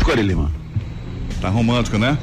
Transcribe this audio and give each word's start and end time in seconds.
Romântico, 0.00 0.10
Ari 0.10 0.22
Lima. 0.22 0.50
Tá 1.40 1.48
romântico, 1.48 1.98
né? 1.98 2.18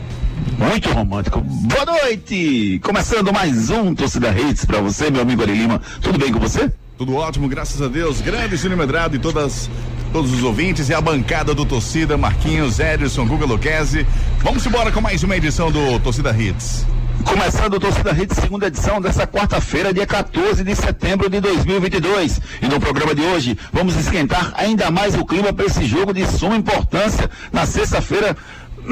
Muito 0.57 0.89
romântico. 0.91 1.41
Boa 1.41 1.85
noite! 1.85 2.79
Começando 2.83 3.31
mais 3.31 3.69
um 3.69 3.93
Torcida 3.93 4.29
Hits 4.31 4.65
pra 4.65 4.81
você, 4.81 5.09
meu 5.09 5.21
amigo 5.21 5.41
Ari 5.41 5.53
Lima. 5.53 5.81
Tudo 6.01 6.17
bem 6.17 6.31
com 6.31 6.39
você? 6.39 6.71
Tudo 6.97 7.15
ótimo, 7.15 7.47
graças 7.47 7.81
a 7.81 7.87
Deus. 7.87 8.21
Grande 8.21 8.55
Júnior 8.55 8.79
Medrado 8.79 9.15
e 9.15 9.19
todas, 9.19 9.69
todos 10.11 10.33
os 10.33 10.43
ouvintes 10.43 10.89
e 10.89 10.93
a 10.93 11.01
bancada 11.01 11.53
do 11.53 11.65
Torcida, 11.65 12.17
Marquinhos, 12.17 12.79
Edson, 12.79 13.27
Guga 13.27 13.45
Luquezzi. 13.45 14.05
Vamos 14.39 14.65
embora 14.65 14.91
com 14.91 15.01
mais 15.01 15.23
uma 15.23 15.37
edição 15.37 15.71
do 15.71 15.99
Torcida 15.99 16.31
Hits. 16.31 16.85
Começando 17.25 17.73
o 17.73 17.79
Torcida 17.79 18.11
Hits, 18.11 18.37
segunda 18.37 18.67
edição 18.67 19.01
dessa 19.01 19.27
quarta-feira, 19.27 19.93
dia 19.93 20.05
14 20.05 20.63
de 20.63 20.75
setembro 20.75 21.29
de 21.29 21.39
2022. 21.39 22.39
E 22.61 22.67
no 22.67 22.79
programa 22.79 23.13
de 23.13 23.21
hoje, 23.21 23.57
vamos 23.71 23.95
esquentar 23.95 24.53
ainda 24.55 24.89
mais 24.89 25.15
o 25.15 25.25
clima 25.25 25.51
para 25.51 25.65
esse 25.65 25.85
jogo 25.85 26.13
de 26.13 26.25
suma 26.25 26.55
importância 26.55 27.29
na 27.51 27.65
sexta-feira. 27.65 28.35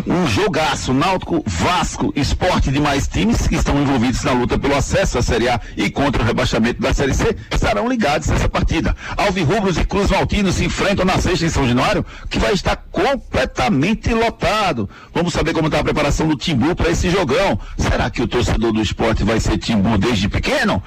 Um 0.06 0.28
jogaço, 0.28 0.94
Náutico, 0.94 1.44
Vasco, 1.46 2.12
esporte 2.16 2.70
de 2.70 2.80
mais 2.80 3.08
times 3.08 3.48
que 3.48 3.56
estão 3.56 3.82
envolvidos 3.82 4.24
na 4.24 4.34
luta 4.34 4.60
pelo 4.60 4.76
acesso 4.76 5.18
à 5.18 5.22
Série 5.22 5.48
A 5.48 5.60
e 5.78 5.90
contra 5.90 6.22
o 6.22 6.26
rebaixamento 6.26 6.82
da 6.82 6.94
Série 6.94 7.14
C 7.14 7.36
estarão 7.54 7.88
ligados 7.88 8.28
nessa 8.28 8.50
partida. 8.50 8.96
Alvirrubros 9.16 9.78
e 9.78 9.86
Cruz 9.86 10.10
Maltino 10.10 10.52
se 10.52 10.66
enfrentam 10.66 11.06
na 11.06 11.18
sexta 11.20 11.46
em 11.46 11.50
São 11.50 11.68
Januário, 11.68 12.06
que 12.30 12.40
vai 12.40 12.54
estar 12.54 12.76
completamente 12.92 14.14
lotado. 14.14 14.90
Vamos 15.14 15.34
saber 15.34 15.54
como 15.54 15.68
está 15.68 15.80
a 15.80 15.84
preparação 15.84 16.28
do 16.28 16.36
Timbu 16.36 16.76
para 16.76 16.90
esse 16.90 17.10
jogão. 17.10 17.58
Será 17.78 18.10
que 18.10 18.22
o 18.22 18.28
torcedor 18.28 18.74
do 18.74 18.82
esporte 18.82 19.24
vai 19.24 19.40
ser 19.40 19.58
Timbu 19.58 19.98
desde 19.98 20.28
pequeno? 20.28 20.84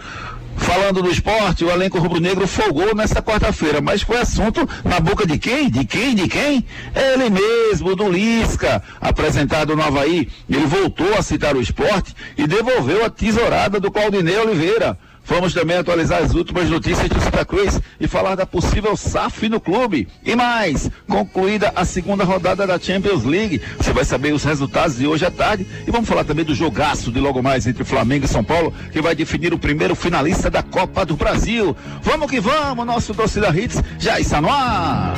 Falando 0.58 1.02
do 1.02 1.10
esporte, 1.10 1.64
o 1.64 1.70
elenco 1.70 1.98
rubro-negro 1.98 2.46
folgou 2.46 2.94
nessa 2.94 3.22
quarta-feira, 3.22 3.80
mas 3.80 4.02
foi 4.02 4.18
assunto 4.18 4.68
na 4.84 5.00
boca 5.00 5.26
de 5.26 5.38
quem? 5.38 5.70
De 5.70 5.84
quem? 5.84 6.14
De 6.14 6.28
quem? 6.28 6.64
Ele 6.94 7.30
mesmo, 7.30 7.96
do 7.96 8.10
Lisca, 8.10 8.82
apresentado 9.00 9.74
no 9.74 9.82
Havaí. 9.82 10.28
Ele 10.48 10.66
voltou 10.66 11.14
a 11.14 11.22
citar 11.22 11.56
o 11.56 11.60
esporte 11.60 12.14
e 12.36 12.46
devolveu 12.46 13.04
a 13.04 13.10
tesourada 13.10 13.80
do 13.80 13.90
Claudinei 13.90 14.38
Oliveira. 14.38 14.98
Vamos 15.28 15.52
também 15.52 15.76
atualizar 15.76 16.22
as 16.22 16.34
últimas 16.34 16.70
notícias 16.70 17.06
do 17.06 17.20
Santa 17.20 17.44
Cruz 17.44 17.78
e 18.00 18.08
falar 18.08 18.34
da 18.34 18.46
possível 18.46 18.96
SAF 18.96 19.46
no 19.46 19.60
clube. 19.60 20.08
E 20.24 20.34
mais, 20.34 20.90
concluída 21.06 21.70
a 21.76 21.84
segunda 21.84 22.24
rodada 22.24 22.66
da 22.66 22.78
Champions 22.78 23.24
League. 23.24 23.60
Você 23.76 23.92
vai 23.92 24.06
saber 24.06 24.32
os 24.32 24.42
resultados 24.42 24.96
de 24.96 25.06
hoje 25.06 25.26
à 25.26 25.30
tarde. 25.30 25.66
E 25.86 25.90
vamos 25.90 26.08
falar 26.08 26.24
também 26.24 26.46
do 26.46 26.54
jogaço 26.54 27.12
de 27.12 27.20
logo 27.20 27.42
mais 27.42 27.66
entre 27.66 27.84
Flamengo 27.84 28.24
e 28.24 28.28
São 28.28 28.42
Paulo, 28.42 28.72
que 28.90 29.02
vai 29.02 29.14
definir 29.14 29.52
o 29.52 29.58
primeiro 29.58 29.94
finalista 29.94 30.48
da 30.48 30.62
Copa 30.62 31.04
do 31.04 31.14
Brasil. 31.14 31.76
Vamos 32.02 32.30
que 32.30 32.40
vamos, 32.40 32.86
nosso 32.86 33.14
torcida 33.14 33.48
Hits 33.48 33.82
já 33.98 34.18
está 34.18 34.40
no 34.40 34.48
ar. 34.48 35.14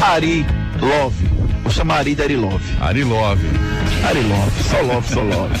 Ari 0.00 0.46
Love. 0.80 1.26
Vou 1.62 1.70
chamar 1.70 1.98
Ari 1.98 2.14
de 2.14 2.22
Ari 2.22 2.36
Love. 2.36 2.64
Ari 2.80 3.04
Love. 3.04 3.75
Ari 4.06 4.22
Love, 4.22 4.62
só 4.62 4.80
Love, 4.82 5.08
só 5.08 5.20
Love. 5.20 5.54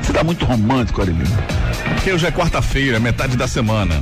Você 0.00 0.12
tá 0.12 0.22
muito 0.22 0.44
romântico, 0.44 1.02
Ari 1.02 1.10
Lima. 1.10 1.36
Porque 1.94 2.12
hoje 2.12 2.24
é 2.24 2.30
quarta-feira, 2.30 3.00
metade 3.00 3.36
da 3.36 3.48
semana. 3.48 4.00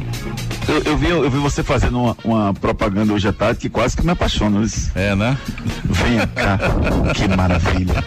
Eu, 0.69 0.83
eu 0.85 0.97
vi, 0.97 1.09
eu 1.09 1.31
vi 1.31 1.39
você 1.39 1.63
fazendo 1.65 2.01
uma, 2.01 2.17
uma 2.23 2.55
propaganda 2.55 3.13
hoje 3.13 3.27
à 3.27 3.33
tarde 3.33 3.59
que 3.59 3.69
quase 3.69 3.97
que 3.97 4.05
me 4.05 4.13
apaixona. 4.13 4.65
É, 4.95 5.15
né? 5.17 5.37
Venha 5.85 6.27
cá, 6.27 6.59
que 7.15 7.27
maravilha. 7.37 8.05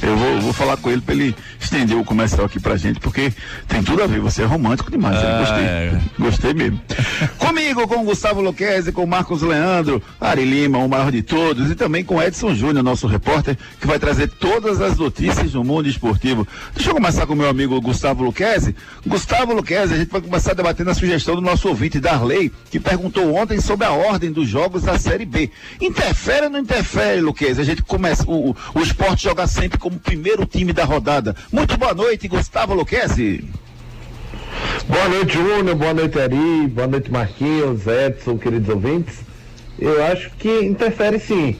Eu 0.00 0.16
vou, 0.16 0.40
vou 0.40 0.52
falar 0.52 0.76
com 0.76 0.90
ele 0.90 1.00
para 1.00 1.14
ele 1.14 1.34
estender 1.60 1.96
o 1.96 2.04
comercial 2.04 2.46
aqui 2.46 2.58
pra 2.58 2.76
gente, 2.76 2.98
porque 2.98 3.32
tem 3.68 3.82
tudo 3.82 4.02
a 4.02 4.06
ver. 4.06 4.20
Você 4.20 4.42
é 4.42 4.44
romântico 4.44 4.90
demais. 4.90 5.16
Ah, 5.16 5.38
Gostei. 5.38 5.64
é. 5.64 6.00
Gostei 6.18 6.54
mesmo. 6.54 6.80
Comigo, 7.38 7.86
com 7.86 8.00
o 8.00 8.04
Gustavo 8.04 8.40
Luquezzi, 8.40 8.90
com 8.90 9.04
o 9.04 9.06
Marcos 9.06 9.42
Leandro, 9.42 10.02
Ari 10.20 10.44
Lima, 10.44 10.78
o 10.78 10.88
maior 10.88 11.12
de 11.12 11.22
todos, 11.22 11.70
e 11.70 11.74
também 11.74 12.02
com 12.02 12.20
Edson 12.20 12.54
Júnior, 12.54 12.82
nosso 12.82 13.06
repórter, 13.06 13.56
que 13.80 13.86
vai 13.86 13.98
trazer 13.98 14.28
todas 14.28 14.80
as 14.80 14.96
notícias 14.98 15.52
do 15.52 15.62
mundo 15.62 15.88
esportivo. 15.88 16.46
Deixa 16.74 16.90
eu 16.90 16.94
começar 16.94 17.26
com 17.26 17.34
o 17.34 17.36
meu 17.36 17.48
amigo 17.48 17.80
Gustavo 17.80 18.24
Luquezzi. 18.24 18.74
Gustavo 19.06 19.52
Luquezzi, 19.52 19.94
a 19.94 19.98
gente 19.98 20.10
vai 20.10 20.20
começar 20.20 20.54
debatendo 20.54 20.90
a 20.90 20.94
sugestão 20.94 21.34
do 21.36 21.40
nosso 21.40 21.68
ouvinte 21.68 21.81
Darley, 21.88 22.52
que 22.70 22.78
perguntou 22.78 23.34
ontem 23.34 23.60
sobre 23.60 23.86
a 23.86 23.92
ordem 23.92 24.30
dos 24.30 24.48
jogos 24.48 24.82
da 24.82 24.98
Série 24.98 25.24
B. 25.24 25.50
Interfere 25.80 26.46
ou 26.46 26.50
não 26.50 26.58
interfere, 26.60 27.20
Luquezzi? 27.20 27.60
A 27.60 27.64
gente 27.64 27.82
começa, 27.82 28.24
o, 28.28 28.54
o, 28.74 28.80
esporte 28.80 29.24
joga 29.24 29.46
sempre 29.46 29.78
como 29.78 29.98
primeiro 29.98 30.46
time 30.46 30.72
da 30.72 30.84
rodada. 30.84 31.34
Muito 31.50 31.76
boa 31.76 31.94
noite, 31.94 32.28
Gustavo 32.28 32.74
Luquezzi. 32.74 33.44
Boa 34.88 35.08
noite, 35.08 35.34
Júnior. 35.34 35.74
Boa 35.76 35.94
noite, 35.94 36.18
Ari. 36.18 36.66
Boa 36.68 36.86
noite, 36.86 37.10
Marquinhos, 37.10 37.86
Edson, 37.86 38.38
queridos 38.38 38.68
ouvintes. 38.68 39.20
Eu 39.78 40.04
acho 40.04 40.30
que 40.32 40.60
interfere 40.60 41.18
sim. 41.18 41.56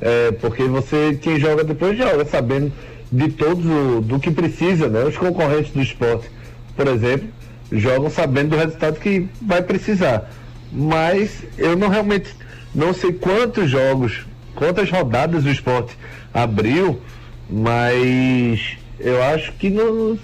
É, 0.00 0.32
porque 0.32 0.64
você, 0.64 1.18
quem 1.20 1.38
joga 1.38 1.62
depois, 1.62 1.96
joga 1.96 2.24
sabendo 2.24 2.72
de 3.10 3.28
todos 3.28 3.64
o, 3.64 4.00
do 4.00 4.18
que 4.18 4.30
precisa, 4.30 4.88
né? 4.88 5.04
Os 5.04 5.16
concorrentes 5.16 5.72
do 5.72 5.82
esporte, 5.82 6.30
por 6.74 6.88
exemplo, 6.88 7.28
jogam 7.72 8.10
sabendo 8.10 8.50
do 8.50 8.56
resultado 8.56 8.98
que 8.98 9.28
vai 9.40 9.62
precisar. 9.62 10.30
Mas 10.70 11.42
eu 11.58 11.76
não 11.76 11.88
realmente 11.88 12.34
não 12.74 12.94
sei 12.94 13.12
quantos 13.12 13.70
jogos, 13.70 14.24
quantas 14.54 14.90
rodadas 14.90 15.44
o 15.44 15.50
esporte 15.50 15.96
abriu, 16.32 17.00
mas 17.48 18.76
eu 18.98 19.22
acho 19.22 19.52
que 19.52 19.68
não, 19.68 20.18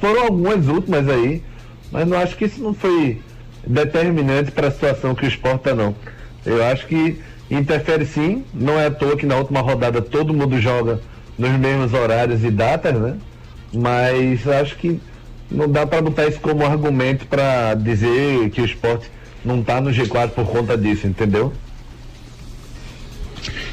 foram 0.00 0.22
algumas 0.22 0.68
últimas 0.68 1.08
aí, 1.08 1.42
mas 1.90 2.06
não 2.06 2.18
acho 2.18 2.36
que 2.36 2.44
isso 2.44 2.62
não 2.62 2.74
foi 2.74 3.20
determinante 3.66 4.52
para 4.52 4.68
a 4.68 4.70
situação 4.70 5.14
que 5.14 5.24
o 5.24 5.28
esporte 5.28 5.68
está 5.68 5.74
não. 5.74 5.94
Eu 6.44 6.64
acho 6.64 6.86
que 6.86 7.18
interfere 7.50 8.06
sim, 8.06 8.44
não 8.54 8.78
é 8.78 8.86
à 8.86 8.90
toa 8.90 9.16
que 9.16 9.26
na 9.26 9.36
última 9.36 9.60
rodada 9.60 10.00
todo 10.00 10.34
mundo 10.34 10.60
joga 10.60 11.00
nos 11.38 11.50
mesmos 11.52 11.92
horários 11.92 12.44
e 12.44 12.50
datas, 12.50 12.94
né? 12.94 13.16
Mas 13.72 14.46
acho 14.46 14.76
que 14.76 15.00
não 15.50 15.68
dá 15.68 15.86
para 15.86 16.02
botar 16.02 16.26
isso 16.26 16.40
como 16.40 16.64
argumento 16.64 17.26
para 17.26 17.74
dizer 17.74 18.50
que 18.50 18.60
o 18.60 18.64
esporte 18.64 19.10
não 19.44 19.60
está 19.60 19.80
no 19.80 19.90
G4 19.90 20.30
por 20.30 20.46
conta 20.46 20.76
disso, 20.76 21.06
entendeu? 21.06 21.52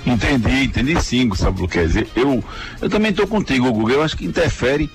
Entendi, 0.06 0.66
entendi 0.66 1.02
sim, 1.02 1.30
Gustavo 1.30 1.62
Luquezzi. 1.62 2.06
Eu, 2.16 2.44
eu 2.82 2.90
também 2.90 3.12
estou 3.12 3.26
contigo, 3.26 3.72
Guga. 3.72 3.94
Eu 3.94 4.04
acho 4.04 4.18
que 4.18 4.26
interfere, 4.26 4.90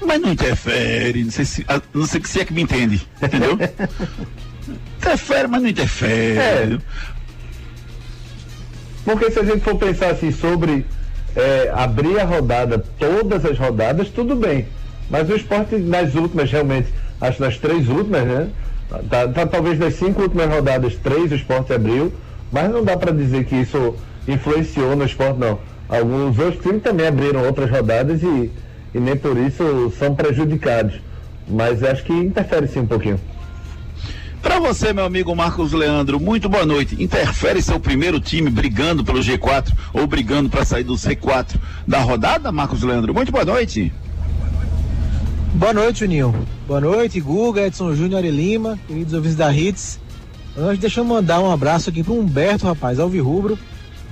mas 0.00 0.20
não 0.20 0.32
interfere. 0.32 1.24
Não 1.24 1.30
sei 1.30 1.44
se, 1.44 1.66
não 1.92 2.06
sei 2.06 2.22
se 2.24 2.40
é 2.40 2.44
que 2.44 2.52
me 2.52 2.62
entende, 2.62 3.06
entendeu? 3.20 3.58
interfere, 4.98 5.48
mas 5.48 5.62
não 5.62 5.68
interfere. 5.68 6.38
É. 6.38 6.78
Porque 9.04 9.30
se 9.30 9.40
a 9.40 9.44
gente 9.44 9.60
for 9.60 9.76
pensar 9.76 10.10
assim 10.10 10.30
sobre 10.30 10.86
é, 11.34 11.72
abrir 11.74 12.20
a 12.20 12.24
rodada, 12.24 12.78
todas 12.78 13.44
as 13.44 13.58
rodadas, 13.58 14.08
tudo 14.10 14.36
bem. 14.36 14.66
Mas 15.12 15.28
o 15.28 15.36
esporte 15.36 15.76
nas 15.76 16.14
últimas, 16.14 16.50
realmente, 16.50 16.88
acho 17.20 17.38
nas 17.42 17.58
três 17.58 17.86
últimas, 17.86 18.24
né? 18.24 18.48
Tá, 19.10 19.28
tá, 19.28 19.46
talvez 19.46 19.78
nas 19.78 19.94
cinco 19.94 20.22
últimas 20.22 20.48
rodadas, 20.48 20.96
três 20.96 21.30
o 21.30 21.34
esporte 21.34 21.70
abriu, 21.70 22.10
mas 22.50 22.70
não 22.70 22.82
dá 22.82 22.96
para 22.96 23.12
dizer 23.12 23.44
que 23.44 23.54
isso 23.56 23.94
influenciou 24.26 24.96
no 24.96 25.04
esporte, 25.04 25.38
não. 25.38 25.58
Alguns 25.86 26.38
outros 26.38 26.62
times 26.62 26.82
também 26.82 27.06
abriram 27.06 27.44
outras 27.44 27.70
rodadas 27.70 28.22
e, 28.22 28.50
e 28.94 28.98
nem 28.98 29.14
por 29.14 29.36
isso 29.36 29.92
são 29.98 30.14
prejudicados. 30.14 30.94
Mas 31.46 31.82
acho 31.82 32.04
que 32.04 32.12
interfere 32.14 32.66
sim 32.66 32.80
um 32.80 32.86
pouquinho. 32.86 33.20
Para 34.40 34.58
você, 34.58 34.94
meu 34.94 35.04
amigo 35.04 35.36
Marcos 35.36 35.72
Leandro, 35.72 36.18
muito 36.18 36.48
boa 36.48 36.64
noite. 36.64 37.02
Interfere 37.02 37.60
seu 37.60 37.78
primeiro 37.78 38.18
time 38.18 38.48
brigando 38.48 39.04
pelo 39.04 39.20
G4 39.20 39.72
ou 39.92 40.06
brigando 40.06 40.48
para 40.48 40.64
sair 40.64 40.84
do 40.84 40.94
C4 40.94 41.56
da 41.86 41.98
rodada, 41.98 42.50
Marcos 42.50 42.82
Leandro? 42.82 43.12
Muito 43.12 43.30
boa 43.30 43.44
noite. 43.44 43.92
Boa 45.54 45.72
noite, 45.74 46.00
Juninho. 46.00 46.34
Boa 46.66 46.80
noite, 46.80 47.20
Guga, 47.20 47.66
Edson 47.66 47.94
Júnior 47.94 48.24
e 48.24 48.30
Lima, 48.30 48.78
queridos 48.86 49.12
ouvintes 49.12 49.36
da 49.36 49.54
Hits. 49.54 50.00
Antes, 50.56 50.78
deixa 50.78 51.00
eu 51.00 51.04
mandar 51.04 51.40
um 51.40 51.50
abraço 51.50 51.90
aqui 51.90 52.02
pro 52.02 52.18
Humberto, 52.18 52.66
rapaz, 52.66 52.98
Alvirrubro, 52.98 53.58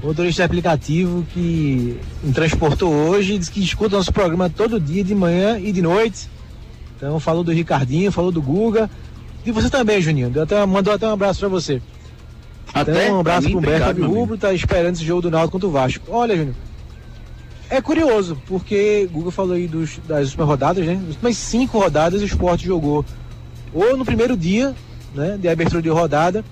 motorista 0.03 0.45
aplicativo 0.45 1.25
que 1.33 1.99
me 2.23 2.33
transportou 2.33 2.93
hoje, 2.93 3.39
diz 3.39 3.49
que 3.49 3.63
escuta 3.63 3.97
nosso 3.97 4.13
programa 4.13 4.51
todo 4.51 4.79
dia, 4.79 5.03
de 5.03 5.15
manhã 5.15 5.59
e 5.59 5.73
de 5.73 5.81
noite. 5.81 6.29
Então, 6.97 7.19
falou 7.19 7.43
do 7.43 7.53
Ricardinho, 7.53 8.13
falou 8.13 8.31
do 8.31 8.43
Guga. 8.43 8.91
E 9.45 9.51
você 9.51 9.71
também, 9.71 10.03
Juninho. 10.03 10.29
Deu 10.29 10.43
até, 10.43 10.65
mandou 10.67 10.93
até 10.93 11.09
um 11.09 11.13
abraço 11.13 11.41
para 11.41 11.49
você. 11.49 11.81
Até 12.73 13.07
então, 13.07 13.17
um 13.17 13.21
abraço 13.21 13.47
mim, 13.47 13.53
pro 13.53 13.59
Humberto 13.61 13.89
obrigado, 13.89 14.05
Alvirrubro, 14.05 14.37
tá 14.37 14.53
esperando 14.53 14.95
esse 14.95 15.05
jogo 15.05 15.23
do 15.23 15.31
Náutico 15.31 15.53
contra 15.53 15.69
o 15.69 15.73
Vasco. 15.73 16.05
Olha, 16.09 16.37
Júnior, 16.37 16.55
é 17.71 17.81
curioso, 17.81 18.37
porque 18.47 19.09
Guga 19.13 19.31
falou 19.31 19.55
aí 19.55 19.69
dos, 19.69 19.99
das 20.07 20.27
últimas 20.27 20.49
rodadas, 20.49 20.85
né? 20.85 20.95
As 21.03 21.09
últimas 21.11 21.37
cinco 21.37 21.79
rodadas 21.79 22.21
o 22.21 22.25
esporte 22.25 22.67
jogou 22.67 23.05
ou 23.73 23.97
no 23.97 24.05
primeiro 24.05 24.37
dia, 24.37 24.75
né, 25.15 25.39
de 25.41 25.49
abertura 25.49 25.81
de 25.81 25.89
rodada, 25.89 26.45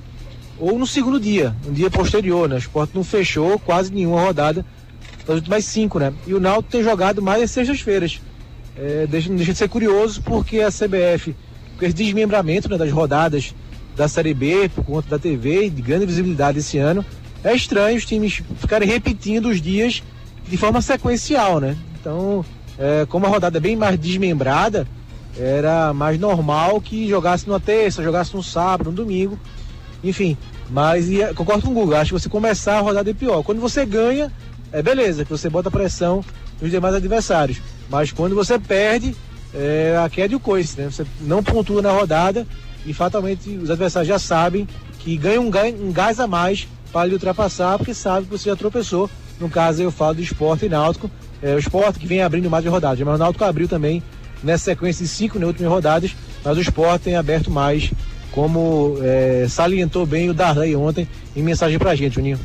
ou 0.58 0.78
no 0.78 0.86
segundo 0.86 1.18
dia, 1.18 1.54
um 1.66 1.72
dia 1.72 1.90
posterior, 1.90 2.48
né? 2.48 2.54
O 2.54 2.58
esporte 2.58 2.94
não 2.94 3.02
fechou 3.02 3.58
quase 3.58 3.92
nenhuma 3.92 4.20
rodada 4.20 4.64
das 5.26 5.36
últimas 5.36 5.64
cinco, 5.64 5.98
né? 5.98 6.12
E 6.26 6.34
o 6.34 6.40
Náutico 6.40 6.70
tem 6.70 6.82
jogado 6.82 7.20
mais 7.20 7.42
às 7.42 7.50
sextas-feiras. 7.50 8.20
É, 8.76 9.06
deixa, 9.08 9.28
deixa 9.28 9.52
de 9.52 9.58
ser 9.58 9.68
curioso, 9.68 10.22
porque 10.22 10.60
a 10.60 10.70
CBF, 10.70 11.34
com 11.78 11.84
esse 11.84 11.94
desmembramento 11.94 12.68
né, 12.68 12.78
das 12.78 12.92
rodadas 12.92 13.54
da 13.96 14.06
Série 14.06 14.34
B, 14.34 14.70
por 14.72 14.84
conta 14.84 15.08
da 15.08 15.18
TV 15.18 15.66
e 15.66 15.70
de 15.70 15.82
grande 15.82 16.06
visibilidade 16.06 16.58
esse 16.60 16.78
ano, 16.78 17.04
é 17.42 17.54
estranho 17.54 17.96
os 17.96 18.04
times 18.04 18.40
ficarem 18.58 18.88
repetindo 18.88 19.48
os 19.48 19.60
dias 19.60 20.02
de 20.48 20.56
forma 20.56 20.80
sequencial, 20.80 21.60
né? 21.60 21.76
Então, 22.00 22.44
é, 22.78 23.06
como 23.08 23.26
a 23.26 23.28
rodada 23.28 23.58
é 23.58 23.60
bem 23.60 23.76
mais 23.76 23.98
desmembrada, 23.98 24.86
era 25.38 25.92
mais 25.92 26.18
normal 26.18 26.80
que 26.80 27.08
jogasse 27.08 27.46
numa 27.46 27.60
terça, 27.60 28.02
jogasse 28.02 28.34
no 28.34 28.42
sábado, 28.42 28.90
no 28.90 28.96
domingo, 28.96 29.38
enfim. 30.02 30.36
Mas 30.70 31.08
ia, 31.08 31.32
concordo 31.34 31.62
com 31.62 31.70
o 31.70 31.74
Google, 31.74 31.96
acho 31.96 32.14
que 32.14 32.20
você 32.20 32.28
começar 32.28 32.78
a 32.78 32.80
rodada 32.80 33.10
é 33.10 33.14
pior. 33.14 33.42
Quando 33.42 33.60
você 33.60 33.86
ganha, 33.86 34.32
é 34.72 34.82
beleza, 34.82 35.24
que 35.24 35.30
você 35.30 35.48
bota 35.48 35.70
pressão 35.70 36.24
nos 36.60 36.70
demais 36.70 36.94
adversários. 36.94 37.60
Mas 37.88 38.12
quando 38.12 38.34
você 38.34 38.58
perde, 38.58 39.14
é 39.54 39.98
a 40.02 40.08
queda 40.08 40.32
e 40.32 40.36
o 40.36 40.40
coice, 40.40 40.78
né? 40.80 40.90
Você 40.90 41.06
não 41.20 41.42
pontua 41.42 41.80
na 41.80 41.90
rodada 41.90 42.46
e 42.84 42.92
fatalmente 42.92 43.50
os 43.50 43.70
adversários 43.70 44.08
já 44.08 44.18
sabem 44.18 44.68
que 44.98 45.16
ganham 45.16 45.44
um, 45.44 45.86
um 45.86 45.92
gás 45.92 46.20
a 46.20 46.26
mais 46.26 46.68
para 46.92 47.06
lhe 47.06 47.14
ultrapassar, 47.14 47.78
porque 47.78 47.94
sabe 47.94 48.26
que 48.26 48.38
você 48.38 48.50
já 48.50 48.56
tropeçou. 48.56 49.08
No 49.40 49.48
caso, 49.48 49.82
eu 49.82 49.90
falo 49.90 50.14
do 50.14 50.22
esporte 50.22 50.66
e 50.66 50.68
náutico. 50.68 51.10
É, 51.42 51.54
o 51.54 51.58
esporte 51.58 51.98
que 51.98 52.06
vem 52.06 52.22
abrindo 52.22 52.50
mais 52.50 52.64
de 52.64 52.68
rodadas, 52.68 52.98
mas 53.00 53.14
o 53.14 53.18
náutico 53.18 53.44
abriu 53.44 53.68
também 53.68 54.02
nessa 54.42 54.64
sequência 54.64 55.04
de 55.04 55.10
cinco 55.10 55.38
né, 55.38 55.46
últimas 55.46 55.70
rodadas, 55.70 56.14
mas 56.44 56.56
o 56.56 56.60
esporte 56.60 57.02
tem 57.02 57.16
aberto 57.16 57.50
mais, 57.50 57.92
como 58.32 58.98
é, 59.02 59.46
salientou 59.48 60.04
bem 60.04 60.30
o 60.30 60.34
Darley 60.34 60.74
ontem 60.74 61.08
em 61.36 61.42
mensagem 61.42 61.78
pra 61.78 61.94
gente, 61.94 62.16
Juninho. 62.16 62.38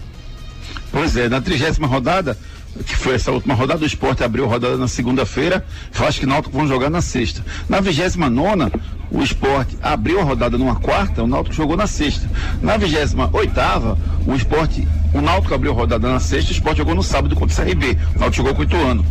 Pois 0.92 1.18
é, 1.18 1.28
na 1.28 1.42
trigésima 1.42 1.88
rodada, 1.88 2.38
que 2.86 2.96
foi 2.96 3.16
essa 3.16 3.32
última 3.32 3.54
rodada, 3.54 3.84
o 3.84 3.86
esporte 3.86 4.24
abriu 4.24 4.46
a 4.46 4.48
rodada 4.48 4.78
na 4.78 4.88
segunda-feira, 4.88 5.64
acho 6.00 6.20
que 6.20 6.26
o 6.26 6.30
Náutico 6.30 6.58
vão 6.58 6.68
jogar 6.68 6.90
na 6.90 7.02
sexta. 7.02 7.44
Na 7.70 7.80
vigésima 7.80 8.30
nona, 8.30 8.72
o 9.12 9.22
esporte 9.22 9.78
abriu 9.82 10.20
a 10.20 10.24
rodada 10.24 10.58
numa 10.58 10.76
quarta, 10.76 11.24
o 11.24 11.28
Náutico 11.28 11.56
jogou 11.56 11.78
na 11.78 11.86
sexta. 11.86 12.28
Na 12.62 12.78
vigésima 12.78 13.30
oitava, 13.32 13.98
o 14.26 14.34
esporte, 14.34 14.88
o 15.14 15.22
Náutico 15.22 15.54
abriu 15.54 15.72
a 15.72 15.76
rodada 15.76 16.10
na 16.10 16.20
sexta, 16.20 16.50
o 16.50 16.54
esporte 16.54 16.78
jogou 16.78 16.96
no 16.96 17.04
sábado 17.04 17.36
contra 17.36 17.62
o 17.62 17.66
CRB. 17.66 17.98
O 18.16 18.20
Náutico 18.20 18.38
jogou 18.38 18.56
com 18.56 18.62
o 18.62 18.64
Ituano. 18.66 19.06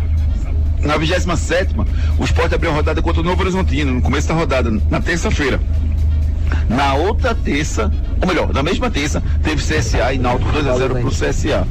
Na 0.81 0.97
27 0.97 1.77
o 2.19 2.25
esporte 2.25 2.55
abriu 2.57 2.73
a 2.73 2.75
rodada 2.75 3.01
contra 3.01 3.21
o 3.21 3.25
Novo 3.25 3.41
Horizontino, 3.43 3.95
no 3.95 4.03
começo 4.03 4.27
da 4.27 4.35
rodada, 4.35 4.71
na 4.91 5.01
terça-feira. 5.01 5.61
Na 6.69 6.95
outra 6.95 7.35
terça, 7.35 7.91
ou 8.21 8.27
melhor, 8.27 8.53
na 8.53 8.63
mesma 8.63 8.91
terça, 8.91 9.23
teve 9.43 9.63
CSA 9.63 10.13
e 10.13 10.19
Náutico 10.19 10.51
2x0 10.51 11.01
pro 11.01 11.11
CSA. 11.11 11.67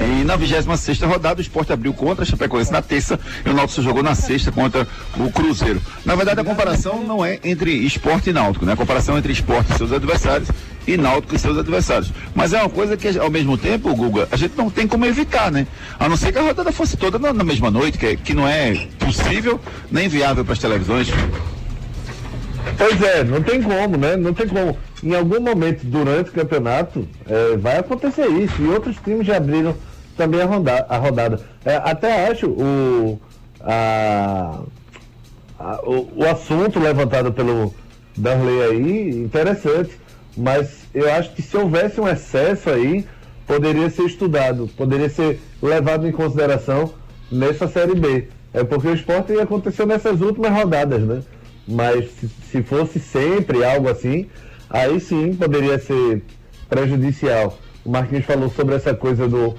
E 0.00 0.24
na 0.24 0.36
26 0.36 1.00
rodada, 1.02 1.40
o 1.40 1.42
esporte 1.42 1.72
abriu 1.72 1.92
contra 1.92 2.22
a 2.22 2.26
Chapecoense 2.26 2.70
na 2.70 2.80
terça 2.80 3.18
e 3.44 3.48
o 3.48 3.52
Náutico 3.52 3.82
jogou 3.82 4.02
na 4.02 4.14
sexta 4.14 4.52
contra 4.52 4.86
o 5.16 5.30
Cruzeiro. 5.30 5.80
Na 6.04 6.14
verdade, 6.14 6.40
a 6.40 6.44
comparação 6.44 7.02
não 7.02 7.24
é 7.24 7.40
entre 7.42 7.72
esporte 7.72 8.30
e 8.30 8.32
Náutico, 8.32 8.64
né? 8.64 8.74
A 8.74 8.76
comparação 8.76 9.16
é 9.16 9.18
entre 9.18 9.32
esporte 9.32 9.72
e 9.72 9.76
seus 9.76 9.92
adversários 9.92 10.48
e 10.86 10.96
Náutico 10.96 11.34
e 11.34 11.38
seus 11.38 11.58
adversários. 11.58 12.12
Mas 12.34 12.52
é 12.52 12.60
uma 12.60 12.70
coisa 12.70 12.96
que, 12.96 13.18
ao 13.18 13.30
mesmo 13.30 13.58
tempo, 13.58 13.94
Guga, 13.94 14.28
a 14.30 14.36
gente 14.36 14.56
não 14.56 14.70
tem 14.70 14.86
como 14.86 15.04
evitar, 15.04 15.50
né? 15.50 15.66
A 15.98 16.08
não 16.08 16.16
ser 16.16 16.30
que 16.32 16.38
a 16.38 16.42
rodada 16.42 16.70
fosse 16.70 16.96
toda 16.96 17.18
na, 17.18 17.32
na 17.32 17.44
mesma 17.44 17.70
noite, 17.70 17.98
que, 17.98 18.06
é, 18.06 18.16
que 18.16 18.34
não 18.34 18.46
é 18.46 18.86
possível 18.98 19.60
nem 19.90 20.08
viável 20.08 20.44
para 20.44 20.52
as 20.52 20.60
televisões. 20.60 21.08
Pois 22.76 23.02
é, 23.02 23.24
não 23.24 23.42
tem 23.42 23.60
como, 23.60 23.96
né? 23.96 24.16
Não 24.16 24.32
tem 24.32 24.46
como. 24.46 24.78
Em 25.02 25.14
algum 25.14 25.40
momento 25.40 25.84
durante 25.84 26.30
o 26.30 26.32
campeonato 26.32 27.06
é, 27.26 27.56
vai 27.56 27.78
acontecer 27.78 28.28
isso. 28.28 28.54
E 28.60 28.68
outros 28.68 28.96
times 29.04 29.26
já 29.26 29.36
abriram 29.36 29.74
também 30.18 30.42
a, 30.42 30.44
roda 30.44 30.86
a 30.88 30.98
rodada. 30.98 31.40
É, 31.64 31.76
até 31.76 32.28
acho 32.28 32.48
o, 32.48 33.18
a, 33.60 34.60
a, 35.58 35.80
o, 35.82 36.10
o, 36.16 36.24
assunto 36.28 36.78
levantado 36.78 37.32
pelo 37.32 37.72
Darley 38.16 38.62
aí 38.62 39.10
interessante. 39.10 39.98
Mas 40.36 40.86
eu 40.94 41.10
acho 41.12 41.32
que 41.32 41.42
se 41.42 41.56
houvesse 41.56 42.00
um 42.00 42.08
excesso 42.08 42.70
aí, 42.70 43.06
poderia 43.46 43.88
ser 43.90 44.02
estudado, 44.02 44.68
poderia 44.76 45.08
ser 45.08 45.40
levado 45.62 46.06
em 46.06 46.12
consideração 46.12 46.92
nessa 47.32 47.66
Série 47.66 47.94
B. 47.94 48.28
É 48.52 48.62
porque 48.62 48.88
o 48.88 48.94
esporte 48.94 49.32
aconteceu 49.32 49.86
nessas 49.86 50.20
últimas 50.20 50.52
rodadas, 50.52 51.02
né? 51.02 51.22
mas 51.68 52.08
se 52.50 52.62
fosse 52.62 52.98
sempre 52.98 53.62
algo 53.62 53.88
assim, 53.88 54.26
aí 54.70 54.98
sim 54.98 55.34
poderia 55.34 55.78
ser 55.78 56.22
prejudicial. 56.68 57.58
O 57.84 57.90
Marquinhos 57.90 58.24
falou 58.24 58.48
sobre 58.48 58.74
essa 58.74 58.94
coisa 58.94 59.28
do 59.28 59.54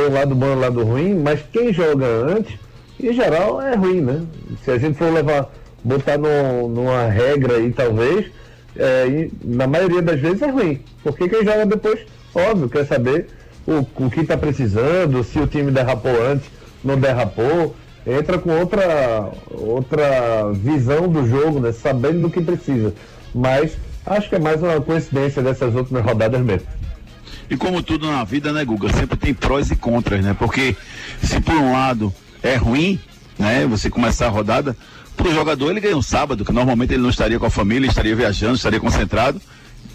ter 0.00 0.10
o 0.10 0.12
lado 0.12 0.34
bom 0.34 0.46
e 0.46 0.54
o 0.54 0.58
lado 0.58 0.84
ruim, 0.84 1.14
mas 1.14 1.40
quem 1.52 1.72
joga 1.72 2.06
antes, 2.06 2.58
em 2.98 3.12
geral, 3.12 3.60
é 3.60 3.74
ruim, 3.74 4.00
né? 4.00 4.22
Se 4.64 4.70
a 4.70 4.78
gente 4.78 4.96
for 4.96 5.12
levar, 5.12 5.52
botar 5.84 6.16
no, 6.16 6.68
numa 6.68 7.06
regra 7.06 7.56
aí, 7.56 7.70
talvez, 7.72 8.26
é, 8.76 9.28
na 9.44 9.66
maioria 9.66 10.00
das 10.00 10.20
vezes 10.20 10.42
é 10.42 10.50
ruim. 10.50 10.80
Porque 11.02 11.28
quem 11.28 11.44
joga 11.44 11.66
depois, 11.66 12.00
óbvio, 12.34 12.68
quer 12.68 12.86
saber 12.86 13.26
o, 13.66 14.04
o 14.04 14.10
que 14.10 14.20
está 14.20 14.36
precisando, 14.36 15.22
se 15.22 15.38
o 15.38 15.46
time 15.46 15.70
derrapou 15.70 16.12
antes, 16.30 16.50
não 16.82 16.98
derrapou, 16.98 17.74
entra 18.06 18.38
com 18.38 18.50
outra, 18.58 19.30
outra 19.50 20.50
visão 20.52 21.08
do 21.08 21.26
jogo, 21.26 21.60
né? 21.60 21.72
Sabendo 21.72 22.22
do 22.22 22.30
que 22.30 22.40
precisa. 22.40 22.94
Mas 23.34 23.76
acho 24.06 24.28
que 24.28 24.36
é 24.36 24.38
mais 24.38 24.62
uma 24.62 24.80
coincidência 24.80 25.42
dessas 25.42 25.74
últimas 25.74 26.04
rodadas 26.04 26.40
mesmo. 26.40 26.66
E 27.50 27.56
como 27.56 27.82
tudo 27.82 28.06
na 28.06 28.22
vida, 28.22 28.52
né, 28.52 28.64
Guga? 28.64 28.92
Sempre 28.92 29.18
tem 29.18 29.34
prós 29.34 29.72
e 29.72 29.76
contras, 29.76 30.24
né? 30.24 30.34
Porque 30.38 30.76
se 31.20 31.40
por 31.40 31.56
um 31.56 31.72
lado 31.72 32.14
é 32.42 32.54
ruim, 32.54 32.98
né? 33.36 33.66
Você 33.66 33.90
começar 33.90 34.26
a 34.26 34.30
rodada, 34.30 34.76
para 35.16 35.28
o 35.28 35.34
jogador 35.34 35.70
ele 35.70 35.80
ganha 35.80 35.96
um 35.96 36.02
sábado, 36.02 36.44
que 36.44 36.52
normalmente 36.52 36.94
ele 36.94 37.02
não 37.02 37.10
estaria 37.10 37.40
com 37.40 37.46
a 37.46 37.50
família, 37.50 37.88
estaria 37.88 38.14
viajando, 38.14 38.54
estaria 38.54 38.78
concentrado. 38.78 39.40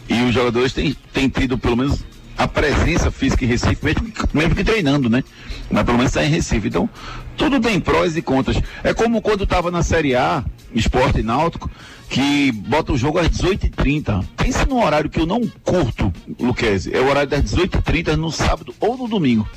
E 0.09 0.21
os 0.23 0.33
jogadores 0.33 0.73
têm, 0.73 0.95
têm 1.13 1.29
tido 1.29 1.57
pelo 1.57 1.77
menos 1.77 2.03
a 2.37 2.47
presença 2.47 3.09
física 3.09 3.45
em 3.45 3.47
Recife, 3.47 3.83
mesmo, 3.83 4.11
mesmo 4.33 4.53
que 4.53 4.63
treinando, 4.63 5.09
né? 5.09 5.23
Mas 5.71 5.83
pelo 5.83 5.97
menos 5.97 6.11
está 6.11 6.25
em 6.25 6.29
Recife. 6.29 6.67
Então, 6.67 6.89
tudo 7.37 7.59
tem 7.61 7.79
prós 7.79 8.17
e 8.17 8.21
contras. 8.21 8.61
É 8.83 8.93
como 8.93 9.21
quando 9.21 9.45
estava 9.45 9.71
na 9.71 9.81
Série 9.81 10.13
A, 10.13 10.43
esporte 10.73 11.21
náutico, 11.21 11.69
que 12.09 12.51
bota 12.51 12.93
o 12.93 12.97
jogo 12.97 13.19
às 13.19 13.29
18h30. 13.29 14.25
Pense 14.37 14.65
num 14.67 14.83
horário 14.83 15.09
que 15.09 15.19
eu 15.19 15.25
não 15.25 15.41
curto, 15.63 16.11
Luquezzi. 16.39 16.95
É 16.95 16.99
o 16.99 17.09
horário 17.09 17.29
das 17.29 17.43
18h30 17.43 18.15
no 18.15 18.31
sábado 18.31 18.73
ou 18.79 18.97
no 18.97 19.07
domingo. 19.07 19.47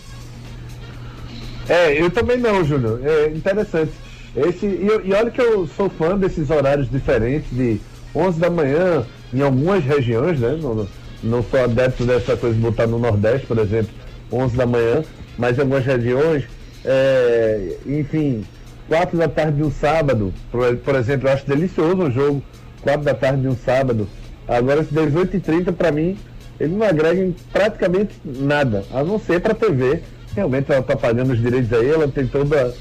É, 1.69 2.01
eu 2.01 2.11
também 2.11 2.39
não, 2.39 2.65
Júnior. 2.65 3.01
É 3.05 3.29
interessante. 3.29 3.93
Esse, 4.37 4.67
e, 4.67 4.89
e 5.05 5.13
olha 5.13 5.31
que 5.31 5.41
eu 5.41 5.67
sou 5.77 5.91
fã 5.91 6.17
desses 6.17 6.51
horários 6.51 6.91
diferentes, 6.91 7.51
de 7.51 7.81
11 8.15 8.39
da 8.39 8.51
manhã, 8.51 9.05
em 9.33 9.43
algumas 9.43 9.85
regiões, 9.85 10.39
né? 10.41 10.59
No, 10.61 10.89
não 11.23 11.43
sou 11.43 11.63
adepto 11.63 12.05
dessa 12.05 12.37
coisa 12.37 12.55
de 12.55 12.61
botar 12.61 12.87
no 12.87 12.99
Nordeste, 12.99 13.47
por 13.47 13.59
exemplo, 13.59 13.91
11 14.33 14.57
da 14.57 14.67
manhã, 14.67 15.05
mas 15.37 15.59
em 15.59 15.61
algumas 15.61 15.85
regiões, 15.85 16.45
é, 16.85 17.77
enfim, 17.87 18.45
4 18.89 19.17
da 19.19 19.29
tarde 19.29 19.59
de 19.59 19.63
um 19.65 19.71
sábado, 19.71 20.33
por, 20.51 20.77
por 20.79 20.95
exemplo, 20.95 21.29
eu 21.29 21.33
acho 21.33 21.47
delicioso 21.47 22.03
o 22.05 22.11
jogo, 22.11 22.43
4 22.83 23.03
da 23.03 23.15
tarde 23.15 23.43
de 23.43 23.49
um 23.49 23.57
sábado. 23.57 24.09
Agora, 24.47 24.81
esse 24.81 24.95
18h30, 24.95 25.73
para 25.75 25.93
mim, 25.93 26.17
ele 26.59 26.75
não 26.75 26.87
agrega 26.87 27.21
em 27.21 27.35
praticamente 27.53 28.15
nada, 28.25 28.85
a 28.93 29.05
não 29.05 29.19
ser 29.19 29.41
para 29.41 29.55
TV. 29.55 30.01
Realmente 30.35 30.71
ela 30.71 30.81
está 30.81 30.97
pagando 30.97 31.33
os 31.33 31.39
direitos 31.41 31.73
aí, 31.73 31.91
ela 31.91 32.09
tem 32.09 32.27
toda, 32.27 32.75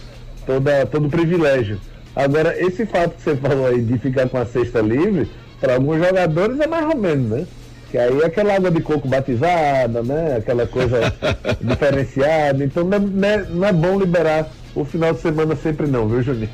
toda, 0.46 0.86
todo 0.86 1.08
o 1.08 1.10
privilégio. 1.10 1.80
Agora, 2.16 2.56
esse 2.60 2.86
fato 2.86 3.16
que 3.16 3.22
você 3.22 3.36
falou 3.36 3.68
aí 3.68 3.82
de 3.82 3.98
ficar 4.00 4.28
com 4.30 4.38
a 4.38 4.46
cesta 4.46 4.80
livre, 4.82 5.30
Para 5.60 5.74
alguns 5.74 5.98
jogadores 5.98 6.60
é 6.60 6.68
mais 6.68 6.86
ou 6.86 6.96
menos, 6.96 7.30
né? 7.30 7.46
Que 7.90 7.98
aí 7.98 8.22
é 8.22 8.26
aquela 8.26 8.56
água 8.56 8.70
de 8.70 8.80
coco 8.82 9.08
batizada, 9.08 10.04
né? 10.04 10.36
Aquela 10.38 10.68
coisa 10.68 11.00
diferenciada. 11.62 12.64
Então 12.64 12.84
não 12.84 12.98
é, 12.98 13.00
não 13.00 13.28
é- 13.28 13.46
não 13.50 13.68
é 13.68 13.74
bom 13.74 14.00
liberar 14.00 14.50
o 14.80 14.86
final 14.86 15.14
de 15.14 15.22
semana 15.22 15.56
sempre 15.56 15.88
não, 15.88 16.08
viu, 16.08 16.22
Juninho? 16.22 16.50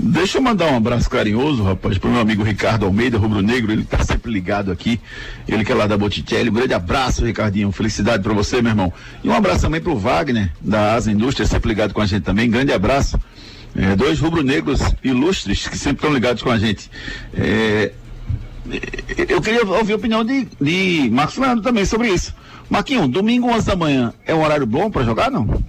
Deixa 0.00 0.38
eu 0.38 0.42
mandar 0.42 0.72
um 0.72 0.76
abraço 0.76 1.10
carinhoso, 1.10 1.62
rapaz, 1.64 1.98
pro 1.98 2.08
meu 2.08 2.20
amigo 2.20 2.44
Ricardo 2.44 2.86
Almeida, 2.86 3.18
Rubro 3.18 3.42
Negro, 3.42 3.72
ele 3.72 3.84
tá 3.84 4.02
sempre 4.04 4.32
ligado 4.32 4.70
aqui. 4.70 5.00
Ele 5.46 5.64
que 5.64 5.72
é 5.72 5.74
lá 5.74 5.88
da 5.88 5.98
Botticelli. 5.98 6.50
Um 6.50 6.52
grande 6.52 6.72
abraço, 6.72 7.24
Ricardinho. 7.24 7.72
Felicidade 7.72 8.22
pra 8.22 8.32
você, 8.32 8.62
meu 8.62 8.70
irmão. 8.70 8.92
E 9.24 9.28
um 9.28 9.34
abraço 9.34 9.62
também 9.62 9.80
pro 9.80 9.98
Wagner, 9.98 10.52
da 10.60 10.94
Asa 10.94 11.10
Indústria, 11.10 11.46
sempre 11.48 11.68
ligado 11.68 11.92
com 11.92 12.00
a 12.00 12.06
gente 12.06 12.22
também. 12.22 12.48
Grande 12.48 12.72
abraço. 12.72 13.20
É, 13.76 13.96
dois 13.96 14.20
rubro-negros 14.20 14.80
ilustres 15.02 15.66
que 15.66 15.76
sempre 15.76 15.96
estão 15.96 16.14
ligados 16.14 16.44
com 16.44 16.50
a 16.50 16.58
gente. 16.58 16.88
É, 17.34 17.92
eu 19.28 19.42
queria 19.42 19.66
ouvir 19.66 19.94
a 19.94 19.96
opinião 19.96 20.24
de, 20.24 20.46
de 20.60 21.10
Marcos 21.10 21.38
Leandro 21.38 21.62
também 21.62 21.84
sobre 21.84 22.08
isso. 22.08 22.32
Marquinho, 22.68 23.08
domingo 23.08 23.48
11 23.48 23.66
da 23.66 23.76
manhã 23.76 24.12
é 24.26 24.34
um 24.34 24.42
horário 24.42 24.66
bom 24.66 24.90
pra 24.90 25.02
jogar, 25.02 25.30
não? 25.30 25.62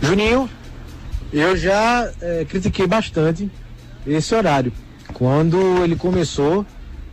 Juninho, 0.00 0.48
eu 1.32 1.56
já 1.56 2.10
eh, 2.20 2.46
critiquei 2.48 2.86
bastante 2.86 3.50
esse 4.06 4.34
horário. 4.34 4.72
Quando 5.12 5.82
ele 5.82 5.96
começou, 5.96 6.64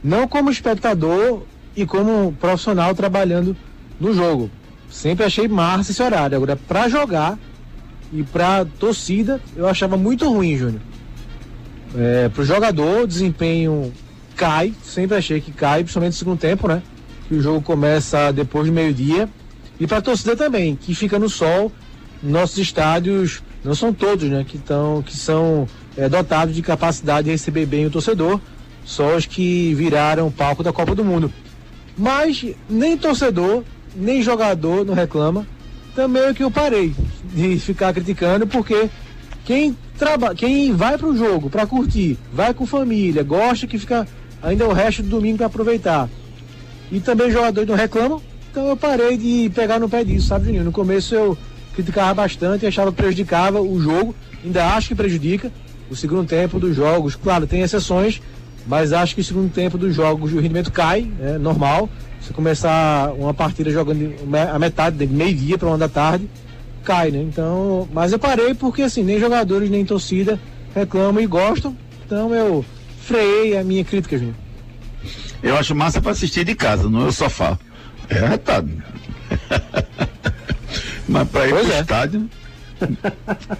não 0.04 0.28
como 0.28 0.52
espectador 0.52 1.44
e 1.76 1.86
como 1.86 2.32
profissional 2.40 2.94
trabalhando 2.94 3.56
no 4.00 4.14
jogo. 4.14 4.50
Sempre 4.90 5.26
achei 5.26 5.48
massa 5.48 5.92
esse 5.92 6.02
horário. 6.02 6.38
Agora, 6.38 6.56
pra 6.56 6.88
jogar 6.88 7.38
e 8.14 8.24
pra 8.24 8.66
torcida, 8.80 9.42
eu 9.56 9.68
achava 9.68 9.98
muito 9.98 10.30
ruim, 10.30 10.56
Júnior. 10.56 10.82
É, 11.96 12.30
pro 12.30 12.46
jogador, 12.46 13.02
o 13.02 13.08
desempenho 13.08 13.92
cai. 14.38 14.74
Sempre 14.84 15.18
achei 15.18 15.42
que 15.42 15.52
cai, 15.52 15.80
principalmente 15.84 16.14
no 16.14 16.20
segundo 16.20 16.40
tempo, 16.40 16.68
né? 16.68 16.82
Que 17.28 17.36
o 17.36 17.42
jogo 17.42 17.62
começa 17.62 18.32
depois 18.32 18.68
do 18.68 18.74
meio-dia. 18.74 19.28
E 19.80 19.88
pra 19.88 20.00
torcida 20.00 20.36
também, 20.36 20.76
que 20.76 20.96
fica 20.96 21.20
no 21.20 21.28
sol. 21.28 21.72
Nossos 22.24 22.58
estádios, 22.58 23.44
não 23.64 23.76
são 23.76 23.94
todos, 23.94 24.30
né? 24.30 24.46
Que, 24.48 24.58
tão, 24.58 25.02
que 25.02 25.16
são 25.16 25.68
é, 25.96 26.08
dotados 26.08 26.56
de 26.56 26.62
capacidade 26.62 27.26
de 27.26 27.32
receber 27.32 27.66
bem 27.66 27.86
o 27.86 27.92
torcedor. 27.92 28.40
Só 28.86 29.16
os 29.16 29.26
que 29.26 29.74
viraram 29.74 30.32
palco 30.32 30.64
da 30.64 30.72
Copa 30.72 30.96
do 30.96 31.04
Mundo. 31.04 31.32
Mas 31.98 32.46
nem 32.70 32.96
torcedor, 32.96 33.64
nem 33.96 34.22
jogador 34.22 34.86
não 34.86 34.94
reclama. 34.94 35.46
Também 35.94 36.24
é 36.24 36.34
que 36.34 36.44
eu 36.44 36.52
parei 36.52 36.94
de 37.34 37.60
ficar 37.60 37.92
criticando, 37.92 38.46
porque 38.46 38.88
quem, 39.44 39.76
traba, 39.98 40.36
quem 40.36 40.72
vai 40.74 40.98
para 40.98 41.08
o 41.08 41.18
jogo 41.18 41.50
para 41.50 41.66
curtir, 41.66 42.18
vai 42.32 42.54
com 42.54 42.66
família, 42.66 43.24
gosta 43.24 43.66
que 43.66 43.80
fica 43.80 44.08
ainda 44.42 44.68
o 44.68 44.74
resto 44.74 45.04
do 45.04 45.10
domingo 45.10 45.38
para 45.38 45.48
aproveitar. 45.48 46.10
E 46.92 47.00
também 47.00 47.32
jogadores 47.32 47.68
não 47.68 47.76
reclamam, 47.76 48.22
então 48.50 48.68
eu 48.68 48.78
parei 48.78 49.18
de 49.18 49.52
pegar 49.54 49.80
no 49.80 49.90
pé 49.90 50.04
disso, 50.04 50.28
sabe, 50.28 50.46
Juninho? 50.46 50.64
No 50.64 50.72
começo 50.72 51.14
eu 51.14 51.38
criticava 51.74 52.14
bastante, 52.14 52.66
achava 52.66 52.92
que 52.92 52.98
prejudicava 52.98 53.62
o 53.62 53.80
jogo, 53.80 54.16
ainda 54.44 54.74
acho 54.74 54.90
que 54.90 54.96
prejudica. 54.96 55.52
O 55.90 55.96
segundo 55.96 56.28
tempo 56.28 56.60
dos 56.60 56.76
jogos, 56.76 57.16
claro, 57.16 57.48
tem 57.48 57.62
exceções, 57.62 58.22
mas 58.66 58.92
acho 58.92 59.16
que 59.16 59.22
o 59.22 59.24
segundo 59.24 59.50
tempo 59.52 59.78
dos 59.78 59.96
jogos 59.96 60.34
o 60.34 60.40
rendimento 60.40 60.72
cai, 60.72 61.10
é 61.22 61.38
normal. 61.38 61.90
Você 62.20 62.34
começar 62.34 63.14
uma 63.14 63.34
partida 63.34 63.70
jogando 63.70 64.14
a 64.54 64.60
metade, 64.60 64.98
de 64.98 65.08
meio-dia 65.08 65.58
para 65.58 65.68
uma 65.68 65.78
da 65.78 65.88
tarde, 65.88 66.28
cai, 66.84 67.12
né? 67.12 67.20
Então, 67.22 67.88
mas 67.94 68.12
eu 68.12 68.20
parei 68.20 68.54
porque 68.54 68.82
assim, 68.82 69.04
nem 69.04 69.20
jogadores 69.20 69.70
nem 69.70 69.86
torcida 69.86 70.40
reclamam 70.74 71.22
e 71.22 71.28
gostam, 71.28 71.76
então 72.06 72.34
eu 72.34 72.66
freiei 73.08 73.58
a 73.58 73.64
minha 73.64 73.84
crítica, 73.84 74.18
Juninho. 74.18 74.36
Eu 75.42 75.58
acho 75.58 75.74
massa 75.76 76.02
pra 76.02 76.12
assistir 76.12 76.44
de 76.44 76.56
casa, 76.56 76.84
no 76.84 77.00
meu 77.02 77.12
sofá. 77.12 77.58
É 78.10 78.20
arretado. 78.20 78.70
Mas 81.08 81.28
pra 81.30 81.48
ir 81.48 81.52
Pois 81.52 81.66
pro 81.68 81.76
é. 81.76 81.80
estádio, 81.82 82.30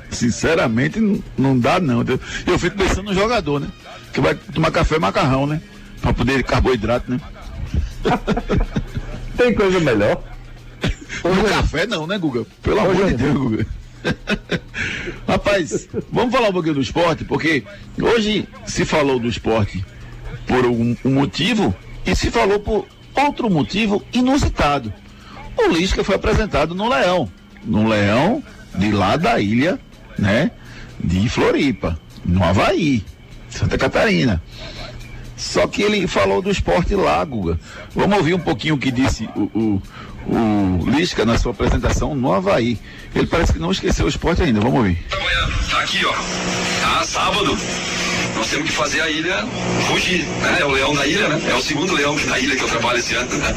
sinceramente, 0.10 1.00
não- 1.00 1.24
não 1.38 1.58
dá 1.60 1.80
não. 1.80 2.02
Eu, 2.04 2.20
eu 2.46 2.60
fico 2.60 2.78
pensando 2.78 3.04
no 3.04 3.14
jogador, 3.14 3.60
né? 3.60 3.68
Que 4.14 4.20
vai 4.20 4.36
tomar 4.36 4.72
café 4.72 4.96
e 4.98 5.00
macarrão, 5.00 5.48
né? 5.48 5.62
Pra 6.02 6.14
poder 6.14 6.44
carboidrato, 6.44 7.10
né? 7.12 7.20
Tem 9.38 9.54
coisa 9.54 9.80
melhor? 9.80 10.22
No 11.24 11.44
café 11.50 11.88
não, 11.88 12.06
né, 12.06 12.18
Guga? 12.18 12.46
Pelo 12.62 12.80
amor 12.80 13.08
de 13.08 13.14
Deus, 13.16 13.38
Guga. 13.38 13.66
Rapaz, 15.28 15.88
vamos 16.12 16.34
falar 16.34 16.50
um 16.50 16.54
pouquinho 16.54 16.76
do 16.76 16.82
esporte, 16.82 17.24
porque 17.26 17.64
hoje 18.00 18.48
se 18.66 18.86
falou 18.86 19.20
do 19.20 19.28
esporte 19.28 19.84
por 20.46 20.66
um, 20.66 20.96
um 21.04 21.14
motivo 21.14 21.76
e 22.06 22.16
se 22.16 22.32
falou 22.32 22.60
por 22.60 22.86
outro 23.16 23.50
motivo 23.50 24.04
inusitado. 24.14 24.94
O 25.58 25.68
Lisca 25.70 26.04
foi 26.04 26.16
apresentado 26.16 26.76
no 26.76 26.88
Leão, 26.88 27.30
no 27.64 27.88
Leão 27.88 28.44
de 28.76 28.92
lá 28.92 29.18
da 29.18 29.40
ilha, 29.40 29.80
né, 30.18 30.52
de 31.04 31.28
Floripa, 31.28 32.00
no 32.24 32.44
Havaí, 32.44 33.04
Santa 33.50 33.78
Catarina. 33.78 34.42
Só 35.36 35.68
que 35.68 35.84
ele 35.84 36.08
falou 36.08 36.42
do 36.42 36.50
esporte 36.50 36.96
lá, 36.96 37.24
Guga. 37.24 37.60
Vamos 37.94 38.18
ouvir 38.18 38.34
um 38.34 38.40
pouquinho 38.40 38.74
o 38.76 38.78
que 38.78 38.90
disse 38.90 39.30
o, 39.36 39.44
o, 39.44 39.82
o 40.26 40.90
Lisca 40.90 41.26
na 41.26 41.38
sua 41.38 41.52
apresentação 41.52 42.16
no 42.16 42.34
Havaí. 42.34 42.78
Ele 43.16 43.28
parece 43.28 43.54
que 43.54 43.60
não 43.60 43.72
esqueceu 43.72 44.06
o 44.06 44.10
esporte 44.10 44.42
ainda. 44.42 44.60
Vamos 44.60 44.78
ouvir. 44.78 44.98
Tá 45.70 45.80
aqui, 45.80 46.06
ó. 46.06 46.14
Tá, 46.82 47.04
sábado. 47.04 47.58
Nós 48.36 48.50
temos 48.50 48.70
que 48.70 48.76
fazer 48.76 49.02
a 49.02 49.10
ilha 49.10 49.46
fugir, 49.88 50.24
né? 50.24 50.58
É 50.62 50.66
o 50.66 50.70
leão 50.70 50.94
da 50.94 51.08
ilha, 51.08 51.28
né? 51.28 51.42
É 51.50 51.56
o 51.56 51.62
segundo 51.62 51.94
leão 51.96 52.16
da 52.28 52.38
ilha 52.38 52.56
que 52.56 52.64
eu 52.64 52.68
trabalho 52.68 53.00
esse 53.00 53.16
ano, 53.16 53.36
né? 53.36 53.56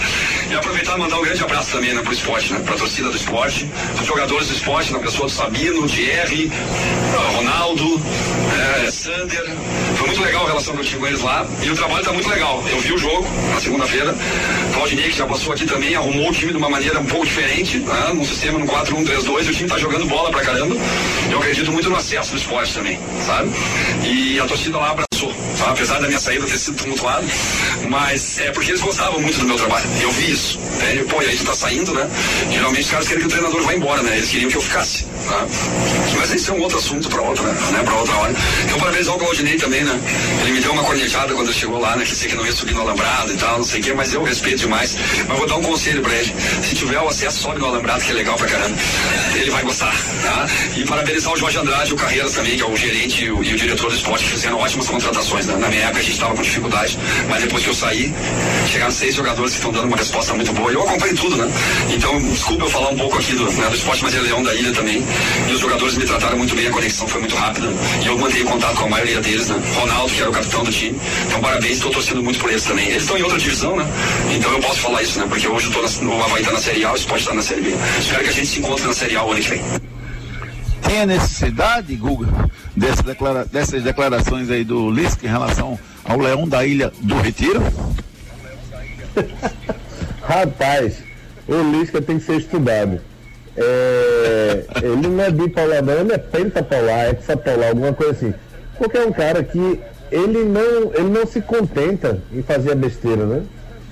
E 0.50 0.55
aproveitar 0.55 0.97
e 0.97 1.00
mandar 1.00 1.19
um 1.19 1.23
grande 1.23 1.43
abraço 1.45 1.73
também, 1.73 1.93
né, 1.93 2.00
pro 2.02 2.12
esporte, 2.12 2.52
né? 2.52 2.61
Pra 2.61 2.76
torcida 2.76 3.11
do 3.11 3.17
esporte, 3.17 3.69
pros 3.95 4.07
jogadores 4.07 4.49
do 4.49 4.55
esporte, 4.55 4.93
na 4.93 4.99
pessoa 4.99 5.29
do 5.29 5.35
Sabino, 5.35 5.87
Thierry, 5.87 6.50
Ronaldo, 7.37 8.00
eh, 8.85 8.90
Sander. 8.90 9.45
Foi 10.00 10.07
muito 10.07 10.23
legal 10.23 10.45
a 10.45 10.49
relação 10.49 10.73
que 10.73 10.80
eu 10.80 10.85
tive 10.85 10.99
com 10.99 11.07
eles 11.09 11.21
lá. 11.21 11.47
E 11.62 11.69
o 11.69 11.76
trabalho 11.76 12.02
tá 12.02 12.11
muito 12.11 12.26
legal. 12.26 12.64
Eu 12.71 12.80
vi 12.80 12.95
o 12.95 12.97
jogo 12.97 13.28
na 13.52 13.61
segunda-feira. 13.61 14.16
Claudinei, 14.73 15.11
que 15.11 15.19
já 15.19 15.26
passou 15.26 15.52
aqui 15.52 15.66
também, 15.66 15.95
arrumou 15.95 16.30
o 16.30 16.33
time 16.33 16.52
de 16.52 16.57
uma 16.57 16.71
maneira 16.71 16.99
um 17.00 17.04
pouco 17.04 17.26
diferente, 17.26 17.76
né? 17.80 18.11
Num 18.14 18.25
sistema 18.25 18.59
no 18.59 18.66
4-1-3-2. 18.66 19.50
O 19.50 19.52
time 19.52 19.69
tá 19.69 19.76
jogando 19.76 20.07
bola 20.07 20.30
pra 20.30 20.40
caramba. 20.40 20.75
Eu 21.30 21.38
acredito 21.38 21.71
muito 21.71 21.90
no 21.90 21.97
acesso 21.97 22.30
do 22.30 22.38
esporte 22.38 22.73
também, 22.73 22.99
sabe? 23.26 23.50
E 24.02 24.40
a 24.40 24.47
torcida 24.47 24.78
lá 24.78 24.92
abraçou, 24.92 25.35
tá? 25.59 25.71
apesar 25.71 26.00
da 26.00 26.07
minha 26.07 26.19
saída 26.19 26.47
ter 26.47 26.57
sido 26.57 26.78
tumultuada, 26.78 27.26
mas 27.90 28.38
é 28.38 28.50
porque 28.52 28.71
eles 28.71 28.80
gostavam 28.80 29.21
muito 29.21 29.38
do 29.38 29.45
meu 29.45 29.57
trabalho. 29.57 29.85
Eu 30.00 30.11
vi 30.12 30.30
isso. 30.33 30.59
Né? 30.78 30.97
E, 30.97 31.04
pô, 31.04 31.21
e 31.21 31.26
a 31.26 31.30
gente 31.30 31.45
tá 31.45 31.52
saindo, 31.54 31.92
né? 31.92 32.09
Geralmente 32.50 32.85
os 32.85 32.90
caras 32.90 33.07
querem 33.07 33.21
que 33.21 33.26
o 33.26 33.30
treinador 33.30 33.62
vá 33.64 33.75
embora, 33.75 34.02
né? 34.02 34.16
Eles 34.16 34.30
queriam 34.30 34.50
que 34.50 34.57
eu 34.57 34.62
ficasse. 34.62 35.04
Tá? 35.30 35.46
Mas 36.18 36.34
esse 36.34 36.50
é 36.50 36.52
um 36.52 36.60
outro 36.60 36.76
assunto 36.76 37.08
pra 37.08 37.22
outra, 37.22 37.44
né? 37.44 37.56
né? 37.70 37.82
Pra 37.84 37.94
outra 37.94 38.16
hora. 38.16 38.34
Então, 38.64 38.78
parabéns 38.80 39.06
ao 39.06 39.16
Claudinei 39.16 39.56
também, 39.56 39.84
né? 39.84 40.00
Ele 40.42 40.52
me 40.52 40.60
deu 40.60 40.72
uma 40.72 40.82
cornetada 40.82 41.32
quando 41.32 41.52
chegou 41.52 41.78
lá, 41.78 41.94
né? 41.94 42.04
Que 42.04 42.16
sei 42.16 42.28
que 42.28 42.34
não 42.34 42.44
ia 42.44 42.52
subir 42.52 42.75
no 42.75 42.80
alambrado 42.80 43.32
e 43.32 43.37
tal, 43.37 43.58
não 43.58 43.64
sei 43.64 43.80
o 43.80 43.84
quê, 43.84 43.92
mas 43.94 44.12
eu 44.12 44.25
respeito 44.25 44.58
demais. 44.58 44.96
Mas 45.28 45.38
vou 45.38 45.46
dar 45.46 45.56
um 45.56 45.62
conselho 45.62 46.02
pra 46.02 46.12
ele. 46.12 46.34
Se 46.62 46.75
tiver 46.75 46.99
o 47.00 47.06
acesso, 47.06 47.42
sobe 47.42 47.60
no 47.60 47.66
alambrado, 47.66 48.02
que 48.02 48.10
é 48.10 48.14
legal 48.14 48.34
pra 48.37 48.49
caramba. 48.49 48.76
Ele 49.37 49.50
vai 49.50 49.62
gostar, 49.62 49.94
tá? 50.22 50.46
E 50.76 50.84
parabenizar 50.84 51.32
o 51.32 51.37
Jorge 51.37 51.58
Andrade 51.58 51.94
o 51.94 51.96
Carreiras 51.96 52.32
também, 52.32 52.56
que 52.56 52.62
é 52.62 52.66
o 52.66 52.76
gerente 52.76 53.25
e 53.25 53.30
o, 53.30 53.44
e 53.44 53.54
o 53.54 53.56
diretor 53.56 53.88
do 53.88 53.96
esporte, 53.96 54.25
que 54.25 54.30
fizeram 54.32 54.58
ótimas 54.58 54.88
contratações. 54.88 55.46
Né? 55.46 55.56
Na 55.58 55.68
minha 55.68 55.82
época 55.82 56.00
a 56.00 56.02
gente 56.02 56.18
tava 56.18 56.34
com 56.34 56.42
dificuldade, 56.42 56.99
mas 57.28 57.42
depois 57.42 57.62
que 57.62 57.70
eu 57.70 57.75
saí, 57.75 58.12
chegaram 58.68 58.90
seis 58.90 59.14
jogadores 59.14 59.52
que 59.52 59.58
estão 59.58 59.72
dando 59.72 59.87
uma 59.87 59.96
resposta 59.96 60.34
muito 60.34 60.52
boa. 60.52 60.72
E 60.72 60.75
eu 60.75 60.82
acompanho 60.82 61.14
tudo, 61.14 61.37
né? 61.37 61.49
Então, 61.94 62.20
desculpa 62.20 62.64
eu 62.64 62.70
falar 62.70 62.90
um 62.90 62.96
pouco 62.96 63.16
aqui 63.16 63.32
do, 63.34 63.44
né, 63.44 63.68
do 63.68 63.76
esporte, 63.76 64.02
mas 64.02 64.14
é 64.14 64.20
Leão 64.20 64.42
da 64.42 64.52
Ilha 64.54 64.72
também. 64.72 65.04
E 65.48 65.52
os 65.52 65.60
jogadores 65.60 65.96
me 65.96 66.04
trataram 66.04 66.38
muito 66.38 66.54
bem, 66.54 66.66
a 66.66 66.70
conexão 66.70 67.06
foi 67.08 67.20
muito 67.20 67.34
rápida. 67.36 67.66
E 68.02 68.06
eu 68.06 68.18
mantenho 68.18 68.46
contato 68.46 68.76
com 68.76 68.84
a 68.86 68.88
maioria 68.90 69.20
deles, 69.20 69.48
né? 69.48 69.60
Ronaldo, 69.74 70.12
que 70.12 70.20
era 70.20 70.30
o 70.30 70.32
capitão 70.32 70.64
do 70.64 70.70
time. 70.70 70.98
Então, 71.26 71.40
parabéns, 71.40 71.72
estou 71.76 71.90
torcendo 71.90 72.22
muito 72.22 72.38
por 72.38 72.50
eles 72.50 72.64
também. 72.64 72.88
Eles 72.88 73.02
estão 73.02 73.16
em 73.18 73.22
outra 73.22 73.38
divisão, 73.38 73.76
né? 73.76 73.86
Então 74.34 74.50
eu 74.52 74.60
posso 74.60 74.80
falar 74.80 75.02
isso, 75.02 75.18
né? 75.18 75.26
Porque 75.28 75.46
hoje 75.48 75.66
eu 75.66 75.72
tô 75.72 75.82
na, 75.82 76.14
o 76.14 76.22
Havaí 76.24 76.44
tá 76.44 76.52
na 76.52 76.58
Série 76.58 76.84
A, 76.84 76.92
o 76.92 76.96
esporte 76.96 77.24
tá 77.26 77.34
na 77.34 77.42
Série 77.42 77.60
B. 77.62 77.74
Espero 77.98 78.22
que 78.24 78.28
a 78.28 78.32
gente 78.32 78.46
se 78.46 78.58
encontre 78.60 78.84
na 78.86 78.92
Série 78.94 79.16
A 79.16 79.24
o 79.24 79.32
ano 79.32 79.40
que 79.40 79.48
vem. 79.50 79.62
Tem 80.82 81.00
a 81.02 81.06
necessidade, 81.06 81.94
Guga, 81.94 82.50
dessa 82.74 83.02
declara- 83.02 83.44
dessas 83.44 83.82
declarações 83.82 84.50
aí 84.50 84.64
do 84.64 84.90
Lisca 84.90 85.26
em 85.26 85.30
relação 85.30 85.78
ao 86.04 86.18
Leão 86.18 86.48
da 86.48 86.64
Ilha 86.66 86.90
do 87.00 87.16
Retiro? 87.20 87.62
Rapaz, 90.22 90.94
o 91.46 91.54
Lisca 91.70 92.00
tem 92.00 92.18
que 92.18 92.24
ser 92.24 92.36
estudado. 92.38 93.00
É, 93.57 94.64
ele 94.83 95.09
não 95.09 95.23
é 95.23 95.30
bipolar, 95.30 95.83
não, 95.85 95.95
ele 95.95 96.12
é 96.12 96.19
pentapolar, 96.19 97.11
hexapolar, 97.11 97.71
alguma 97.71 97.92
coisa 97.92 98.12
assim. 98.12 98.35
Porque 98.78 98.97
é 98.97 99.04
um 99.04 99.12
cara 99.12 99.42
que 99.42 99.80
ele 100.11 100.45
não, 100.45 100.95
ele 100.95 101.11
não 101.11 101.26
se 101.26 101.40
contenta 101.40 102.21
em 102.33 102.42
fazer 102.42 102.73
a 102.73 102.75
besteira, 102.75 103.25
né? 103.26 103.42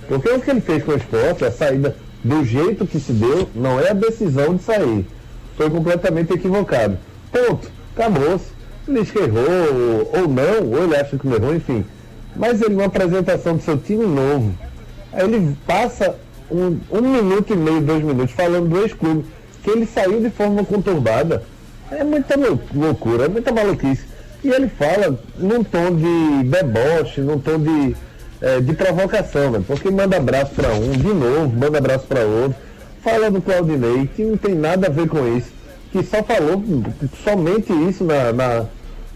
Porque 0.09 0.29
o 0.29 0.41
que 0.41 0.51
ele 0.51 0.61
fez 0.61 0.83
com 0.83 0.93
o 0.93 0.97
esporte, 0.97 1.45
a 1.45 1.51
saída 1.51 1.95
do 2.25 2.45
jeito 2.45 2.87
que 2.87 2.99
se 2.99 3.13
deu, 3.13 3.49
não 3.55 3.79
é 3.79 3.91
a 3.91 3.95
decisão 3.95 4.57
de 4.57 4.63
sair. 4.63 5.07
Foi 5.57 5.69
completamente 5.69 6.33
equivocado. 6.33 6.99
Ponto. 7.31 7.71
Acabou-se. 7.95 8.47
O 8.87 8.93
Lisca 8.93 9.21
errou, 9.21 10.11
ou 10.15 10.29
não, 10.29 10.73
ou 10.73 10.85
ele 10.85 10.97
acha 10.97 11.19
que 11.19 11.27
não 11.27 11.37
errou, 11.37 11.55
enfim. 11.55 11.85
Mas 12.35 12.63
ele, 12.63 12.75
numa 12.75 12.87
apresentação 12.87 13.57
do 13.57 13.63
seu 13.63 13.77
time 13.77 14.07
novo, 14.07 14.55
aí 15.13 15.25
ele 15.25 15.57
passa 15.67 16.17
um, 16.51 16.79
um 16.91 17.03
minuto 17.03 17.53
e 17.53 17.57
meio, 17.57 17.81
dois 17.83 18.03
minutos, 18.03 18.35
falando 18.35 18.69
do 18.69 18.81
ex-clube, 18.81 19.27
que 19.63 19.71
ele 19.71 19.87
saiu 19.87 20.21
de 20.21 20.31
forma 20.31 20.65
conturbada. 20.65 21.43
É 21.91 22.05
muita 22.05 22.37
lou- 22.39 22.61
loucura, 22.75 23.25
é 23.25 23.29
muita 23.29 23.53
maluquice. 23.53 24.03
E 24.45 24.49
ele 24.51 24.69
fala 24.69 25.19
num 25.37 25.65
tom 25.65 25.95
de 25.97 26.49
deboche, 26.49 27.21
num 27.21 27.39
tom 27.39 27.59
de, 27.59 27.97
eh, 28.41 28.61
de 28.61 28.73
provocação, 28.75 29.51
né? 29.51 29.63
porque 29.67 29.91
manda 29.91 30.17
abraço 30.17 30.53
para 30.55 30.73
um, 30.75 30.93
de 30.93 31.09
novo, 31.09 31.49
manda 31.57 31.79
abraço 31.79 32.07
para 32.07 32.21
outro. 32.21 32.55
Fala 33.03 33.31
do 33.31 33.41
Claudinei, 33.41 34.09
que 34.15 34.23
não 34.23 34.37
tem 34.37 34.55
nada 34.55 34.87
a 34.87 34.91
ver 34.91 35.09
com 35.09 35.37
isso, 35.37 35.49
que 35.91 36.03
só 36.05 36.23
falou 36.23 36.63
somente 37.25 37.73
isso 37.89 38.05
na, 38.05 38.33
na, 38.33 38.65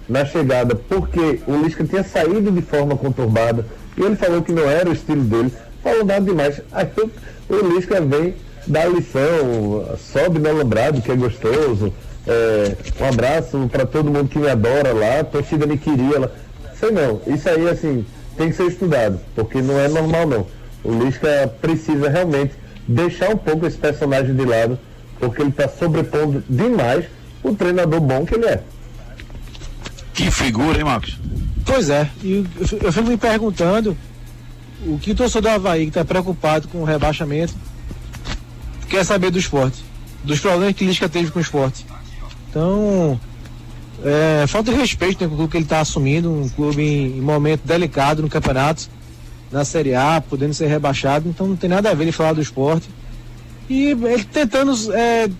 na 0.08 0.24
chegada, 0.24 0.74
porque 0.74 1.40
o 1.46 1.56
Lisca 1.62 1.84
tinha 1.84 2.02
saído 2.02 2.50
de 2.50 2.62
forma 2.62 2.96
conturbada 2.96 3.66
e 3.96 4.02
ele 4.02 4.16
falou 4.16 4.40
que 4.42 4.52
não 4.52 4.68
era 4.68 4.88
o 4.88 4.92
estilo 4.92 5.22
dele. 5.22 5.52
Falou 5.82 6.04
nada 6.04 6.24
demais. 6.24 6.60
Aí 6.72 6.88
o, 7.48 7.54
o 7.54 7.74
Lisca 7.74 8.00
vem 8.00 8.34
dar 8.66 8.88
lição, 8.88 9.96
sobe 10.12 10.38
no 10.38 10.48
alambrado, 10.48 11.00
que 11.00 11.10
é 11.10 11.16
gostoso. 11.16 11.92
É, 12.26 12.76
um 13.00 13.08
abraço 13.08 13.68
para 13.70 13.84
todo 13.84 14.10
mundo 14.10 14.28
que 14.28 14.38
me 14.38 14.48
adora 14.48 14.92
lá, 14.92 15.20
a 15.20 15.24
torcida 15.24 15.66
me 15.66 15.76
queria 15.76 16.20
lá. 16.20 16.30
Sei 16.78 16.90
não, 16.90 17.20
isso 17.26 17.48
aí 17.48 17.68
assim 17.68 18.04
tem 18.36 18.50
que 18.50 18.56
ser 18.56 18.66
estudado, 18.66 19.20
porque 19.34 19.60
não 19.60 19.78
é 19.78 19.88
normal 19.88 20.26
não. 20.26 20.46
O 20.84 21.04
Lisca 21.04 21.52
precisa 21.60 22.08
realmente 22.08 22.54
deixar 22.86 23.30
um 23.30 23.36
pouco 23.36 23.66
esse 23.66 23.76
personagem 23.76 24.34
de 24.34 24.44
lado, 24.44 24.78
porque 25.18 25.42
ele 25.42 25.50
está 25.50 25.68
sobrepondo 25.68 26.42
demais 26.48 27.04
o 27.42 27.54
treinador 27.54 28.00
bom 28.00 28.24
que 28.24 28.34
ele 28.34 28.46
é. 28.46 28.60
Que 30.14 30.30
figura, 30.30 30.78
hein, 30.78 30.84
Marcos? 30.84 31.18
Pois 31.64 31.88
é, 31.88 32.08
e 32.22 32.44
eu, 32.58 32.78
eu 32.82 32.92
fico 32.92 33.08
me 33.08 33.16
perguntando 33.16 33.96
o 34.86 34.98
que 34.98 35.12
o 35.12 35.14
torcedor 35.14 35.52
do 35.52 35.54
Havaí 35.54 35.82
que 35.84 35.90
está 35.90 36.04
preocupado 36.04 36.68
com 36.68 36.78
o 36.78 36.84
rebaixamento 36.84 37.54
quer 38.92 39.04
saber 39.06 39.30
do 39.30 39.38
esporte, 39.38 39.82
dos 40.22 40.38
problemas 40.38 40.74
que 40.76 40.84
Lisca 40.84 41.08
teve 41.08 41.30
com 41.30 41.38
o 41.38 41.42
esporte. 41.42 41.86
Então, 42.50 43.18
é, 44.04 44.46
falta 44.46 44.70
de 44.70 44.76
respeito 44.76 45.22
né, 45.22 45.28
com 45.28 45.32
o 45.32 45.36
clube 45.38 45.50
que 45.50 45.56
ele 45.56 45.64
está 45.64 45.80
assumindo, 45.80 46.30
um 46.30 46.46
clube 46.46 46.82
em, 46.82 47.16
em 47.16 47.20
momento 47.22 47.62
delicado 47.64 48.20
no 48.20 48.28
campeonato, 48.28 48.90
na 49.50 49.64
Série 49.64 49.94
A, 49.94 50.20
podendo 50.20 50.52
ser 50.52 50.66
rebaixado, 50.66 51.26
então 51.26 51.46
não 51.46 51.56
tem 51.56 51.70
nada 51.70 51.90
a 51.90 51.94
ver 51.94 52.04
ele 52.04 52.12
falar 52.12 52.34
do 52.34 52.42
esporte. 52.42 52.90
E 53.68 53.92
ele 53.92 54.24
tentando 54.24 54.74
é, 54.92 55.30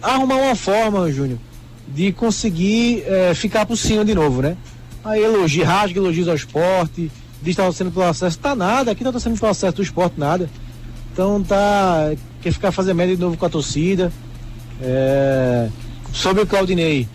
arrumar 0.00 0.36
uma 0.36 0.56
forma, 0.56 1.12
Júnior, 1.12 1.38
de 1.86 2.12
conseguir 2.12 3.02
é, 3.06 3.34
ficar 3.34 3.66
por 3.66 3.76
cima 3.76 4.06
de 4.06 4.14
novo, 4.14 4.40
né? 4.40 4.56
Aí 5.04 5.22
elogia, 5.22 5.66
rasga 5.66 5.98
elogios 5.98 6.28
ao 6.28 6.34
esporte, 6.34 7.02
diz 7.02 7.10
que 7.42 7.50
está 7.50 7.64
torcendo 7.64 7.90
pelo 7.90 8.06
acesso. 8.06 8.38
Tá 8.38 8.54
nada, 8.54 8.90
aqui 8.90 9.04
não 9.04 9.10
tá 9.12 9.18
torcendo 9.18 9.38
pelo 9.38 9.50
acesso 9.50 9.76
do 9.76 9.82
esporte, 9.82 10.18
nada. 10.18 10.48
Então 11.16 11.42
tá. 11.42 12.12
Quer 12.42 12.52
ficar 12.52 12.70
fazendo 12.70 12.98
média 12.98 13.16
de 13.16 13.22
novo 13.22 13.38
com 13.38 13.46
a 13.46 13.48
torcida. 13.48 14.12
É, 14.82 15.66
sobre 16.12 16.42
o 16.42 16.46
Claudinei. 16.46 17.08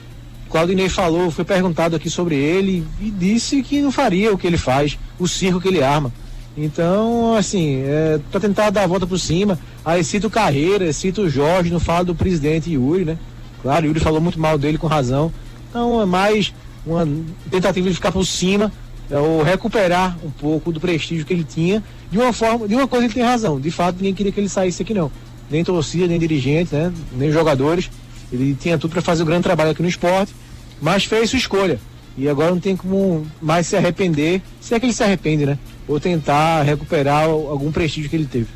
Claudinei 0.49 0.89
falou, 0.89 1.29
foi 1.29 1.45
perguntado 1.45 1.95
aqui 1.95 2.09
sobre 2.09 2.33
ele 2.35 2.83
e 2.99 3.11
disse 3.11 3.61
que 3.61 3.79
não 3.79 3.91
faria 3.91 4.33
o 4.33 4.39
que 4.39 4.47
ele 4.47 4.57
faz, 4.57 4.97
o 5.19 5.27
circo 5.27 5.61
que 5.61 5.67
ele 5.67 5.83
arma. 5.83 6.11
Então, 6.57 7.35
assim, 7.35 7.83
é, 7.85 8.19
pra 8.31 8.39
tentar 8.39 8.71
dar 8.71 8.85
a 8.85 8.87
volta 8.87 9.05
por 9.05 9.19
cima, 9.19 9.59
aí 9.85 10.03
cita 10.03 10.25
o 10.25 10.31
Carreira, 10.31 10.91
cita 10.91 11.21
o 11.21 11.29
Jorge, 11.29 11.69
não 11.69 11.79
fala 11.79 12.03
do 12.03 12.15
presidente 12.15 12.71
Yuri, 12.71 13.05
né? 13.05 13.19
Claro, 13.61 13.85
Yuri 13.85 13.99
falou 13.99 14.19
muito 14.19 14.39
mal 14.39 14.57
dele 14.57 14.79
com 14.79 14.87
razão. 14.87 15.31
Então 15.69 16.01
é 16.01 16.05
mais 16.07 16.51
uma 16.87 17.07
tentativa 17.51 17.87
de 17.87 17.93
ficar 17.93 18.11
por 18.11 18.25
cima, 18.25 18.71
é, 19.11 19.17
ou 19.17 19.43
recuperar 19.43 20.17
um 20.23 20.31
pouco 20.31 20.71
do 20.71 20.79
prestígio 20.79 21.25
que 21.25 21.33
ele 21.33 21.43
tinha. 21.43 21.83
De 22.09 22.17
uma 22.17 22.31
forma, 22.33 22.67
de 22.67 22.73
uma 22.75 22.87
coisa 22.87 23.05
ele 23.05 23.13
tem 23.13 23.23
razão. 23.23 23.59
De 23.59 23.69
fato, 23.69 23.97
ninguém 23.97 24.13
queria 24.13 24.31
que 24.31 24.39
ele 24.39 24.49
saísse 24.49 24.81
aqui 24.81 24.93
não. 24.93 25.11
Nem 25.49 25.63
torcida, 25.63 26.07
nem 26.07 26.17
dirigente, 26.19 26.73
né? 26.73 26.91
Nem 27.11 27.31
jogadores. 27.31 27.89
Ele 28.31 28.55
tinha 28.59 28.77
tudo 28.77 28.91
para 28.91 29.01
fazer 29.01 29.23
um 29.23 29.25
grande 29.25 29.43
trabalho 29.43 29.71
aqui 29.71 29.81
no 29.81 29.89
esporte, 29.89 30.33
mas 30.81 31.03
fez 31.03 31.29
sua 31.29 31.37
escolha. 31.39 31.79
E 32.17 32.27
agora 32.29 32.51
não 32.51 32.59
tem 32.59 32.75
como 32.75 33.25
mais 33.41 33.67
se 33.67 33.75
arrepender, 33.75 34.41
se 34.61 34.73
é 34.73 34.79
que 34.79 34.85
ele 34.85 34.93
se 34.93 35.03
arrepende, 35.03 35.45
né? 35.45 35.57
Ou 35.87 35.99
tentar 35.99 36.61
recuperar 36.63 37.27
o- 37.29 37.49
algum 37.49 37.71
prestígio 37.71 38.09
que 38.09 38.15
ele 38.15 38.25
teve. 38.25 38.47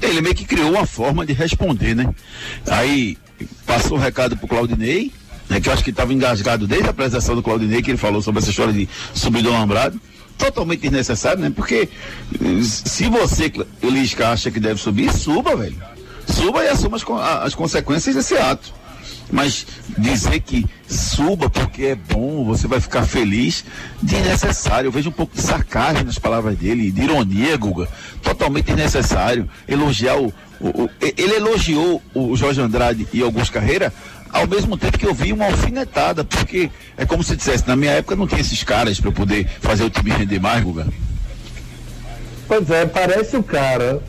Ele 0.00 0.20
meio 0.20 0.34
que 0.34 0.44
criou 0.44 0.70
uma 0.70 0.86
forma 0.86 1.26
de 1.26 1.32
responder, 1.32 1.94
né? 1.94 2.12
Aí 2.66 3.18
passou 3.66 3.96
o 3.96 4.00
recado 4.00 4.36
pro 4.36 4.48
Claudinei, 4.48 5.12
né, 5.48 5.60
que 5.60 5.68
eu 5.68 5.72
acho 5.72 5.84
que 5.84 5.90
estava 5.90 6.12
engasgado 6.12 6.66
desde 6.66 6.86
a 6.86 6.90
apresentação 6.90 7.34
do 7.34 7.42
Claudinei, 7.42 7.82
que 7.82 7.90
ele 7.90 7.98
falou 7.98 8.22
sobre 8.22 8.40
essa 8.40 8.50
história 8.50 8.72
de 8.72 8.88
subir 9.12 9.42
do 9.42 9.50
alambrado. 9.50 10.00
Totalmente 10.36 10.80
desnecessário, 10.80 11.40
né? 11.40 11.52
Porque 11.54 11.88
eh, 12.34 12.62
se 12.62 13.08
você, 13.08 13.52
Lisca, 13.82 14.30
acha 14.30 14.50
que 14.50 14.58
deve 14.58 14.80
subir, 14.80 15.12
suba, 15.12 15.54
velho. 15.54 15.76
Suba 16.26 16.64
e 16.64 16.68
assuma 16.68 16.96
as, 16.96 17.04
as 17.46 17.54
consequências 17.54 18.14
desse 18.16 18.34
ato. 18.36 18.72
Mas 19.30 19.66
dizer 19.96 20.40
que 20.40 20.66
suba 20.88 21.48
porque 21.48 21.84
é 21.84 21.94
bom, 21.94 22.44
você 22.44 22.66
vai 22.66 22.80
ficar 22.80 23.04
feliz, 23.04 23.64
desnecessário. 24.02 24.88
Eu 24.88 24.92
vejo 24.92 25.08
um 25.08 25.12
pouco 25.12 25.34
de 25.34 25.40
sarcasmo 25.42 26.04
nas 26.04 26.18
palavras 26.18 26.56
dele, 26.56 26.90
de 26.90 27.02
ironia, 27.02 27.56
Guga. 27.56 27.88
Totalmente 28.22 28.66
desnecessário. 28.66 29.48
Elogiar 29.66 30.16
o. 30.18 30.32
o- 30.60 30.84
o- 30.84 30.90
ele 31.00 31.34
elogiou 31.36 32.02
o 32.14 32.36
Jorge 32.36 32.60
Andrade 32.60 33.06
e 33.12 33.22
Augusto 33.22 33.52
Carreira 33.52 33.92
ao 34.34 34.48
mesmo 34.48 34.76
tempo 34.76 34.98
que 34.98 35.06
eu 35.06 35.14
vi 35.14 35.32
uma 35.32 35.46
alfinetada, 35.46 36.24
porque 36.24 36.68
é 36.96 37.06
como 37.06 37.22
se 37.22 37.36
dissesse, 37.36 37.66
na 37.66 37.76
minha 37.76 37.92
época 37.92 38.16
não 38.16 38.26
tinha 38.26 38.40
esses 38.40 38.62
caras 38.64 38.98
para 38.98 39.08
eu 39.08 39.12
poder 39.12 39.46
fazer 39.60 39.84
o 39.84 39.90
time 39.90 40.10
render 40.10 40.40
mais, 40.40 40.62
Guga. 40.62 40.86
Pois 42.48 42.68
é, 42.68 42.84
parece 42.84 43.36
o 43.36 43.42
cara 43.42 44.02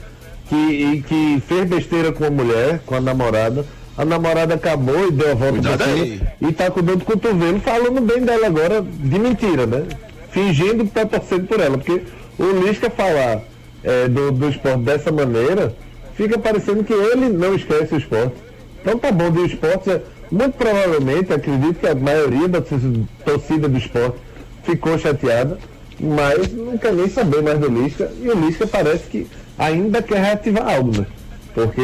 que, 0.50 1.04
que 1.08 1.44
fez 1.48 1.70
besteira 1.70 2.12
com 2.12 2.26
a 2.26 2.32
mulher, 2.32 2.80
com 2.86 2.96
a 2.96 3.02
namorada. 3.02 3.66
A 3.98 4.04
namorada 4.04 4.56
acabou 4.56 5.08
e 5.08 5.12
deu 5.12 5.32
a 5.32 5.36
volta 5.36 5.54
Cuidado 5.54 5.84
cima 5.84 5.94
aí. 5.94 6.22
e 6.42 6.52
tá 6.52 6.70
com 6.70 6.82
dor 6.82 6.98
do 6.98 7.06
cotovelo 7.06 7.62
falando 7.62 8.02
bem 8.02 8.22
dela 8.22 8.48
agora 8.48 8.82
de 8.82 9.20
mentira, 9.20 9.66
né? 9.66 9.86
Fingindo 10.32 10.84
que 10.84 10.92
tá 10.92 11.06
torcendo 11.06 11.48
por 11.48 11.62
ela. 11.62 11.78
Porque 11.78 12.02
o 12.38 12.66
Lisca 12.66 12.90
falar 12.90 13.42
é, 13.84 14.10
do, 14.10 14.32
do 14.32 14.50
esporte 14.50 14.80
dessa 14.80 15.12
maneira, 15.14 15.74
fica 16.16 16.38
parecendo 16.38 16.84
que 16.84 16.92
ele 16.92 17.30
não 17.30 17.56
esquece 17.56 17.94
o 17.94 17.98
esporte. 17.98 18.36
Então 18.82 19.00
tá 19.00 19.12
bom, 19.12 19.32
do 19.32 19.46
esporte, 19.46 19.90
é, 19.90 20.02
muito 20.32 20.58
provavelmente, 20.58 21.34
acredito 21.34 21.80
que 21.80 21.88
a 21.88 21.96
maioria 21.96 22.48
da 22.48 22.62
torcida- 22.62 23.68
do 23.68 23.78
esporte 23.78 24.18
ficou 24.64 24.98
chateada, 24.98 25.58
mas 26.00 26.52
não 26.52 26.78
quer 26.78 26.94
nem 26.94 27.10
saber 27.10 27.42
mais 27.42 27.60
do 27.60 27.68
Lisca, 27.68 28.12
e 28.22 28.30
o 28.30 28.36
Lisca 28.36 28.68
parece 28.68 29.04
que 29.04 29.28
ainda 29.58 30.02
quer 30.02 30.22
reativar 30.22 30.76
algo, 30.76 31.00
né? 31.00 31.06
Porque 31.54 31.82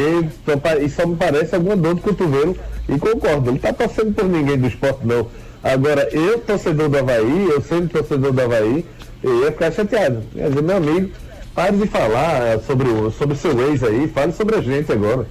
isso 0.84 0.96
só 0.96 1.08
me 1.08 1.16
parece 1.16 1.56
alguma 1.56 1.78
dor 1.78 1.96
do 1.96 2.02
cotovelo, 2.02 2.58
e 2.90 2.98
concordo, 2.98 3.52
ele 3.52 3.60
tá 3.60 3.72
torcendo 3.72 4.14
por 4.14 4.26
ninguém 4.26 4.58
do 4.58 4.68
esporte 4.68 5.06
não. 5.06 5.28
Agora, 5.64 6.10
eu, 6.12 6.40
torcedor 6.40 6.90
do 6.90 6.98
Havaí, 6.98 7.48
eu 7.50 7.62
sendo 7.62 7.88
torcedor 7.88 8.34
do 8.34 8.42
Havaí, 8.42 8.84
eu 9.24 9.44
ia 9.44 9.52
ficar 9.52 9.72
chateado. 9.72 10.24
Quer 10.34 10.50
dizer, 10.50 10.64
meu 10.64 10.78
amigo, 10.78 11.12
pare 11.54 11.78
de 11.78 11.86
falar 11.88 12.60
sobre 12.66 12.90
o 12.90 13.12
sobre 13.12 13.38
seu 13.38 13.70
ex 13.70 13.84
aí, 13.84 14.08
fale 14.08 14.34
sobre 14.34 14.56
a 14.56 14.62
gente 14.62 14.92
agora. 14.92 15.28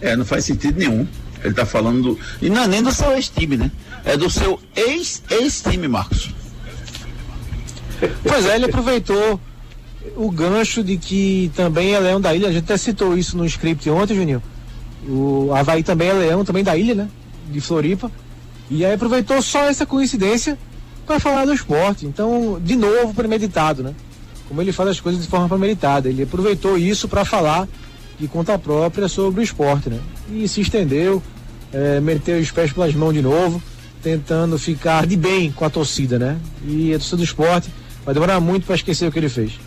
É, 0.00 0.16
não 0.16 0.24
faz 0.24 0.44
sentido 0.44 0.78
nenhum. 0.78 1.06
Ele 1.44 1.54
tá 1.54 1.66
falando 1.66 2.02
do. 2.02 2.18
E 2.40 2.48
não 2.48 2.62
é 2.62 2.68
nem 2.68 2.82
do 2.82 2.92
seu 2.92 3.12
ex-time, 3.12 3.56
né? 3.56 3.70
É 4.04 4.16
do 4.16 4.30
seu 4.30 4.60
ex-ex-time, 4.76 5.88
Marcos. 5.88 6.30
Pois 8.22 8.46
é, 8.46 8.56
ele 8.56 8.66
aproveitou 8.66 9.40
o 10.16 10.30
gancho 10.30 10.82
de 10.82 10.96
que 10.96 11.50
também 11.54 11.94
é 11.94 11.98
leão 12.00 12.20
da 12.20 12.34
ilha. 12.34 12.48
A 12.48 12.52
gente 12.52 12.64
até 12.64 12.76
citou 12.76 13.16
isso 13.16 13.36
no 13.36 13.46
script 13.46 13.88
ontem, 13.90 14.14
Juninho. 14.14 14.42
O 15.06 15.52
Havaí 15.54 15.82
também 15.82 16.08
é 16.08 16.12
leão, 16.12 16.44
também 16.44 16.64
da 16.64 16.76
ilha, 16.76 16.94
né? 16.94 17.08
De 17.50 17.60
Floripa. 17.60 18.10
E 18.70 18.84
aí 18.84 18.94
aproveitou 18.94 19.40
só 19.42 19.64
essa 19.64 19.84
coincidência 19.84 20.58
para 21.06 21.18
falar 21.18 21.44
do 21.44 21.52
esporte. 21.52 22.06
Então, 22.06 22.60
de 22.62 22.76
novo, 22.76 23.12
premeditado, 23.14 23.82
né? 23.82 23.94
Como 24.48 24.60
ele 24.60 24.72
faz 24.72 24.90
as 24.90 25.00
coisas 25.00 25.22
de 25.22 25.28
forma 25.28 25.48
premeditada. 25.48 26.08
Ele 26.08 26.22
aproveitou 26.22 26.78
isso 26.78 27.08
para 27.08 27.24
falar 27.24 27.68
de 28.22 28.28
conta 28.28 28.56
própria 28.56 29.08
sobre 29.08 29.40
o 29.40 29.42
esporte, 29.42 29.90
né? 29.90 29.98
E 30.30 30.46
se 30.46 30.60
estendeu, 30.60 31.20
eh, 31.72 31.98
meteu 32.00 32.38
os 32.38 32.52
pés 32.52 32.72
pelas 32.72 32.94
mãos 32.94 33.12
de 33.12 33.20
novo, 33.20 33.60
tentando 34.00 34.56
ficar 34.60 35.08
de 35.08 35.16
bem 35.16 35.50
com 35.50 35.64
a 35.64 35.70
torcida, 35.70 36.20
né? 36.20 36.38
E 36.64 36.94
a 36.94 36.98
torcida 36.98 37.16
do 37.16 37.24
esporte 37.24 37.68
vai 38.04 38.14
demorar 38.14 38.38
muito 38.38 38.64
para 38.64 38.76
esquecer 38.76 39.08
o 39.08 39.10
que 39.10 39.18
ele 39.18 39.28
fez. 39.28 39.58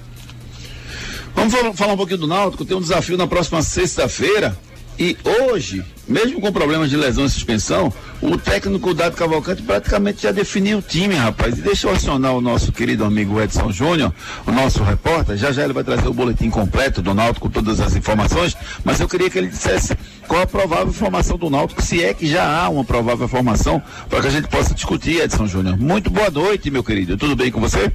Vamos 1.36 1.54
falar 1.78 1.94
um 1.94 1.98
pouquinho 1.98 2.20
do 2.20 2.28
Náutico. 2.28 2.64
Tem 2.64 2.78
um 2.78 2.82
desafio 2.82 3.18
na 3.18 3.28
próxima 3.28 3.62
sexta-feira. 3.62 4.58
E 4.98 5.18
hoje, 5.24 5.84
mesmo 6.08 6.40
com 6.40 6.52
problemas 6.54 6.90
de 6.90 6.96
lesão 6.96 7.26
e 7.26 7.30
suspensão, 7.30 7.94
o 8.22 8.38
técnico 8.38 8.94
Dado 8.94 9.16
Cavalcante 9.16 9.62
praticamente 9.62 10.24
já 10.24 10.32
definiu 10.32 10.78
o 10.78 10.82
time, 10.82 11.16
rapaz. 11.16 11.58
E 11.58 11.62
deixa 11.62 11.88
eu 11.88 11.94
acionar 11.94 12.34
o 12.34 12.40
nosso 12.40 12.72
querido 12.72 13.04
amigo 13.04 13.42
Edson 13.42 13.72
Júnior, 13.72 14.14
o 14.48 14.52
nosso 14.52 14.84
repórter. 14.84 15.36
Já 15.36 15.52
já 15.52 15.64
ele 15.66 15.74
vai 15.74 15.84
trazer 15.84 16.08
o 16.08 16.14
boletim 16.14 16.50
completo 16.50 17.02
do 17.02 17.14
Náutico 17.14 17.48
com 17.48 17.52
todas 17.52 17.82
as 17.82 17.94
informações, 17.96 18.56
mas 18.86 19.00
eu 19.02 19.08
queria 19.08 19.30
que 19.30 19.38
ele 19.38 19.48
dissesse 19.48 19.98
qual 20.28 20.44
a 20.44 20.48
provável 20.48 20.94
formação 20.94 21.38
do 21.38 21.50
Náutico, 21.50 21.82
se 21.82 22.02
é 22.02 22.14
que 22.14 22.26
já 22.26 22.48
há 22.48 22.70
uma 22.70 22.86
provável 22.86 23.28
formação, 23.28 23.82
para 24.10 24.22
que 24.22 24.28
a 24.28 24.32
gente 24.32 24.48
possa 24.48 24.74
discutir, 24.74 25.22
Edson 25.22 25.46
Júnior. 25.46 25.78
Muito 25.78 26.10
boa 26.10 26.30
noite, 26.30 26.72
meu 26.72 26.84
querido. 26.84 27.18
Tudo 27.18 27.36
bem 27.36 27.52
com 27.52 27.60
você? 27.60 27.92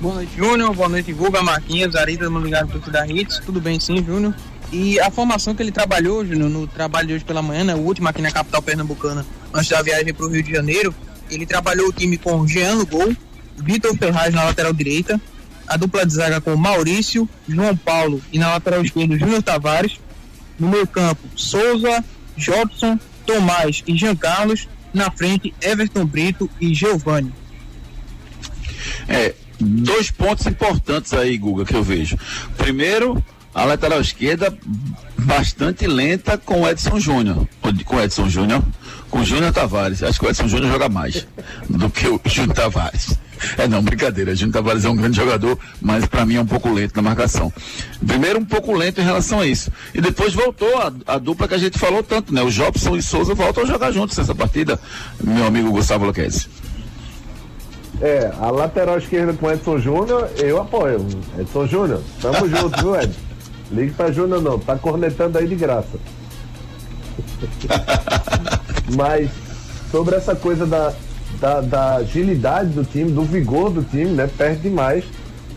Boa 0.00 0.14
noite, 0.14 0.32
Júnior. 0.36 0.74
Boa 0.74 0.88
noite, 0.88 1.12
Guga, 1.12 1.40
Marquinhos, 1.40 1.94
Arida, 1.94 2.26
ligado 2.28 2.68
por 2.68 2.90
da 2.90 3.06
Hits. 3.06 3.38
Tudo 3.44 3.60
bem 3.60 3.78
sim, 3.78 4.04
Júnior? 4.04 4.34
E 4.72 5.00
a 5.00 5.10
formação 5.10 5.54
que 5.54 5.62
ele 5.62 5.72
trabalhou, 5.72 6.24
Júnior, 6.24 6.48
no 6.48 6.66
trabalho 6.66 7.08
de 7.08 7.14
hoje 7.14 7.24
pela 7.24 7.42
manhã, 7.42 7.64
né, 7.64 7.74
o 7.74 7.78
último 7.78 8.08
aqui 8.08 8.22
na 8.22 8.30
capital 8.30 8.62
pernambucana, 8.62 9.26
antes 9.52 9.68
da 9.68 9.82
viagem 9.82 10.14
para 10.14 10.26
o 10.26 10.28
Rio 10.28 10.42
de 10.42 10.52
Janeiro, 10.52 10.94
ele 11.28 11.44
trabalhou 11.44 11.88
o 11.88 11.92
time 11.92 12.16
com 12.16 12.46
Jean 12.46 12.76
no 12.76 12.86
gol, 12.86 13.14
Vitor 13.58 13.96
Ferraz 13.96 14.32
na 14.32 14.44
lateral 14.44 14.72
direita, 14.72 15.20
a 15.66 15.76
dupla 15.76 16.06
de 16.06 16.14
zaga 16.14 16.40
com 16.40 16.54
Maurício, 16.56 17.28
João 17.48 17.76
Paulo 17.76 18.22
e 18.32 18.38
na 18.38 18.48
lateral 18.48 18.82
esquerda 18.82 19.18
Júnior 19.18 19.42
Tavares, 19.42 20.00
no 20.58 20.68
meio 20.68 20.86
campo 20.86 21.20
Souza, 21.34 22.04
Jobson, 22.36 22.98
Tomás 23.26 23.82
e 23.86 23.96
Jean 23.96 24.16
Carlos, 24.16 24.68
na 24.92 25.10
frente 25.10 25.54
Everton 25.60 26.04
Brito 26.04 26.48
e 26.60 26.74
Giovanni. 26.74 27.32
É, 29.08 29.34
dois 29.60 30.10
pontos 30.10 30.46
importantes 30.46 31.12
aí, 31.12 31.36
Guga, 31.36 31.64
que 31.64 31.74
eu 31.74 31.82
vejo. 31.82 32.16
Primeiro, 32.56 33.22
a 33.54 33.64
lateral 33.64 34.00
esquerda 34.00 34.56
bastante 35.18 35.86
lenta 35.86 36.38
com 36.38 36.62
o 36.62 36.68
Edson 36.68 36.98
Júnior. 36.98 37.46
Com 37.84 37.96
o 37.96 38.00
Edson 38.00 38.28
Júnior, 38.28 38.62
com 39.10 39.20
o 39.20 39.24
Júnior 39.24 39.52
Tavares. 39.52 40.02
Acho 40.02 40.18
que 40.18 40.26
o 40.26 40.30
Edson 40.30 40.48
Júnior 40.48 40.72
joga 40.72 40.88
mais 40.88 41.26
do 41.68 41.90
que 41.90 42.06
o 42.06 42.20
Júnior 42.24 42.54
Tavares. 42.54 43.18
É 43.56 43.66
não, 43.66 43.82
brincadeira. 43.82 44.32
O 44.32 44.36
Júnior 44.36 44.54
Tavares 44.54 44.84
é 44.84 44.88
um 44.88 44.96
grande 44.96 45.16
jogador, 45.16 45.58
mas 45.80 46.06
para 46.06 46.24
mim 46.24 46.36
é 46.36 46.40
um 46.40 46.46
pouco 46.46 46.70
lento 46.70 46.94
na 46.94 47.02
marcação. 47.02 47.52
Primeiro 48.06 48.38
um 48.38 48.44
pouco 48.44 48.72
lento 48.72 49.00
em 49.00 49.04
relação 49.04 49.40
a 49.40 49.46
isso. 49.46 49.70
E 49.94 50.00
depois 50.00 50.32
voltou 50.32 50.76
a, 50.78 50.92
a 51.14 51.18
dupla 51.18 51.48
que 51.48 51.54
a 51.54 51.58
gente 51.58 51.78
falou 51.78 52.02
tanto, 52.02 52.32
né? 52.32 52.42
O 52.42 52.50
Jobson 52.50 52.96
e 52.96 53.02
Souza 53.02 53.34
voltam 53.34 53.64
a 53.64 53.66
jogar 53.66 53.90
juntos 53.90 54.16
nessa 54.16 54.34
partida, 54.34 54.78
meu 55.22 55.44
amigo 55.44 55.70
Gustavo 55.70 56.04
Luquezzi. 56.04 56.48
É, 58.00 58.32
a 58.40 58.50
lateral 58.50 58.96
esquerda 58.96 59.32
com 59.34 59.50
Edson 59.50 59.78
Júnior, 59.78 60.30
eu 60.38 60.60
apoio. 60.60 61.06
Edson 61.38 61.66
Júnior, 61.66 62.00
tamo 62.20 62.48
junto, 62.48 62.80
viu, 62.80 62.96
Edson? 62.96 63.29
Ligue 63.70 63.92
pra 63.92 64.10
Júnior 64.10 64.42
não, 64.42 64.58
tá 64.58 64.76
cornetando 64.76 65.38
aí 65.38 65.46
de 65.46 65.54
graça. 65.54 65.98
Mas 68.96 69.30
sobre 69.90 70.16
essa 70.16 70.34
coisa 70.34 70.66
da, 70.66 70.92
da, 71.40 71.60
da, 71.60 71.94
agilidade 71.96 72.70
do 72.70 72.84
time, 72.84 73.12
do 73.12 73.22
vigor 73.22 73.70
do 73.70 73.82
time, 73.82 74.10
né? 74.10 74.28
Perde 74.36 74.62
demais 74.62 75.04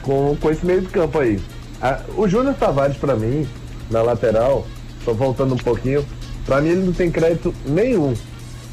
com, 0.01 0.35
com 0.39 0.51
esse 0.51 0.65
meio 0.65 0.81
de 0.81 0.87
campo 0.87 1.19
aí. 1.19 1.39
A, 1.81 1.99
o 2.15 2.27
Júnior 2.27 2.55
Tavares, 2.55 2.97
para 2.97 3.15
mim, 3.15 3.47
na 3.89 4.01
lateral, 4.01 4.67
só 5.03 5.13
voltando 5.13 5.55
um 5.55 5.57
pouquinho, 5.57 6.05
para 6.45 6.61
mim 6.61 6.69
ele 6.69 6.85
não 6.85 6.93
tem 6.93 7.11
crédito 7.11 7.53
nenhum. 7.65 8.13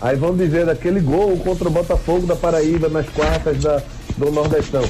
Aí 0.00 0.16
vão 0.16 0.34
dizer 0.34 0.66
daquele 0.66 1.00
gol 1.00 1.36
contra 1.38 1.68
o 1.68 1.70
Botafogo 1.70 2.26
da 2.26 2.34
Paraíba 2.34 2.88
nas 2.88 3.08
quartas 3.08 3.58
da, 3.58 3.82
do 4.16 4.30
Nordestão. 4.30 4.82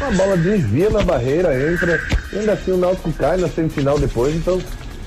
A 0.00 0.10
bola 0.12 0.34
desvia 0.34 0.88
na 0.88 1.02
barreira, 1.02 1.54
entra, 1.70 2.00
ainda 2.32 2.54
assim 2.54 2.72
o 2.72 2.78
Náutico 2.78 3.12
cai 3.12 3.36
na 3.36 3.48
semifinal 3.48 3.98
depois, 3.98 4.34
então 4.34 4.58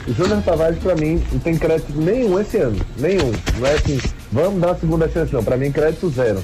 o 0.08 0.14
Júnior 0.14 0.44
Tavares 0.44 0.78
para 0.78 0.96
mim 0.96 1.22
não 1.32 1.40
tem 1.40 1.58
crédito 1.58 1.92
nenhum 1.96 2.40
esse 2.40 2.58
ano, 2.58 2.80
nenhum. 3.00 3.32
Não 3.58 3.68
é 3.68 3.74
assim, 3.74 4.00
vamos 4.32 4.62
dar 4.62 4.72
a 4.72 4.76
segunda 4.76 5.10
chance 5.10 5.34
não, 5.34 5.44
para 5.44 5.58
mim 5.58 5.72
crédito 5.72 6.12
zero. 6.12 6.44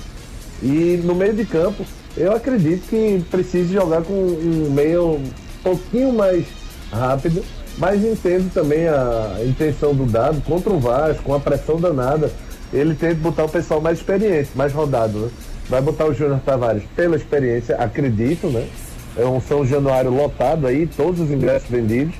E 0.64 1.00
no 1.04 1.14
meio 1.14 1.34
de 1.34 1.46
campo, 1.46 1.86
eu 2.18 2.34
acredito 2.34 2.88
que 2.90 3.24
precise 3.30 3.72
jogar 3.72 4.02
com 4.02 4.14
um 4.14 4.72
meio 4.72 5.18
um 5.18 5.32
pouquinho 5.64 6.12
mais 6.12 6.46
rápido, 6.92 7.46
mas 7.78 8.04
entendo 8.04 8.52
também 8.52 8.88
a 8.88 9.38
intenção 9.46 9.94
do 9.94 10.06
dado 10.06 10.42
contra 10.42 10.74
o 10.74 10.80
Vasco, 10.80 11.22
com 11.22 11.36
a 11.36 11.40
pressão 11.40 11.80
danada. 11.80 12.32
Ele 12.74 12.96
tenta 12.96 13.16
botar 13.16 13.46
o 13.46 13.50
pessoal 13.50 13.80
mais 13.80 14.00
experiente, 14.00 14.50
mais 14.56 14.74
rodado, 14.74 15.20
né? 15.20 15.30
Vai 15.70 15.82
botar 15.82 16.06
o 16.06 16.14
Júnior 16.14 16.40
Tavares 16.44 16.84
pela 16.96 17.16
experiência, 17.16 17.76
acredito, 17.76 18.48
né? 18.48 18.68
É 19.16 19.26
um 19.26 19.40
São 19.40 19.66
Januário 19.66 20.10
lotado 20.10 20.66
aí, 20.66 20.88
todos 20.88 21.20
os 21.20 21.30
ingressos 21.30 21.70
vendidos, 21.70 22.16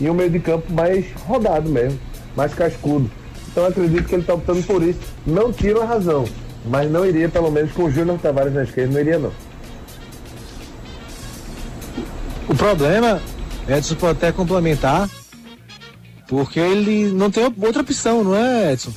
e 0.00 0.08
um 0.08 0.14
meio 0.14 0.30
de 0.30 0.40
campo 0.40 0.72
mais 0.72 1.04
rodado 1.26 1.68
mesmo, 1.68 1.98
mais 2.34 2.54
cascudo. 2.54 3.10
Então 3.48 3.66
acredito 3.66 4.08
que 4.08 4.14
ele 4.14 4.22
está 4.22 4.34
optando 4.34 4.62
por 4.62 4.82
isso. 4.82 4.98
Não 5.26 5.52
tiro 5.52 5.82
a 5.82 5.84
razão, 5.84 6.24
mas 6.64 6.90
não 6.90 7.04
iria, 7.04 7.28
pelo 7.28 7.50
menos, 7.50 7.72
com 7.72 7.84
o 7.84 7.90
Júnior 7.90 8.18
Tavares 8.18 8.54
na 8.54 8.64
esquerda, 8.64 8.94
não 8.94 9.00
iria 9.00 9.18
não. 9.18 9.32
O 12.48 12.54
problema, 12.54 13.20
Edson 13.68 13.94
pode 13.94 14.18
até 14.18 14.32
complementar, 14.32 15.08
porque 16.26 16.58
ele 16.58 17.10
não 17.12 17.30
tem 17.30 17.44
outra 17.44 17.82
opção, 17.82 18.24
não 18.24 18.34
é, 18.34 18.72
Edson? 18.72 18.92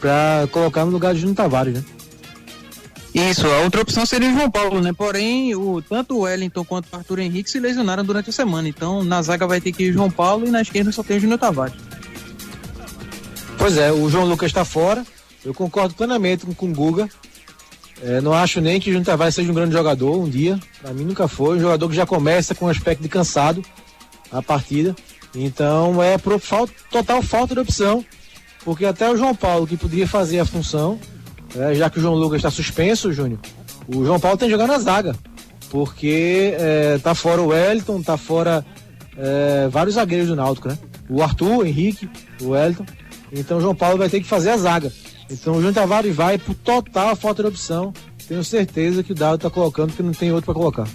Para 0.00 0.48
colocar 0.50 0.84
no 0.84 0.90
lugar 0.90 1.14
de 1.14 1.20
Júnior 1.20 1.36
Tavares, 1.36 1.74
né? 1.74 1.84
Isso, 3.12 3.46
a 3.46 3.60
outra 3.60 3.80
opção 3.80 4.06
seria 4.06 4.30
o 4.30 4.32
João 4.32 4.50
Paulo, 4.50 4.80
né? 4.80 4.92
Porém, 4.92 5.54
o, 5.54 5.82
tanto 5.82 6.16
o 6.16 6.20
Wellington 6.20 6.64
quanto 6.64 6.88
o 6.92 6.96
Arthur 6.96 7.18
Henrique 7.18 7.50
se 7.50 7.58
lesionaram 7.58 8.04
durante 8.04 8.30
a 8.30 8.32
semana. 8.32 8.68
Então, 8.68 9.02
na 9.02 9.20
zaga 9.20 9.46
vai 9.46 9.60
ter 9.60 9.72
que 9.72 9.84
ir 9.84 9.90
o 9.90 9.92
João 9.92 10.10
Paulo 10.10 10.46
e 10.46 10.50
na 10.50 10.62
esquerda 10.62 10.92
só 10.92 11.02
tem 11.02 11.16
o 11.16 11.20
Júnior 11.20 11.38
Tavares. 11.38 11.74
Pois 13.58 13.76
é, 13.76 13.90
o 13.92 14.08
João 14.08 14.24
Lucas 14.24 14.48
está 14.50 14.64
fora. 14.64 15.04
Eu 15.44 15.52
concordo 15.52 15.94
plenamente 15.94 16.46
com, 16.46 16.54
com 16.54 16.70
o 16.70 16.74
Guga. 16.74 17.08
É, 18.02 18.20
não 18.20 18.32
acho 18.32 18.60
nem 18.60 18.80
que 18.80 18.90
o 18.90 18.92
Júnior 18.92 19.06
Tavares 19.06 19.34
seja 19.34 19.50
um 19.50 19.54
grande 19.54 19.72
jogador 19.72 20.16
um 20.16 20.28
dia. 20.28 20.58
Para 20.80 20.92
mim 20.94 21.04
nunca 21.04 21.26
foi. 21.26 21.58
Um 21.58 21.60
jogador 21.60 21.88
que 21.88 21.96
já 21.96 22.06
começa 22.06 22.54
com 22.54 22.66
um 22.66 22.68
aspecto 22.68 23.02
de 23.02 23.08
cansado 23.08 23.62
a 24.30 24.40
partida. 24.40 24.94
Então 25.34 26.02
é 26.02 26.16
por 26.16 26.38
falta, 26.38 26.72
total 26.90 27.22
falta 27.22 27.54
de 27.54 27.60
opção. 27.60 28.04
Porque 28.64 28.84
até 28.84 29.10
o 29.10 29.16
João 29.16 29.34
Paulo, 29.34 29.66
que 29.66 29.76
poderia 29.76 30.06
fazer 30.06 30.38
a 30.38 30.44
função, 30.44 31.00
é, 31.56 31.74
já 31.74 31.90
que 31.90 31.98
o 31.98 32.02
João 32.02 32.14
Lucas 32.14 32.38
está 32.38 32.50
suspenso, 32.50 33.12
Júnior, 33.12 33.40
o 33.88 34.04
João 34.04 34.20
Paulo 34.20 34.38
tem 34.38 34.48
que 34.48 34.52
jogar 34.52 34.66
na 34.66 34.78
zaga. 34.78 35.14
Porque 35.70 36.54
é, 36.58 36.98
tá 36.98 37.14
fora 37.14 37.40
o 37.40 37.48
Wellington, 37.48 38.02
tá 38.02 38.16
fora 38.16 38.64
é, 39.16 39.68
vários 39.68 39.94
zagueiros 39.94 40.28
do 40.28 40.36
Náutico, 40.36 40.68
né? 40.68 40.78
O 41.08 41.22
Arthur, 41.22 41.58
o 41.58 41.64
Henrique, 41.64 42.08
o 42.40 42.48
Wellington. 42.48 42.86
Então 43.32 43.58
o 43.58 43.60
João 43.60 43.74
Paulo 43.74 43.98
vai 43.98 44.08
ter 44.08 44.20
que 44.20 44.26
fazer 44.26 44.50
a 44.50 44.56
zaga. 44.56 44.92
Então 45.30 45.54
o 45.54 45.56
Júnior 45.56 45.74
Tavares 45.74 46.14
vai 46.14 46.38
por 46.38 46.54
total 46.54 47.14
falta 47.14 47.42
de 47.42 47.48
opção. 47.48 47.92
Tenho 48.26 48.42
certeza 48.42 49.02
que 49.02 49.12
o 49.12 49.14
Dado 49.14 49.36
está 49.36 49.50
colocando 49.50 49.88
porque 49.88 50.02
não 50.02 50.12
tem 50.12 50.32
outro 50.32 50.46
para 50.46 50.54
colocar. 50.54 50.88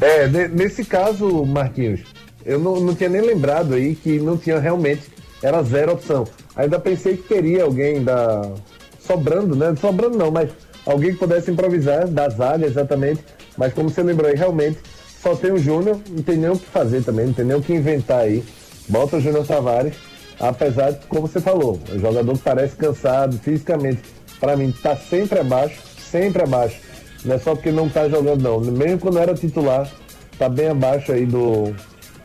É, 0.00 0.26
nesse 0.48 0.84
caso, 0.84 1.44
Marquinhos, 1.44 2.00
eu 2.44 2.58
não, 2.58 2.80
não 2.80 2.94
tinha 2.94 3.08
nem 3.08 3.20
lembrado 3.20 3.74
aí 3.74 3.94
que 3.94 4.18
não 4.18 4.36
tinha 4.36 4.58
realmente, 4.58 5.02
era 5.42 5.62
zero 5.62 5.92
opção. 5.92 6.26
Ainda 6.54 6.78
pensei 6.78 7.16
que 7.16 7.22
teria 7.24 7.64
alguém 7.64 8.02
da. 8.02 8.52
sobrando, 9.00 9.56
né? 9.56 9.74
Sobrando 9.80 10.16
não, 10.16 10.30
mas 10.30 10.50
alguém 10.86 11.12
que 11.12 11.18
pudesse 11.18 11.50
improvisar 11.50 12.06
da 12.06 12.28
zaga 12.28 12.66
exatamente. 12.66 13.24
Mas 13.56 13.72
como 13.72 13.90
você 13.90 14.02
lembrou 14.02 14.30
aí, 14.30 14.36
realmente 14.36 14.78
só 15.22 15.36
tem 15.36 15.52
o 15.52 15.58
Júnior, 15.58 16.00
não 16.10 16.22
tem 16.22 16.36
nem 16.36 16.50
o 16.50 16.58
que 16.58 16.66
fazer 16.66 17.04
também, 17.04 17.26
não 17.26 17.32
tem 17.32 17.44
nem 17.44 17.56
o 17.56 17.62
que 17.62 17.72
inventar 17.72 18.22
aí. 18.22 18.42
Bota 18.88 19.16
o 19.16 19.20
Júnior 19.20 19.46
Tavares, 19.46 19.94
apesar 20.40 20.90
de, 20.90 21.06
como 21.06 21.28
você 21.28 21.40
falou, 21.40 21.78
o 21.88 21.98
jogador 21.98 22.32
que 22.32 22.42
parece 22.42 22.74
cansado 22.74 23.38
fisicamente, 23.38 24.02
para 24.40 24.56
mim, 24.56 24.74
tá 24.82 24.96
sempre 24.96 25.38
abaixo, 25.38 25.80
sempre 26.10 26.42
abaixo. 26.42 26.80
Não 27.24 27.36
é 27.36 27.38
só 27.38 27.54
porque 27.54 27.70
não 27.70 27.88
tá 27.88 28.08
jogando, 28.08 28.42
não. 28.42 28.60
Mesmo 28.60 28.98
quando 28.98 29.18
era 29.20 29.32
titular, 29.32 29.88
tá 30.36 30.48
bem 30.48 30.70
abaixo 30.70 31.12
aí 31.12 31.24
do, 31.24 31.72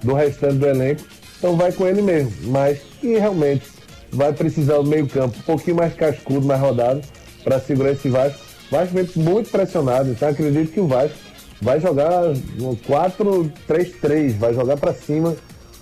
do 0.03 0.13
restante 0.13 0.55
do 0.55 0.67
elenco. 0.67 1.01
Então 1.37 1.55
vai 1.55 1.71
com 1.71 1.87
ele 1.87 2.01
mesmo. 2.01 2.31
Mas 2.51 2.79
que 2.99 3.17
realmente 3.17 3.63
vai 4.11 4.33
precisar 4.33 4.77
do 4.77 4.85
meio-campo 4.85 5.37
um 5.37 5.43
pouquinho 5.43 5.77
mais 5.77 5.93
cascudo, 5.93 6.45
mais 6.45 6.61
rodado, 6.61 7.01
para 7.43 7.59
segurar 7.59 7.91
esse 7.91 8.09
Vasco. 8.09 8.39
Vasco 8.71 8.93
vem 8.93 9.07
muito 9.15 9.49
pressionado, 9.49 10.09
então 10.09 10.27
acredito 10.27 10.71
que 10.71 10.79
o 10.79 10.87
Vasco 10.87 11.17
vai 11.61 11.79
jogar 11.79 12.23
no 12.57 12.75
4-3-3, 12.77 14.33
vai 14.37 14.53
jogar 14.53 14.77
para 14.77 14.93
cima 14.93 15.35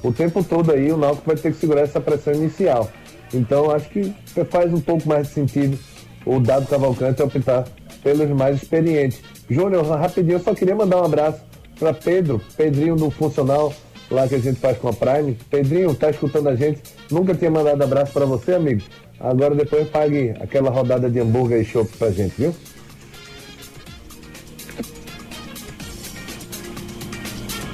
o 0.03 0.11
tempo 0.11 0.43
todo 0.43 0.71
aí. 0.71 0.91
O 0.91 0.97
Náutico 0.97 1.25
vai 1.25 1.35
ter 1.35 1.51
que 1.51 1.59
segurar 1.59 1.81
essa 1.81 1.99
pressão 1.99 2.33
inicial. 2.33 2.91
Então 3.33 3.71
acho 3.71 3.89
que 3.89 4.13
faz 4.49 4.73
um 4.73 4.79
pouco 4.79 5.07
mais 5.07 5.27
de 5.27 5.33
sentido 5.33 5.77
o 6.25 6.39
Dado 6.39 6.67
Cavalcante 6.67 7.21
optar 7.21 7.65
pelos 8.03 8.29
mais 8.29 8.61
experientes. 8.61 9.21
Júnior, 9.49 9.85
rapidinho, 9.85 10.35
eu 10.35 10.39
só 10.39 10.53
queria 10.53 10.75
mandar 10.75 11.01
um 11.01 11.05
abraço 11.05 11.39
para 11.79 11.93
Pedro, 11.93 12.41
Pedrinho 12.55 12.95
do 12.95 13.09
Funcional, 13.09 13.73
lá 14.09 14.27
que 14.27 14.35
a 14.35 14.39
gente 14.39 14.59
faz 14.59 14.77
com 14.77 14.89
a 14.89 14.93
Prime. 14.93 15.37
Pedrinho, 15.49 15.93
tá 15.95 16.09
escutando 16.09 16.49
a 16.49 16.55
gente? 16.55 16.81
Nunca 17.11 17.33
tinha 17.33 17.49
mandado 17.51 17.83
abraço 17.83 18.11
para 18.13 18.25
você, 18.25 18.53
amigo. 18.53 18.81
Agora 19.19 19.55
depois 19.55 19.87
pague 19.89 20.31
aquela 20.41 20.69
rodada 20.69 21.09
de 21.09 21.19
hambúrguer 21.19 21.61
e 21.61 21.65
chopp 21.65 21.89
pra 21.97 22.11
gente, 22.11 22.33
viu? 22.37 22.53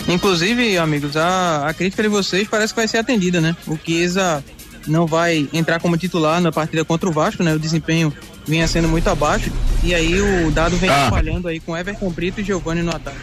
Inclusive, 0.07 0.77
amigos, 0.77 1.15
a, 1.15 1.67
a 1.67 1.73
crítica 1.73 2.03
de 2.03 2.09
vocês 2.09 2.47
parece 2.47 2.73
que 2.73 2.79
vai 2.79 2.87
ser 2.87 2.97
atendida, 2.97 3.39
né? 3.39 3.55
O 3.67 3.77
Chiesa 3.77 4.43
não 4.87 5.05
vai 5.05 5.47
entrar 5.53 5.79
como 5.79 5.95
titular 5.97 6.41
na 6.41 6.51
partida 6.51 6.83
contra 6.83 7.07
o 7.07 7.11
Vasco, 7.11 7.43
né? 7.43 7.53
O 7.53 7.59
desempenho 7.59 8.11
vinha 8.45 8.67
sendo 8.67 8.87
muito 8.87 9.07
abaixo. 9.09 9.51
E 9.83 9.93
aí 9.93 10.19
o 10.19 10.51
dado 10.51 10.75
vem 10.77 10.89
Ah. 10.89 11.07
falhando 11.09 11.47
aí 11.47 11.59
com 11.59 11.77
Everton 11.77 12.09
Brito 12.09 12.41
e 12.41 12.43
Giovanni 12.43 12.81
no 12.81 12.91
ataque. 12.91 13.17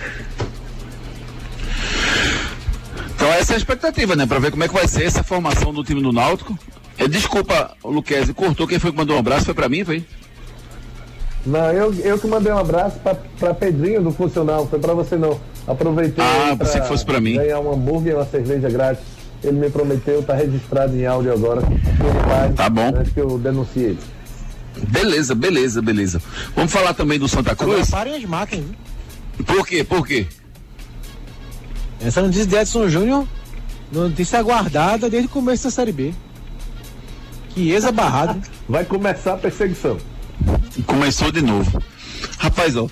Então 3.29 3.41
essa 3.41 3.53
é 3.53 3.57
a 3.57 3.59
expectativa, 3.59 4.17
né? 4.17 4.25
Pra 4.27 4.39
ver 4.39 4.51
como 4.51 4.65
é 4.65 4.69
que 4.69 4.73
vai 4.73 4.89
ser 4.89 5.05
essa 5.05 5.23
formação 5.23 5.71
do 5.71 5.85
time 5.85 6.01
do 6.01 6.11
Náutico. 6.11 6.59
Eh, 6.97 7.07
desculpa, 7.07 7.77
Luquezzi, 7.85 8.33
cortou. 8.33 8.67
Quem 8.67 8.79
foi 8.79 8.91
que 8.91 8.97
mandou 8.97 9.17
um 9.17 9.19
abraço? 9.19 9.45
Foi 9.45 9.53
pra 9.53 9.69
mim, 9.69 9.85
foi? 9.85 10.03
Não, 11.45 11.71
eu, 11.71 11.93
eu 11.97 12.19
que 12.19 12.27
mandei 12.27 12.51
um 12.51 12.57
abraço 12.59 12.99
pra, 13.01 13.15
pra 13.39 13.53
Pedrinho 13.53 14.03
do 14.03 14.11
Funcional, 14.13 14.67
foi 14.67 14.79
pra 14.79 14.95
você 14.95 15.17
não. 15.17 15.39
Aproveitei 15.67 16.25
Ah, 16.25 16.57
pensei 16.59 16.81
que 16.81 16.89
fosse 16.89 17.05
pra 17.05 17.21
mim. 17.21 17.35
ganhar 17.37 17.61
um 17.61 17.71
hambúrguer 17.71 18.13
e 18.13 18.17
uma 18.17 18.25
cerveja 18.25 18.71
grátis. 18.71 19.05
Ele 19.45 19.59
me 19.61 19.69
prometeu, 19.71 20.23
tá 20.23 20.35
registrado 20.35 20.97
em 20.97 21.05
áudio 21.05 21.31
agora. 21.35 21.61
Tá 22.57 22.71
bom. 22.71 22.95
Antes 22.97 23.13
que 23.13 23.21
eu 23.21 23.39
denuncie 23.39 23.83
ele. 23.83 23.99
Beleza, 24.89 25.35
beleza, 25.35 25.83
beleza. 25.83 26.23
Vamos 26.57 26.73
falar 26.73 26.95
também 26.95 27.19
do 27.19 27.29
Santa 27.29 27.53
Agora 27.53 27.75
Cruz? 27.75 27.91
parem 27.91 28.15
as 28.17 28.25
máquinas? 28.25 28.65
Por 29.47 29.67
quê? 29.67 29.85
Por 29.85 30.07
quê? 30.07 30.27
Essa 32.01 32.23
notícia 32.23 32.47
de 32.47 32.57
Edson 32.57 32.89
Júnior, 32.89 33.27
notícia 33.91 34.39
aguardada 34.39 35.11
desde 35.11 35.27
o 35.27 35.31
começo 35.31 35.65
da 35.65 35.71
Série 35.71 35.93
B. 35.93 36.15
Chiesa 37.55 37.91
barrado. 37.91 38.41
Vai 38.69 38.85
começar 38.85 39.35
a 39.35 39.37
perseguição. 39.37 39.99
Começou 40.87 41.33
de 41.33 41.43
novo. 41.43 41.83
Rapaz, 42.39 42.77
ó. 42.77 42.89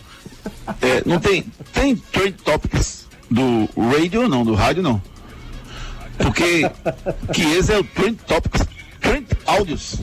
é, 0.82 1.02
não 1.06 1.20
tem. 1.20 1.44
Tem 1.72 1.94
trend 1.94 2.32
topics 2.42 3.06
do 3.30 3.68
radio, 3.92 4.28
não, 4.28 4.44
do 4.44 4.54
rádio, 4.54 4.82
não. 4.82 5.00
Porque 6.18 6.68
Chiesa 7.32 7.74
é 7.74 7.78
o 7.78 7.84
trend 7.84 8.18
topics, 8.26 8.66
trend 9.00 9.26
áudios 9.46 9.96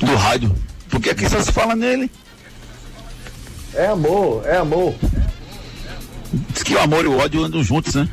do 0.00 0.14
rádio. 0.14 0.54
Porque 0.88 1.10
aqui 1.10 1.28
só 1.28 1.42
se 1.42 1.52
fala 1.52 1.74
nele. 1.74 2.10
É 3.74 3.88
amor, 3.88 4.46
é 4.46 4.56
amor. 4.56 4.94
Diz 6.52 6.62
que 6.62 6.74
o 6.74 6.80
amor 6.80 7.04
e 7.04 7.08
o 7.08 7.18
ódio 7.18 7.44
andam 7.44 7.62
juntos, 7.62 7.94
né? 7.94 8.08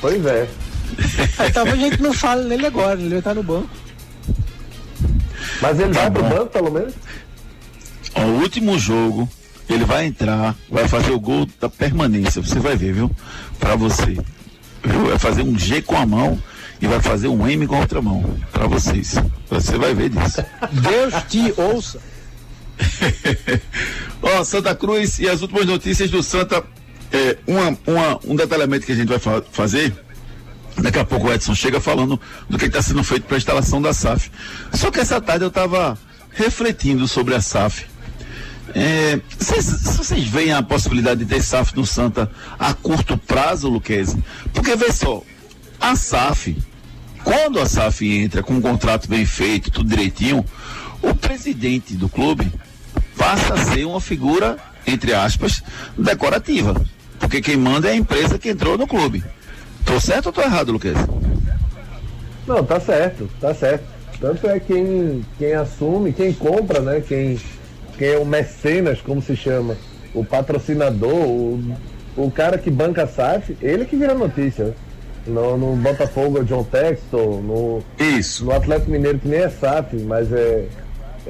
Pois 0.00 0.24
é. 0.26 0.48
É, 1.38 1.50
talvez 1.50 1.76
a 1.78 1.82
gente 1.88 2.02
não 2.02 2.12
fale 2.12 2.44
nele 2.48 2.66
agora, 2.66 2.98
ele 2.98 3.08
vai 3.10 3.18
estar 3.18 3.34
no 3.34 3.42
banco. 3.42 3.68
Mas 5.60 5.78
ele 5.78 5.92
Tá 5.94 6.00
vai 6.02 6.10
pro 6.10 6.22
bom. 6.22 6.28
banco, 6.28 6.46
pelo 6.46 6.70
menos? 6.70 6.94
Ó, 8.14 8.22
o 8.22 8.40
último 8.40 8.78
jogo, 8.78 9.28
ele 9.68 9.84
vai 9.84 10.06
entrar, 10.06 10.54
vai 10.70 10.88
fazer 10.88 11.12
o 11.12 11.20
gol 11.20 11.46
da 11.60 11.68
permanência. 11.68 12.42
Você 12.42 12.58
vai 12.58 12.76
ver, 12.76 12.92
viu? 12.94 13.10
Pra 13.58 13.76
você. 13.76 14.16
Viu? 14.82 15.06
Vai 15.08 15.18
fazer 15.18 15.42
um 15.42 15.58
G 15.58 15.82
com 15.82 15.96
a 15.96 16.06
mão 16.06 16.40
e 16.80 16.86
vai 16.86 17.00
fazer 17.00 17.28
um 17.28 17.46
M 17.46 17.66
com 17.66 17.76
a 17.76 17.80
outra 17.80 18.00
mão. 18.02 18.24
Pra 18.52 18.66
vocês. 18.66 19.14
Você 19.48 19.76
vai 19.78 19.94
ver 19.94 20.08
disso. 20.10 20.42
Deus 20.72 21.14
te 21.28 21.52
ouça. 21.56 22.00
Ó, 24.22 24.44
Santa 24.44 24.74
Cruz 24.74 25.18
e 25.18 25.28
as 25.28 25.42
últimas 25.42 25.66
notícias 25.66 26.10
do 26.10 26.22
Santa. 26.22 26.62
É, 27.12 27.38
uma, 27.46 27.76
uma, 27.86 28.20
um 28.24 28.36
detalhamento 28.36 28.86
que 28.86 28.92
a 28.92 28.94
gente 28.94 29.08
vai 29.08 29.18
fa- 29.18 29.42
fazer. 29.50 29.92
Daqui 30.78 30.98
a 30.98 31.04
pouco 31.04 31.26
o 31.26 31.32
Edson 31.32 31.54
chega 31.54 31.80
falando 31.80 32.20
do 32.48 32.56
que 32.56 32.66
está 32.66 32.80
sendo 32.80 33.02
feito 33.02 33.24
para 33.24 33.36
a 33.36 33.38
instalação 33.38 33.82
da 33.82 33.92
SAF. 33.92 34.30
Só 34.72 34.90
que 34.90 35.00
essa 35.00 35.20
tarde 35.20 35.44
eu 35.44 35.48
estava 35.48 35.98
refletindo 36.30 37.08
sobre 37.08 37.34
a 37.34 37.40
SAF. 37.40 37.84
É, 38.72 39.18
vocês, 39.36 39.66
vocês 39.96 40.24
veem 40.28 40.52
a 40.52 40.62
possibilidade 40.62 41.24
de 41.24 41.26
ter 41.26 41.42
SAF 41.42 41.74
no 41.74 41.84
Santa 41.84 42.30
a 42.56 42.72
curto 42.72 43.18
prazo, 43.18 43.68
Luquezzi? 43.68 44.22
Porque 44.54 44.76
vê 44.76 44.92
só, 44.92 45.22
a 45.80 45.96
SAF, 45.96 46.56
quando 47.24 47.58
a 47.58 47.66
SAF 47.66 48.06
entra 48.08 48.42
com 48.44 48.54
um 48.54 48.60
contrato 48.60 49.08
bem 49.08 49.26
feito, 49.26 49.72
tudo 49.72 49.88
direitinho, 49.88 50.44
o 51.02 51.12
presidente 51.14 51.94
do 51.94 52.08
clube 52.08 52.50
passa 53.20 53.52
a 53.52 53.58
ser 53.58 53.84
uma 53.84 54.00
figura, 54.00 54.56
entre 54.86 55.12
aspas, 55.12 55.62
decorativa. 55.96 56.74
Porque 57.18 57.42
quem 57.42 57.54
manda 57.54 57.88
é 57.88 57.92
a 57.92 57.96
empresa 57.96 58.38
que 58.38 58.48
entrou 58.48 58.78
no 58.78 58.86
clube. 58.86 59.22
Tô 59.84 60.00
certo 60.00 60.26
ou 60.26 60.32
tô 60.32 60.40
errado, 60.40 60.72
Luquez? 60.72 60.96
Não, 62.46 62.64
tá 62.64 62.80
certo, 62.80 63.28
tá 63.38 63.52
certo. 63.52 63.84
Tanto 64.18 64.48
é 64.48 64.58
quem, 64.58 65.22
quem 65.38 65.52
assume, 65.52 66.14
quem 66.14 66.32
compra, 66.32 66.80
né? 66.80 67.02
Quem, 67.06 67.38
quem 67.98 68.08
é 68.08 68.18
o 68.18 68.24
mecenas, 68.24 69.02
como 69.02 69.20
se 69.20 69.36
chama, 69.36 69.76
o 70.14 70.24
patrocinador, 70.24 71.12
o, 71.12 71.76
o 72.16 72.30
cara 72.30 72.56
que 72.56 72.70
banca 72.70 73.04
a 73.04 73.06
SAF, 73.06 73.54
ele 73.60 73.84
que 73.84 73.96
vira 73.96 74.14
notícia. 74.14 74.74
No, 75.26 75.58
no 75.58 75.76
Botafogo 75.76 76.38
é 76.38 76.40
o 76.40 76.44
John 76.44 76.64
Textor, 76.64 77.42
no, 77.42 77.82
Isso. 77.98 78.46
no 78.46 78.52
Atlético 78.52 78.90
Mineiro 78.90 79.18
que 79.18 79.28
nem 79.28 79.40
é 79.40 79.50
SAF, 79.50 79.94
mas 79.98 80.32
é, 80.32 80.66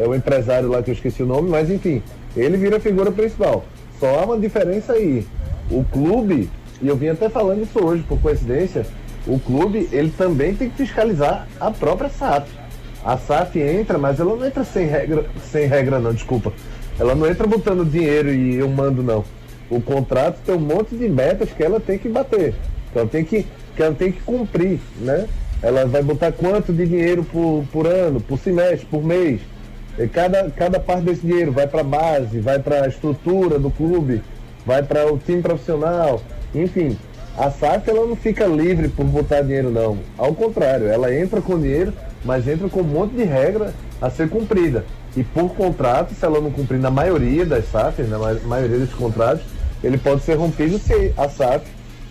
é 0.01 0.09
o 0.09 0.15
empresário 0.15 0.69
lá 0.71 0.83
que 0.83 0.91
eu 0.91 0.95
esqueci 0.95 1.23
o 1.23 1.27
nome, 1.27 1.51
mas 1.51 1.71
enfim, 1.71 2.03
ele 2.35 2.57
vira 2.57 2.79
a 2.79 2.81
figura 2.81 3.13
principal. 3.13 3.65
Só 3.99 4.19
há 4.19 4.25
uma 4.25 4.39
diferença 4.39 4.95
aí. 4.95 5.27
O 5.71 5.85
clube, 5.85 6.49
e 6.81 6.89
eu 6.89 6.97
vim 6.97 7.09
até 7.09 7.29
falando 7.29 7.63
isso 7.63 7.79
hoje 7.85 8.03
por 8.09 8.19
coincidência, 8.19 8.87
o 9.27 9.39
clube 9.39 9.91
ele 9.93 10.11
também 10.17 10.55
tem 10.55 10.71
que 10.71 10.77
fiscalizar 10.79 11.47
a 11.61 11.71
própria 11.71 12.09
SAF. 12.09 12.51
A 13.05 13.19
SAF 13.19 13.61
entra, 13.61 13.99
mas 13.99 14.19
ela 14.19 14.35
não 14.35 14.47
entra 14.47 14.65
sem 14.65 14.87
regra, 14.87 15.27
sem 15.53 15.67
regra 15.67 15.99
não, 15.99 16.15
desculpa. 16.15 16.51
Ela 16.99 17.15
não 17.15 17.27
entra 17.27 17.47
botando 17.47 17.85
dinheiro 17.85 18.33
e 18.33 18.57
eu 18.57 18.69
mando 18.71 19.03
não. 19.03 19.23
O 19.69 19.83
contrato 19.83 20.39
tem 20.47 20.55
um 20.55 20.61
monte 20.61 20.97
de 20.97 21.09
metas 21.11 21.51
que 21.51 21.63
ela 21.63 21.79
tem 21.79 21.99
que 21.99 22.09
bater. 22.09 22.55
Que 22.93 22.99
ela 22.99 23.07
tem 23.07 23.23
que, 23.23 23.47
que 23.77 23.83
ela 23.83 23.95
tem 23.95 24.13
que 24.13 24.21
cumprir, 24.23 24.81
né? 24.99 25.29
Ela 25.63 25.85
vai 25.85 26.03
botar 26.03 26.33
quanto 26.33 26.73
de 26.73 26.87
dinheiro 26.87 27.23
por, 27.23 27.65
por 27.71 27.87
ano, 27.87 28.19
por 28.19 28.39
semestre, 28.39 28.87
por 28.87 29.05
mês. 29.05 29.41
Cada, 30.13 30.51
cada 30.51 30.81
parte 30.81 31.05
desse 31.05 31.27
dinheiro 31.27 31.53
vai 31.53 31.67
para 31.67 31.81
a 31.83 31.85
base, 31.85 32.41
vai 32.41 32.59
para 32.59 32.85
a 32.85 32.89
estrutura 32.89 33.59
do 33.59 33.71
clube, 33.71 34.23
vai 34.65 34.83
para 34.83 35.13
o 35.13 35.19
time 35.19 35.43
profissional, 35.43 36.23
enfim. 36.55 36.97
A 37.37 37.51
SAF 37.51 37.89
ela 37.89 38.07
não 38.07 38.17
fica 38.17 38.45
livre 38.47 38.89
por 38.89 39.05
botar 39.05 39.43
dinheiro 39.43 39.71
não. 39.71 39.99
Ao 40.19 40.35
contrário, 40.35 40.87
ela 40.89 41.15
entra 41.15 41.41
com 41.41 41.59
dinheiro, 41.59 41.93
mas 42.25 42.47
entra 42.49 42.69
com 42.69 42.81
um 42.81 42.85
monte 42.85 43.15
de 43.15 43.25
regra 43.25 43.73
a 44.01 44.11
ser 44.11 44.29
cumprida. 44.29 44.85
E 45.17 45.23
por 45.23 45.55
contrato, 45.55 46.15
se 46.15 46.25
ela 46.25 46.41
não 46.41 46.51
cumprir 46.51 46.79
na 46.79 46.91
maioria 46.91 47.45
das 47.45 47.71
SAFs, 47.71 48.09
na 48.09 48.19
ma- 48.19 48.35
maioria 48.45 48.79
dos 48.79 48.93
contratos, 48.95 49.45
ele 49.83 49.97
pode 49.99 50.23
ser 50.23 50.35
rompido 50.35 50.79
se 50.79 51.13
a 51.17 51.29
SAF, 51.29 51.67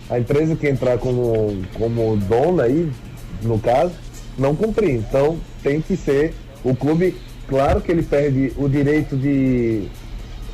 a 0.10 0.20
empresa 0.20 0.56
que 0.56 0.68
entrar 0.68 0.98
como, 0.98 1.64
como 1.78 2.18
dona 2.18 2.64
aí, 2.64 2.92
no 3.42 3.60
caso, 3.60 3.94
não 4.38 4.56
cumprir. 4.56 4.96
Então 4.96 5.38
tem 5.64 5.80
que 5.82 5.96
ser 5.96 6.34
o 6.64 6.76
clube, 6.76 7.16
claro 7.50 7.82
que 7.82 7.92
ele 7.92 8.04
perde 8.04 8.54
o 8.56 8.70
direito 8.70 9.18
de 9.18 9.88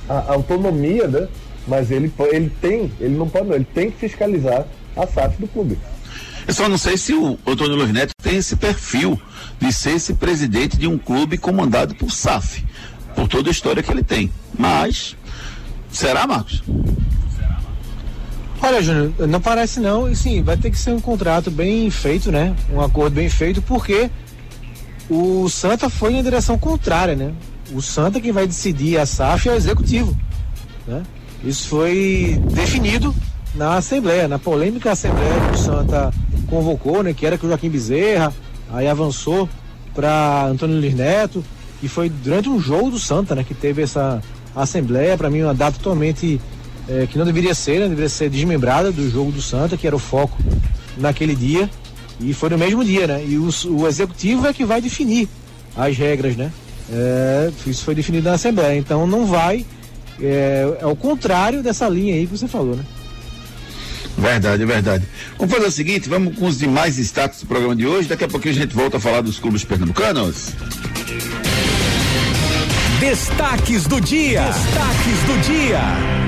a, 0.07 0.13
a 0.13 0.33
autonomia, 0.33 1.07
né? 1.07 1.27
Mas 1.67 1.91
ele, 1.91 2.11
ele 2.31 2.49
tem, 2.61 2.91
ele 2.99 3.15
não 3.15 3.27
pode, 3.27 3.47
não, 3.47 3.55
ele 3.55 3.67
tem 3.73 3.91
que 3.91 3.97
fiscalizar 3.97 4.65
a 4.95 5.05
SAF 5.05 5.39
do 5.39 5.47
clube. 5.47 5.77
Eu 6.47 6.53
só 6.53 6.69
não 6.69 6.77
sei 6.77 6.95
se 6.95 7.13
o 7.13 7.37
Antônio 7.45 7.75
Luiz 7.75 7.91
Neto 7.91 8.11
tem 8.21 8.37
esse 8.37 8.55
perfil 8.55 9.19
de 9.59 9.73
ser 9.73 9.95
esse 9.95 10.13
presidente 10.13 10.77
de 10.77 10.87
um 10.87 10.97
clube 10.97 11.37
comandado 11.37 11.95
por 11.95 12.11
SAF, 12.11 12.63
por 13.15 13.27
toda 13.27 13.49
a 13.49 13.51
história 13.51 13.81
que 13.81 13.91
ele 13.91 14.03
tem. 14.03 14.31
Mas, 14.57 15.17
será, 15.91 16.27
Marcos? 16.27 16.63
Olha, 18.61 18.81
Júnior, 18.81 19.27
não 19.27 19.41
parece 19.41 19.79
não, 19.79 20.09
e 20.09 20.15
sim, 20.15 20.41
vai 20.41 20.55
ter 20.55 20.71
que 20.71 20.77
ser 20.77 20.91
um 20.91 21.01
contrato 21.01 21.51
bem 21.51 21.89
feito, 21.89 22.31
né? 22.31 22.55
Um 22.71 22.79
acordo 22.79 23.15
bem 23.15 23.29
feito, 23.29 23.61
porque 23.61 24.09
o 25.09 25.47
Santa 25.49 25.89
foi 25.89 26.11
na 26.11 26.21
direção 26.21 26.57
contrária, 26.57 27.15
né? 27.15 27.33
O 27.71 27.81
Santa 27.81 28.19
quem 28.19 28.31
vai 28.31 28.47
decidir 28.47 28.97
a 28.97 29.05
SAF 29.05 29.49
é 29.49 29.51
o 29.51 29.55
executivo, 29.55 30.15
né? 30.87 31.03
Isso 31.43 31.67
foi 31.67 32.41
definido 32.51 33.13
na 33.53 33.77
Assembleia, 33.77 34.27
na 34.27 34.39
polêmica 34.39 34.91
Assembleia 34.91 35.39
que 35.49 35.55
o 35.55 35.57
Santa 35.57 36.11
convocou, 36.49 37.03
né? 37.03 37.13
Que 37.13 37.25
era 37.25 37.37
com 37.37 37.45
o 37.45 37.49
Joaquim 37.49 37.69
Bezerra, 37.69 38.33
aí 38.71 38.87
avançou 38.87 39.47
para 39.93 40.45
Antônio 40.45 40.79
Luiz 40.79 40.93
Neto, 40.93 41.43
e 41.81 41.87
foi 41.87 42.09
durante 42.09 42.49
um 42.49 42.59
jogo 42.59 42.91
do 42.91 42.99
Santa, 42.99 43.35
né? 43.35 43.43
Que 43.43 43.53
teve 43.53 43.83
essa 43.83 44.21
Assembleia, 44.55 45.17
para 45.17 45.29
mim 45.29 45.41
uma 45.41 45.53
data 45.53 45.77
totalmente 45.77 46.39
eh, 46.87 47.07
que 47.11 47.17
não 47.17 47.25
deveria 47.25 47.53
ser, 47.53 47.79
né? 47.79 47.87
Deveria 47.89 48.09
ser 48.09 48.29
desmembrada 48.29 48.91
do 48.91 49.09
jogo 49.09 49.31
do 49.31 49.41
Santa, 49.41 49.77
que 49.77 49.85
era 49.85 49.95
o 49.95 49.99
foco 49.99 50.37
naquele 50.97 51.35
dia, 51.35 51.69
e 52.19 52.33
foi 52.33 52.49
no 52.49 52.57
mesmo 52.57 52.83
dia, 52.83 53.07
né? 53.07 53.23
E 53.25 53.37
o, 53.37 53.49
o 53.69 53.87
executivo 53.87 54.47
é 54.47 54.53
que 54.53 54.65
vai 54.65 54.81
definir 54.81 55.27
as 55.75 55.97
regras, 55.97 56.35
né? 56.35 56.51
É, 56.91 57.51
isso 57.65 57.83
foi 57.83 57.95
definido 57.95 58.29
na 58.29 58.35
Assembleia, 58.35 58.77
então 58.77 59.07
não 59.07 59.25
vai, 59.25 59.65
é, 60.21 60.77
é 60.79 60.85
o 60.85 60.95
contrário 60.95 61.63
dessa 61.63 61.89
linha 61.89 62.13
aí 62.13 62.27
que 62.27 62.37
você 62.37 62.47
falou, 62.47 62.75
né? 62.75 62.83
Verdade, 64.17 64.65
verdade. 64.65 65.05
Vamos 65.37 65.53
fazer 65.53 65.67
o 65.67 65.71
seguinte, 65.71 66.07
vamos 66.07 66.37
com 66.37 66.45
os 66.47 66.57
demais 66.57 66.95
destaques 66.95 67.41
do 67.41 67.47
programa 67.47 67.75
de 67.75 67.85
hoje. 67.85 68.07
Daqui 68.07 68.23
a 68.23 68.27
pouquinho 68.27 68.53
a 68.53 68.57
gente 68.57 68.73
volta 68.73 68.97
a 68.97 68.99
falar 68.99 69.21
dos 69.21 69.39
clubes 69.39 69.65
pernambucanos. 69.65 70.51
Destaques 72.99 73.85
do 73.87 73.99
dia. 73.99 74.43
Destaques 74.43 75.19
do 75.27 75.41
dia. 75.41 76.25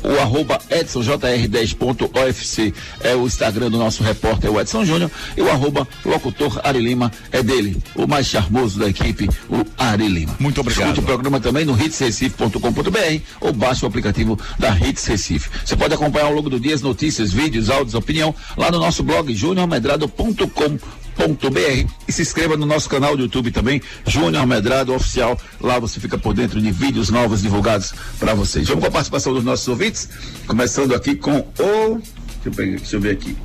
o 0.03 0.19
arroba 0.19 0.59
EdsonJR10.ofc 0.69 2.73
é 3.01 3.15
o 3.15 3.25
Instagram 3.25 3.71
do 3.71 3.77
nosso 3.77 4.03
repórter, 4.03 4.51
o 4.51 4.59
Edson 4.59 4.85
Júnior, 4.85 5.09
e 5.35 5.41
o 5.41 5.49
arroba 5.49 5.87
locutor 6.05 6.59
Ari 6.63 6.79
Lima 6.79 7.11
é 7.31 7.41
dele, 7.41 7.77
o 7.95 8.05
mais 8.05 8.27
charmoso 8.27 8.79
da 8.79 8.87
equipe, 8.87 9.29
o 9.49 9.65
Ari 9.77 10.07
Lima. 10.07 10.35
Muito 10.39 10.61
obrigado. 10.61 10.89
Escute 10.89 11.01
o 11.01 11.03
programa 11.03 11.39
também 11.39 11.65
no 11.65 11.79
hitsrecife.com.br 11.79 13.21
ou 13.39 13.53
baixe 13.53 13.85
o 13.85 13.87
aplicativo 13.87 14.37
da 14.59 14.77
Hits 14.77 15.05
Recife. 15.05 15.49
Você 15.63 15.75
pode 15.75 15.93
acompanhar 15.93 16.25
ao 16.25 16.33
longo 16.33 16.49
do 16.49 16.59
dia 16.59 16.75
as 16.75 16.81
notícias, 16.81 17.31
vídeos, 17.31 17.69
áudios, 17.69 17.95
opinião 17.95 18.35
lá 18.57 18.71
no 18.71 18.79
nosso 18.79 19.03
blog 19.03 19.33
juniormedrado.com 19.33 21.02
br 21.51 21.89
e 22.07 22.11
se 22.11 22.21
inscreva 22.21 22.57
no 22.57 22.65
nosso 22.65 22.89
canal 22.89 23.15
do 23.15 23.23
YouTube 23.23 23.51
também, 23.51 23.81
Júnior 24.05 24.45
Medrado 24.45 24.93
Oficial. 24.93 25.39
Lá 25.59 25.79
você 25.79 25.99
fica 25.99 26.17
por 26.17 26.33
dentro 26.33 26.61
de 26.61 26.71
vídeos 26.71 27.09
novos 27.09 27.41
divulgados 27.41 27.93
para 28.19 28.33
vocês. 28.33 28.67
Vamos 28.67 28.83
com 28.83 28.87
a 28.87 28.91
participação 28.91 29.33
dos 29.33 29.43
nossos 29.43 29.67
ouvintes, 29.67 30.09
começando 30.47 30.93
aqui 30.93 31.15
com 31.15 31.39
o. 31.39 32.01
Deixa 32.43 32.45
eu, 32.45 32.51
pegar, 32.51 32.77
deixa 32.77 32.95
eu 32.95 33.01
ver 33.01 33.11
aqui. 33.11 33.37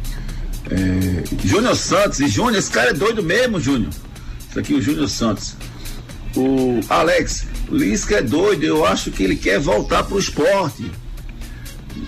É, 0.70 1.46
Júnior 1.46 1.76
Santos. 1.76 2.20
E 2.20 2.28
Júnior, 2.28 2.56
esse 2.56 2.70
cara 2.70 2.90
é 2.90 2.94
doido 2.94 3.22
mesmo, 3.22 3.60
Júnior. 3.60 3.90
Isso 4.48 4.58
aqui, 4.58 4.74
o 4.74 4.82
Júnior 4.82 5.08
Santos. 5.08 5.54
O 6.36 6.80
Alex, 6.88 7.46
o 7.70 7.74
Lisca 7.74 8.16
é 8.16 8.22
doido, 8.22 8.64
eu 8.64 8.86
acho 8.86 9.10
que 9.10 9.22
ele 9.22 9.36
quer 9.36 9.58
voltar 9.58 10.04
pro 10.04 10.18
esporte. 10.18 10.90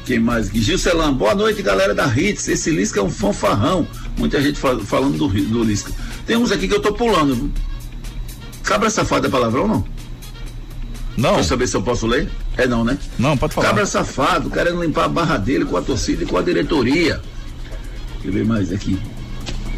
Quem 0.05 0.19
mais 0.19 0.49
aqui? 0.49 0.61
Gilcelan, 0.61 1.13
boa 1.13 1.35
noite, 1.35 1.63
galera 1.63 1.95
da 1.95 2.07
Hits. 2.07 2.49
Esse 2.49 2.71
Lisca 2.71 3.01
é 3.01 3.03
um 3.03 3.11
fanfarrão. 3.11 3.87
Muita 4.17 4.41
gente 4.41 4.59
fal 4.59 4.79
falando 4.81 5.17
do, 5.17 5.29
do 5.29 5.65
Lisca. 5.65 5.93
Tem 6.27 6.37
uns 6.37 6.53
aqui 6.53 6.69
que 6.69 6.75
eu 6.75 6.83
tô 6.83 6.93
pulando. 6.93 7.53
Cabra 8.63 8.91
safado 8.91 9.27
é 9.27 9.31
palavrão 9.31 9.67
não? 9.67 9.85
Não. 11.17 11.37
Quer 11.37 11.45
saber 11.45 11.67
se 11.67 11.77
eu 11.77 11.83
posso 11.83 12.07
ler? 12.07 12.31
É 12.57 12.67
não, 12.67 12.85
né? 12.85 12.97
Não, 13.19 13.37
pode 13.37 13.53
falar. 13.53 13.69
Cabra 13.69 13.87
safado, 13.87 14.51
querendo 14.51 14.83
limpar 14.83 15.05
a 15.05 15.09
barra 15.09 15.37
dele 15.37 15.65
com 15.65 15.77
a 15.77 15.83
torcida 15.83 16.25
e 16.25 16.27
com 16.27 16.37
a 16.37 16.43
diretoria. 16.43 17.21
Deixa 18.15 18.29
eu 18.29 18.33
ver 18.33 18.45
mais 18.45 18.73
aqui. 18.73 18.99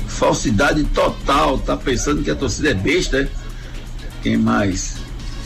Falsidade 0.06 0.84
total. 0.84 1.58
Tá 1.58 1.76
pensando 1.76 2.22
que 2.22 2.30
a 2.30 2.34
torcida 2.34 2.70
é 2.70 2.74
besta, 2.74 3.18
é? 3.22 3.28
Quem 4.22 4.36
mais? 4.36 4.96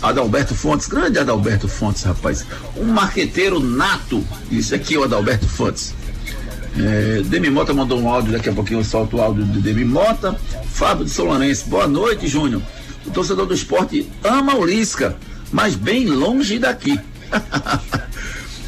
Adalberto 0.02 0.54
Fontes, 0.54 0.86
grande 0.86 1.18
Adalberto 1.18 1.68
Fontes, 1.68 2.02
rapaz. 2.02 2.44
Um 2.76 2.84
marqueteiro 2.84 3.60
nato. 3.60 4.22
Isso 4.50 4.74
aqui 4.74 4.94
é 4.94 4.98
o 4.98 5.04
Adalberto 5.04 5.48
Fontes. 5.48 5.94
É, 6.78 7.22
Demi 7.22 7.48
Mota 7.48 7.72
mandou 7.72 8.00
um 8.00 8.08
áudio, 8.08 8.32
daqui 8.32 8.48
a 8.48 8.52
pouquinho 8.52 8.80
eu 8.80 8.84
solto 8.84 9.16
o 9.16 9.22
áudio 9.22 9.44
de 9.44 9.60
Demi 9.60 9.84
Mota. 9.84 10.38
Fábio 10.70 11.04
de 11.04 11.10
Solarense, 11.10 11.68
boa 11.68 11.86
noite, 11.86 12.26
Júnior. 12.28 12.62
O 13.06 13.10
torcedor 13.10 13.46
do 13.46 13.54
esporte 13.54 14.10
ama 14.22 14.54
o 14.54 14.64
Lisca, 14.64 15.16
mas 15.50 15.74
bem 15.74 16.06
longe 16.06 16.58
daqui. 16.58 17.00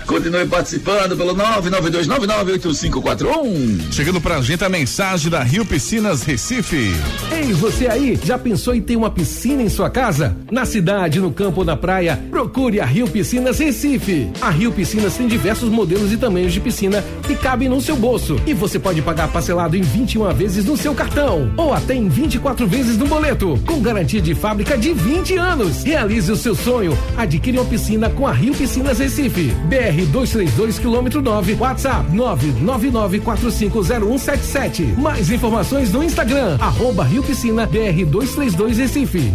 Continue 0.08 0.46
participando 0.46 1.16
pelo 1.18 1.36
992998541. 1.36 3.92
Chegando 3.92 4.22
pra 4.22 4.40
gente 4.40 4.64
a 4.64 4.68
mensagem 4.70 5.30
da 5.30 5.42
Rio 5.42 5.66
Piscinas 5.66 6.22
Recife. 6.22 6.94
Ei, 7.30 7.52
você 7.52 7.88
aí, 7.88 8.18
já 8.24 8.38
pensou 8.38 8.74
em 8.74 8.80
ter 8.80 8.96
uma 8.96 9.10
piscina 9.10 9.62
em 9.62 9.68
sua 9.68 9.90
casa? 9.90 10.34
Na 10.50 10.64
cidade, 10.64 11.20
no 11.20 11.30
campo 11.30 11.60
ou 11.60 11.66
na 11.66 11.76
praia, 11.76 12.18
procure 12.30 12.80
a 12.80 12.86
Rio 12.86 13.06
Piscinas 13.06 13.58
Recife. 13.58 14.30
A 14.40 14.48
Rio 14.48 14.72
Piscinas 14.72 15.14
tem 15.14 15.28
diversos 15.28 15.68
modelos 15.68 16.10
e 16.10 16.16
tamanhos 16.16 16.54
de 16.54 16.60
piscina 16.60 17.04
que 17.26 17.36
cabem 17.36 17.68
no 17.68 17.82
seu 17.82 17.94
bolso. 17.94 18.40
E 18.46 18.54
você 18.54 18.78
pode 18.78 19.02
pagar 19.02 19.28
parcelado 19.28 19.76
em 19.76 19.82
21 19.82 20.32
vezes 20.32 20.64
no 20.64 20.78
seu 20.78 20.94
cartão 20.94 21.52
ou 21.54 21.74
até 21.74 21.94
em 21.94 22.08
24 22.08 22.66
vezes 22.66 22.96
no 22.96 23.06
boleto, 23.06 23.60
com 23.66 23.82
garantia 23.82 24.22
de 24.22 24.34
fábrica 24.34 24.78
de 24.78 24.94
20 24.94 25.36
anos. 25.36 25.84
Realize 25.84 26.32
o 26.32 26.36
seu 26.36 26.54
sonho. 26.54 26.96
Adquire 27.14 27.58
uma 27.58 27.66
piscina 27.66 28.08
com 28.08 28.26
a 28.26 28.32
Rio 28.32 28.54
Piscinas 28.54 29.00
Recife. 29.00 29.52
BR 29.68 29.97
232 30.06 30.78
quilômetro 30.78 31.22
9, 31.22 31.54
WhatsApp 31.54 32.11
999450177. 32.12 34.96
Mais 34.96 35.30
informações 35.30 35.92
no 35.92 36.02
Instagram, 36.02 36.56
arroba 36.61 37.04
Rio 37.04 37.22
Piscina 37.22 37.66
BR 37.66 38.04
232 38.04 38.78
Recife. 38.78 39.32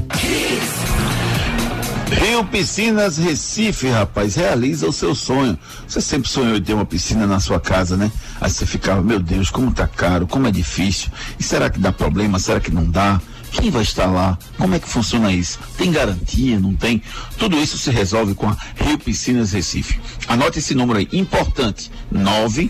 Rio 2.22 2.46
Piscinas 2.46 3.18
Recife, 3.18 3.90
rapaz, 3.90 4.36
realiza 4.36 4.88
o 4.88 4.94
seu 4.94 5.16
sonho. 5.16 5.58
Você 5.88 6.00
sempre 6.00 6.30
sonhou 6.30 6.56
em 6.56 6.62
ter 6.62 6.74
uma 6.74 6.86
piscina 6.86 7.26
na 7.26 7.40
sua 7.40 7.60
casa, 7.60 7.98
né? 7.98 8.12
Aí 8.40 8.50
você 8.50 8.66
ficava, 8.66 9.02
meu 9.02 9.20
Deus, 9.20 9.50
como 9.50 9.74
tá 9.74 9.88
caro, 9.88 10.28
como 10.28 10.48
é 10.48 10.52
difícil. 10.52 11.10
E 11.40 11.44
será 11.44 11.70
que 11.70 11.80
dá 11.80 11.92
problema? 11.92 12.40
Será 12.40 12.60
que 12.60 12.72
não 12.72 12.86
dá? 12.86 13.20
Quem 13.54 13.70
vai 13.70 13.84
estar 13.84 14.08
lá? 14.08 14.38
Como 14.58 14.76
é 14.76 14.80
que 14.80 14.90
funciona 14.90 15.32
isso? 15.32 15.60
Tem 15.78 15.92
garantia? 15.92 16.60
Não 16.60 16.74
tem? 16.74 17.02
Tudo 17.38 17.58
isso 17.58 17.78
se 17.78 17.92
resolve 17.92 18.34
com 18.34 18.50
a 18.50 18.58
Rio 18.76 18.98
Piscinas 18.98 19.54
Recife. 19.54 20.02
Anote 20.28 20.60
esse 20.60 20.74
número 20.74 21.00
aí, 21.00 21.08
importante: 21.14 21.92
9 22.12 22.70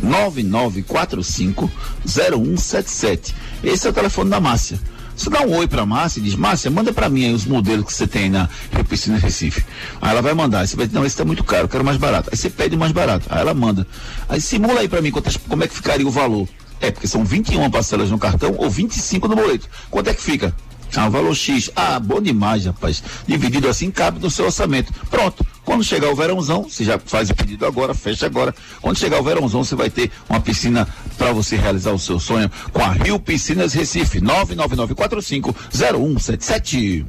9945 0.00 1.70
0177. 2.04 3.34
Esse 3.62 3.86
é 3.86 3.90
o 3.90 3.92
telefone 3.92 4.30
da 4.30 4.40
Márcia. 4.40 4.80
Você 5.14 5.28
dá 5.28 5.42
um 5.42 5.54
oi 5.54 5.68
pra 5.68 5.84
Márcia 5.84 6.18
e 6.18 6.22
diz, 6.22 6.34
Márcia, 6.34 6.70
manda 6.70 6.92
pra 6.92 7.08
mim 7.08 7.32
os 7.32 7.44
modelos 7.44 7.84
que 7.84 7.92
você 7.92 8.06
tem 8.06 8.30
na 8.30 8.48
Rio 8.72 8.84
Piscina 8.84 9.18
Recife. 9.18 9.62
Aí 10.00 10.10
ela 10.10 10.22
vai 10.22 10.32
mandar. 10.32 10.60
Aí 10.60 10.66
você 10.66 10.74
vai 10.74 10.86
dizer, 10.86 10.98
não, 10.98 11.06
esse 11.06 11.16
tá 11.16 11.24
muito 11.24 11.44
caro, 11.44 11.64
eu 11.64 11.68
quero 11.68 11.84
mais 11.84 11.98
barato. 11.98 12.30
Aí 12.32 12.36
você 12.36 12.48
pede 12.48 12.76
mais 12.76 12.90
barato. 12.90 13.26
Aí 13.30 13.40
ela 13.40 13.54
manda. 13.54 13.86
Aí 14.28 14.40
simula 14.40 14.80
aí 14.80 14.88
pra 14.88 15.02
mim 15.02 15.10
quantas, 15.10 15.36
como 15.36 15.62
é 15.62 15.68
que 15.68 15.74
ficaria 15.74 16.08
o 16.08 16.10
valor. 16.10 16.48
É, 16.82 16.90
porque 16.90 17.06
são 17.06 17.24
21 17.24 17.70
parcelas 17.70 18.10
no 18.10 18.18
cartão 18.18 18.54
ou 18.58 18.68
25 18.68 19.28
no 19.28 19.36
boleto. 19.36 19.68
Quanto 19.88 20.10
é 20.10 20.14
que 20.14 20.20
fica? 20.20 20.52
Ah, 20.94 21.06
o 21.06 21.10
valor 21.10 21.34
X. 21.34 21.70
Ah, 21.74 21.98
bom 21.98 22.20
demais, 22.20 22.66
rapaz. 22.66 23.02
Dividido 23.26 23.66
assim 23.68 23.90
cabe 23.90 24.20
no 24.20 24.30
seu 24.30 24.44
orçamento. 24.44 24.92
Pronto. 25.08 25.46
Quando 25.64 25.82
chegar 25.84 26.10
o 26.10 26.16
verãozão, 26.16 26.64
você 26.64 26.84
já 26.84 26.98
faz 26.98 27.30
o 27.30 27.34
pedido 27.34 27.64
agora, 27.64 27.94
fecha 27.94 28.26
agora. 28.26 28.54
Quando 28.80 28.98
chegar 28.98 29.20
o 29.20 29.22
verãozão, 29.22 29.64
você 29.64 29.74
vai 29.76 29.88
ter 29.88 30.10
uma 30.28 30.40
piscina 30.40 30.86
para 31.16 31.32
você 31.32 31.56
realizar 31.56 31.92
o 31.92 31.98
seu 31.98 32.18
sonho 32.18 32.50
com 32.72 32.82
a 32.82 32.90
Rio 32.90 33.18
Piscinas 33.18 33.72
Recife. 33.72 34.20
999450177. 34.20 37.06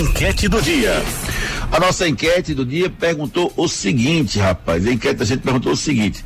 Enquete 0.00 0.48
do 0.48 0.62
dia. 0.62 1.04
A 1.72 1.80
nossa 1.80 2.08
enquete 2.08 2.54
do 2.54 2.64
dia 2.64 2.88
perguntou 2.88 3.52
o 3.56 3.66
seguinte, 3.66 4.38
rapaz. 4.38 4.86
A 4.86 4.92
enquete 4.92 5.16
da 5.16 5.24
gente 5.24 5.40
perguntou 5.40 5.72
o 5.72 5.76
seguinte: 5.76 6.24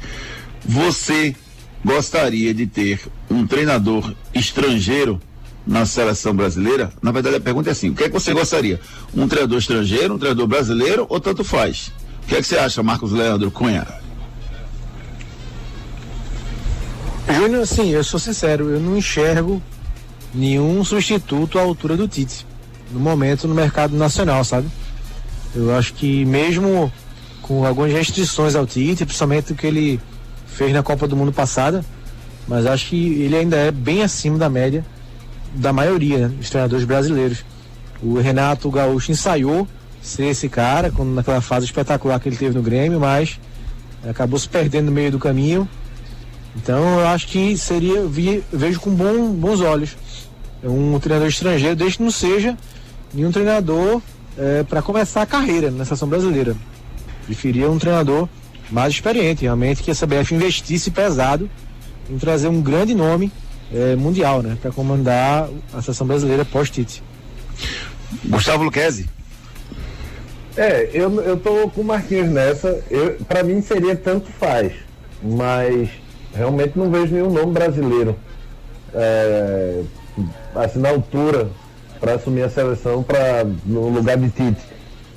Você 0.68 1.34
gostaria 1.82 2.52
de 2.52 2.66
ter 2.66 3.00
um 3.30 3.46
treinador 3.46 4.14
estrangeiro 4.34 5.18
na 5.66 5.86
seleção 5.86 6.36
brasileira? 6.36 6.92
Na 7.00 7.10
verdade, 7.10 7.36
a 7.36 7.40
pergunta 7.40 7.70
é 7.70 7.72
assim: 7.72 7.88
o 7.88 7.94
que 7.94 8.04
é 8.04 8.08
que 8.08 8.12
você 8.12 8.34
gostaria? 8.34 8.78
Um 9.14 9.26
treinador 9.26 9.58
estrangeiro, 9.58 10.14
um 10.14 10.18
treinador 10.18 10.46
brasileiro 10.46 11.06
ou 11.08 11.18
tanto 11.18 11.42
faz? 11.42 11.90
O 12.22 12.26
que 12.26 12.36
é 12.36 12.42
que 12.42 12.46
você 12.46 12.58
acha, 12.58 12.82
Marcos 12.82 13.12
Leandro 13.12 13.50
Cunha? 13.50 13.86
Júnior, 17.34 17.62
assim, 17.62 17.88
eu 17.88 18.04
sou 18.04 18.20
sincero, 18.20 18.68
eu 18.68 18.80
não 18.80 18.98
enxergo 18.98 19.62
nenhum 20.34 20.84
substituto 20.84 21.58
à 21.58 21.62
altura 21.62 21.96
do 21.96 22.06
Tite 22.06 22.46
no 22.92 23.00
momento 23.00 23.48
no 23.48 23.54
mercado 23.54 23.96
nacional, 23.96 24.44
sabe? 24.44 24.68
Eu 25.54 25.74
acho 25.74 25.94
que 25.94 26.26
mesmo 26.26 26.92
com 27.40 27.64
algumas 27.64 27.92
restrições 27.92 28.54
ao 28.54 28.66
Tite, 28.66 29.06
principalmente 29.06 29.52
o 29.52 29.54
que 29.54 29.66
ele 29.66 30.00
fez 30.58 30.72
na 30.72 30.82
Copa 30.82 31.06
do 31.06 31.14
Mundo 31.14 31.32
passada, 31.32 31.84
mas 32.48 32.66
acho 32.66 32.88
que 32.88 33.22
ele 33.22 33.36
ainda 33.36 33.56
é 33.56 33.70
bem 33.70 34.02
acima 34.02 34.36
da 34.36 34.50
média 34.50 34.84
da 35.54 35.72
maioria 35.72 36.26
né, 36.26 36.28
dos 36.36 36.50
treinadores 36.50 36.84
brasileiros. 36.84 37.44
O 38.02 38.18
Renato 38.18 38.68
Gaúcho 38.68 39.12
ensaiou 39.12 39.68
ser 40.02 40.24
esse 40.24 40.48
cara, 40.48 40.90
quando, 40.90 41.10
naquela 41.10 41.40
fase 41.40 41.66
espetacular 41.66 42.18
que 42.18 42.28
ele 42.28 42.36
teve 42.36 42.56
no 42.56 42.62
Grêmio, 42.62 42.98
mas 42.98 43.38
acabou 44.08 44.36
se 44.36 44.48
perdendo 44.48 44.86
no 44.86 44.92
meio 44.92 45.12
do 45.12 45.18
caminho. 45.20 45.68
Então 46.56 47.00
eu 47.00 47.06
acho 47.06 47.28
que 47.28 47.56
seria, 47.56 48.04
vi, 48.06 48.42
vejo 48.52 48.80
com 48.80 48.90
bom, 48.90 49.30
bons 49.30 49.60
olhos 49.60 49.96
um 50.64 50.98
treinador 50.98 51.28
estrangeiro, 51.28 51.76
desde 51.76 51.98
que 51.98 52.02
não 52.02 52.10
seja 52.10 52.56
nenhum 53.14 53.30
treinador 53.30 54.02
é, 54.36 54.64
para 54.64 54.82
começar 54.82 55.22
a 55.22 55.26
carreira 55.26 55.70
na 55.70 55.84
seleção 55.84 56.08
brasileira. 56.08 56.56
Preferia 57.26 57.70
um 57.70 57.78
treinador 57.78 58.28
mais 58.70 58.92
experiente, 58.92 59.42
realmente, 59.42 59.82
que 59.82 59.90
a 59.90 59.94
CBF 59.94 60.34
investisse 60.34 60.90
pesado 60.90 61.48
em 62.10 62.18
trazer 62.18 62.48
um 62.48 62.60
grande 62.60 62.94
nome 62.94 63.32
é, 63.72 63.94
mundial, 63.96 64.42
né, 64.42 64.56
para 64.60 64.70
comandar 64.70 65.48
a 65.72 65.82
seleção 65.82 66.06
brasileira 66.06 66.44
pós-Tite. 66.44 67.02
Gustavo 68.24 68.64
Luquezzi. 68.64 69.08
É, 70.56 70.90
eu, 70.92 71.20
eu 71.20 71.36
tô 71.36 71.68
com 71.68 71.82
o 71.82 71.84
Marquinhos 71.84 72.28
nessa. 72.30 72.82
Eu, 72.90 73.16
pra 73.28 73.42
mim 73.42 73.62
seria 73.62 73.94
tanto 73.94 74.28
faz, 74.40 74.72
mas 75.22 75.88
realmente 76.34 76.76
não 76.76 76.90
vejo 76.90 77.14
nenhum 77.14 77.30
nome 77.30 77.52
brasileiro 77.52 78.16
é, 78.94 79.82
assim, 80.54 80.80
na 80.80 80.88
altura 80.88 81.48
para 82.00 82.14
assumir 82.14 82.42
a 82.42 82.50
seleção 82.50 83.02
pra, 83.02 83.44
no 83.64 83.88
lugar 83.88 84.16
de 84.16 84.30
Tite. 84.30 84.60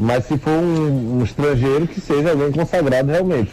Mas 0.01 0.25
se 0.25 0.35
for 0.35 0.49
um, 0.49 1.19
um 1.19 1.23
estrangeiro 1.23 1.85
que 1.85 2.01
seja 2.01 2.31
alguém 2.31 2.51
consagrado 2.51 3.11
realmente. 3.11 3.51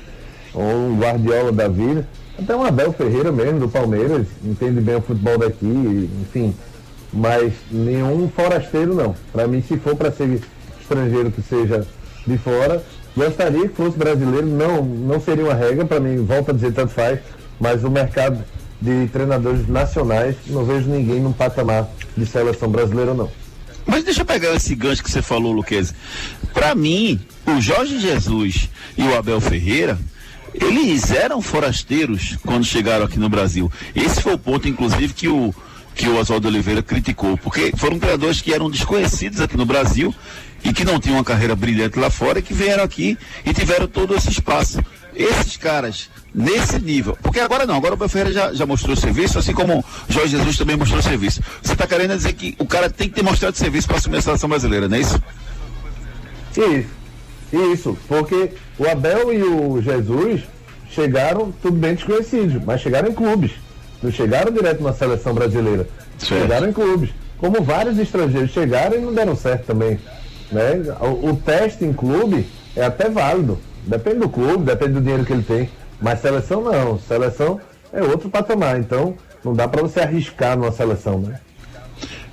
Ou 0.55 0.65
um 0.65 0.99
Guardiola 0.99 1.53
da 1.53 1.69
vida. 1.69 2.09
Até 2.39 2.57
um 2.57 2.65
Abel 2.65 2.91
Ferreira 2.95 3.31
mesmo, 3.31 3.61
do 3.61 3.69
Palmeiras, 3.69 4.27
entende 4.43 4.81
bem 4.81 4.97
o 4.97 5.03
futebol 5.03 5.37
daqui, 5.37 6.09
enfim. 6.23 6.55
Mas 7.13 7.53
nenhum 7.71 8.31
forasteiro 8.31 8.95
não. 8.95 9.15
Para 9.31 9.47
mim, 9.47 9.61
se 9.61 9.77
for 9.77 9.95
para 9.95 10.11
ser 10.11 10.41
estrangeiro 10.81 11.31
que 11.31 11.43
seja 11.43 11.87
de 12.27 12.39
fora, 12.39 12.83
gostaria 13.15 13.69
que 13.69 13.75
fosse 13.75 13.99
brasileiro, 13.99 14.47
não, 14.47 14.83
não 14.83 15.21
seria 15.21 15.45
uma 15.45 15.55
regra, 15.55 15.85
para 15.85 16.01
mim, 16.01 16.25
volta 16.25 16.53
a 16.53 16.55
dizer, 16.55 16.73
tanto 16.73 16.95
faz, 16.95 17.21
mas 17.61 17.85
o 17.85 17.91
mercado 17.91 18.43
de 18.81 19.07
treinadores 19.09 19.69
nacionais, 19.69 20.35
não 20.47 20.65
vejo 20.65 20.89
ninguém 20.89 21.21
num 21.21 21.33
patamar 21.33 21.89
de 22.17 22.25
seleção 22.25 22.71
brasileira, 22.71 23.13
não. 23.13 23.29
Mas 23.89 24.05
deixa 24.05 24.21
eu 24.21 24.27
pegar 24.27 24.55
esse 24.55 24.75
gancho 24.75 25.03
que 25.03 25.11
você 25.11 25.23
falou, 25.23 25.51
Luquez. 25.51 25.95
Para 26.53 26.75
mim, 26.75 27.19
o 27.47 27.59
Jorge 27.59 27.99
Jesus 27.99 28.69
e 28.99 29.03
o 29.03 29.17
Abel 29.17 29.41
Ferreira, 29.41 29.99
eles 30.53 31.11
eram 31.11 31.41
forasteiros 31.41 32.37
quando 32.45 32.67
chegaram 32.67 33.07
aqui 33.07 33.19
no 33.19 33.31
Brasil. 33.31 33.73
Esse 33.97 34.21
foi 34.21 34.35
o 34.35 34.39
ponto, 34.39 34.69
inclusive, 34.69 35.15
que 35.15 35.27
o, 35.27 35.55
que 35.95 36.07
o 36.07 36.19
Oswaldo 36.19 36.49
Oliveira 36.49 36.83
criticou, 36.83 37.39
porque 37.39 37.73
foram 37.77 37.99
treinadores 37.99 38.43
que 38.43 38.53
eram 38.53 38.71
desconhecidos 38.71 39.41
aqui 39.41 39.57
no 39.57 39.65
Brasil 39.65 40.15
e 40.63 40.71
que 40.73 40.85
não 40.85 41.01
tinham 41.01 41.17
uma 41.17 41.25
carreira 41.25 41.57
brilhante 41.57 41.99
lá 41.99 42.11
fora 42.11 42.41
e 42.41 42.43
que 42.43 42.53
vieram 42.53 42.85
aqui 42.85 43.17
e 43.45 43.55
tiveram 43.55 43.87
todo 43.87 44.15
esse 44.15 44.29
espaço. 44.29 44.79
Esses 45.15 45.57
caras, 45.57 46.11
nesse 46.39 46.79
nível, 46.81 47.19
porque 47.21 47.41
agora 47.41 47.67
não, 47.67 47.75
agora 47.75 47.95
o 47.95 47.97
Belferreira 47.97 48.33
já, 48.33 48.53
já 48.55 48.65
mostrou 48.65 48.95
serviço, 48.95 49.39
assim 49.39 49.53
como 49.53 49.85
Jorge 50.09 50.37
Jesus 50.37 50.57
também 50.57 50.77
mostrou 50.77 51.03
serviço. 51.03 51.43
Você 51.61 51.73
está 51.73 51.87
querendo 51.87 52.17
dizer 52.17 52.33
que 52.33 52.55
o 52.59 52.67
cara 52.67 52.89
tem 52.89 53.09
que 53.09 53.17
ter 53.17 53.23
mostrado 53.23 53.57
serviço 53.57 53.89
para 53.89 53.97
assumir 53.97 54.19
a 54.19 54.23
seleção 54.23 54.49
brasileira, 54.49 54.89
não 54.89 54.97
é 54.97 55.01
isso? 55.01 55.21
Isso, 56.57 56.89
isso, 57.53 57.99
porque 58.07 58.53
o 58.79 58.87
Abel 58.89 59.33
e 59.33 59.43
o 59.43 59.83
Jesus 59.83 60.43
chegaram 60.91 61.53
tudo 61.61 61.77
bem 61.77 61.95
desconhecidos, 61.95 62.63
mas 62.65 62.81
chegaram 62.81 63.09
em 63.09 63.15
clubes. 63.15 63.53
Não 64.03 64.13
chegaram 64.13 64.53
direto 64.53 64.83
na 64.83 64.93
seleção 64.93 65.35
brasileira. 65.35 65.89
Certo. 66.19 66.43
Chegaram 66.43 66.69
em 66.69 66.73
clubes. 66.73 67.11
Como 67.37 67.63
vários 67.63 67.99
estrangeiros 67.99 68.53
chegaram 68.53 68.97
e 68.97 69.01
não 69.01 69.13
deram 69.13 69.37
certo 69.37 69.67
também. 69.67 69.99
Né? 70.51 70.83
O, 71.01 71.31
o 71.31 71.37
teste 71.37 71.85
em 71.85 71.93
clube 71.93 72.47
é 72.77 72.85
até 72.85 73.09
válido. 73.09 73.59
Depende 73.85 74.19
do 74.21 74.29
clube, 74.29 74.65
depende 74.65 74.93
do 74.93 75.01
dinheiro 75.01 75.25
que 75.25 75.33
ele 75.33 75.43
tem. 75.43 75.69
Mas 76.01 76.21
seleção 76.21 76.63
não. 76.63 76.99
Seleção 76.99 77.61
é 77.93 78.03
outro 78.03 78.29
patamar. 78.29 78.79
Então 78.79 79.15
não 79.45 79.55
dá 79.55 79.69
para 79.69 79.83
você 79.83 80.01
arriscar 80.01 80.57
numa 80.57 80.73
seleção, 80.73 81.19
né? 81.21 81.41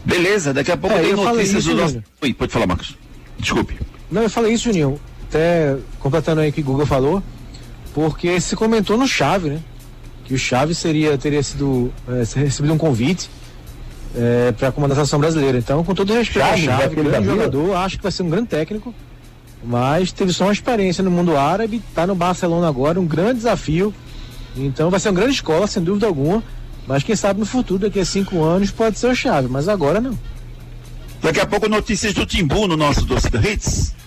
Beleza, 0.04 0.54
daqui 0.54 0.72
a 0.72 0.78
pouco 0.78 0.96
é, 0.96 1.02
tem 1.02 1.14
notícias 1.14 1.66
isso, 1.66 1.70
do 1.70 1.82
nosso. 1.82 2.04
Oi, 2.22 2.34
pode 2.34 2.52
falar, 2.52 2.68
Marcos. 2.68 2.96
Desculpe. 3.40 3.80
Não, 4.12 4.22
eu 4.22 4.30
falei 4.30 4.54
isso, 4.54 4.66
Juninho. 4.66 5.00
Até 5.28 5.76
completando 6.00 6.42
aí 6.42 6.50
o 6.50 6.54
que 6.54 6.62
o 6.62 6.64
Google 6.64 6.86
falou, 6.86 7.24
porque 7.94 8.40
se 8.40 8.56
comentou 8.56 8.98
no 8.98 9.08
Chave, 9.08 9.50
né? 9.50 9.60
Que 10.26 10.36
o 10.36 10.38
Chave 10.38 10.76
seria, 10.76 11.18
teria 11.18 11.42
sido 11.42 11.92
é, 12.08 12.40
recebido 12.40 12.74
um 12.74 12.78
convite 12.78 13.30
é, 14.16 14.52
para 14.52 14.72
comandar 14.72 14.94
a 14.94 14.98
seleção 14.98 15.20
brasileira. 15.20 15.58
Então, 15.58 15.84
com 15.84 15.96
todo 15.96 16.14
respeito 16.14 16.46
Chave, 16.46 16.70
ao 16.70 16.80
Chave, 16.82 16.96
grande 16.96 17.26
jogador, 17.26 17.76
acho 17.78 17.98
que 17.98 18.04
vai 18.04 18.12
ser 18.12 18.24
um 18.24 18.30
grande 18.30 18.48
técnico 18.48 18.94
mas 19.66 20.12
teve 20.12 20.32
só 20.32 20.46
uma 20.46 20.54
experiência 20.54 21.04
no 21.04 21.12
mundo 21.12 21.36
árabe, 21.36 21.82
está 21.90 22.06
no 22.06 22.16
Barcelona 22.16 22.68
agora, 22.68 23.00
um 23.00 23.06
grande 23.06 23.38
desafio. 23.38 23.94
Então 24.56 24.90
vai 24.90 25.00
ser 25.00 25.10
uma 25.10 25.16
grande 25.16 25.34
escola, 25.34 25.68
sem 25.68 25.84
dúvida 25.84 26.06
alguma. 26.08 26.44
Mas 26.88 27.04
quem 27.04 27.16
sabe 27.16 27.40
no 27.40 27.46
futuro, 27.46 27.80
daqui 27.80 28.00
a 28.00 28.06
cinco 28.06 28.44
anos, 28.44 28.70
pode 28.70 29.00
ser 29.00 29.08
o 29.08 29.16
chave, 29.16 29.48
mas 29.48 29.68
agora 29.68 30.00
não. 30.00 30.18
Daqui 31.22 31.40
a 31.40 31.46
pouco 31.46 31.68
notícias 31.68 32.14
do 32.14 32.26
Timbu 32.26 32.68
no 32.68 32.78
nosso 32.78 33.06
Torcida 33.06 33.40
Hits. 33.40 33.96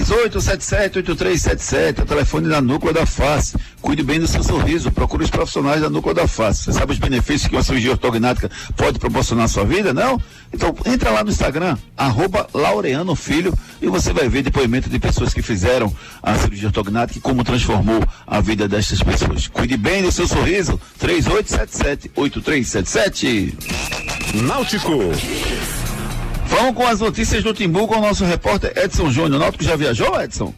3877-8377, 0.00 1.98
é 1.98 2.02
o 2.02 2.06
telefone 2.06 2.48
da 2.48 2.62
Núcleo 2.62 2.94
da 2.94 3.04
Face. 3.04 3.54
Cuide 3.80 4.02
bem 4.02 4.18
do 4.18 4.26
seu 4.26 4.42
sorriso, 4.42 4.90
procure 4.90 5.22
os 5.24 5.30
profissionais 5.30 5.82
da 5.82 5.90
Núcleo 5.90 6.14
da 6.14 6.26
Face. 6.26 6.64
Você 6.64 6.72
sabe 6.72 6.92
os 6.92 6.98
benefícios 6.98 7.46
que 7.48 7.54
uma 7.54 7.62
cirurgia 7.62 7.90
ortognática 7.90 8.50
pode 8.74 8.98
proporcionar 8.98 9.44
à 9.44 9.48
sua 9.48 9.66
vida, 9.66 9.92
não? 9.92 10.18
Então, 10.52 10.74
entra 10.86 11.10
lá 11.10 11.22
no 11.22 11.30
Instagram, 11.30 11.76
arroba 11.96 12.48
Laureano 12.54 13.14
Filho, 13.14 13.52
e 13.82 13.88
você 13.88 14.14
vai 14.14 14.26
ver 14.28 14.42
depoimento 14.42 14.88
de 14.88 14.98
pessoas 14.98 15.34
que 15.34 15.42
fizeram 15.42 15.94
a 16.22 16.34
cirurgia 16.36 16.68
ortognática 16.68 17.18
e 17.18 17.22
como 17.22 17.44
transformou 17.44 18.02
a 18.26 18.40
vida 18.40 18.66
destas 18.66 19.02
pessoas. 19.02 19.46
Cuide 19.46 19.76
bem 19.76 20.00
do 20.02 20.10
seu 20.10 20.26
sorriso, 20.26 20.80
3877-8377. 21.00 23.52
Náutico. 24.42 25.12
Vamos 26.52 26.74
com 26.74 26.86
as 26.86 27.00
notícias 27.00 27.42
do 27.42 27.54
Timbu 27.54 27.88
com 27.88 27.96
o 27.96 28.00
nosso 28.02 28.26
repórter 28.26 28.74
Edson 28.76 29.10
Júnior. 29.10 29.40
Náutico 29.40 29.64
já 29.64 29.74
viajou, 29.74 30.20
Edson? 30.20 30.52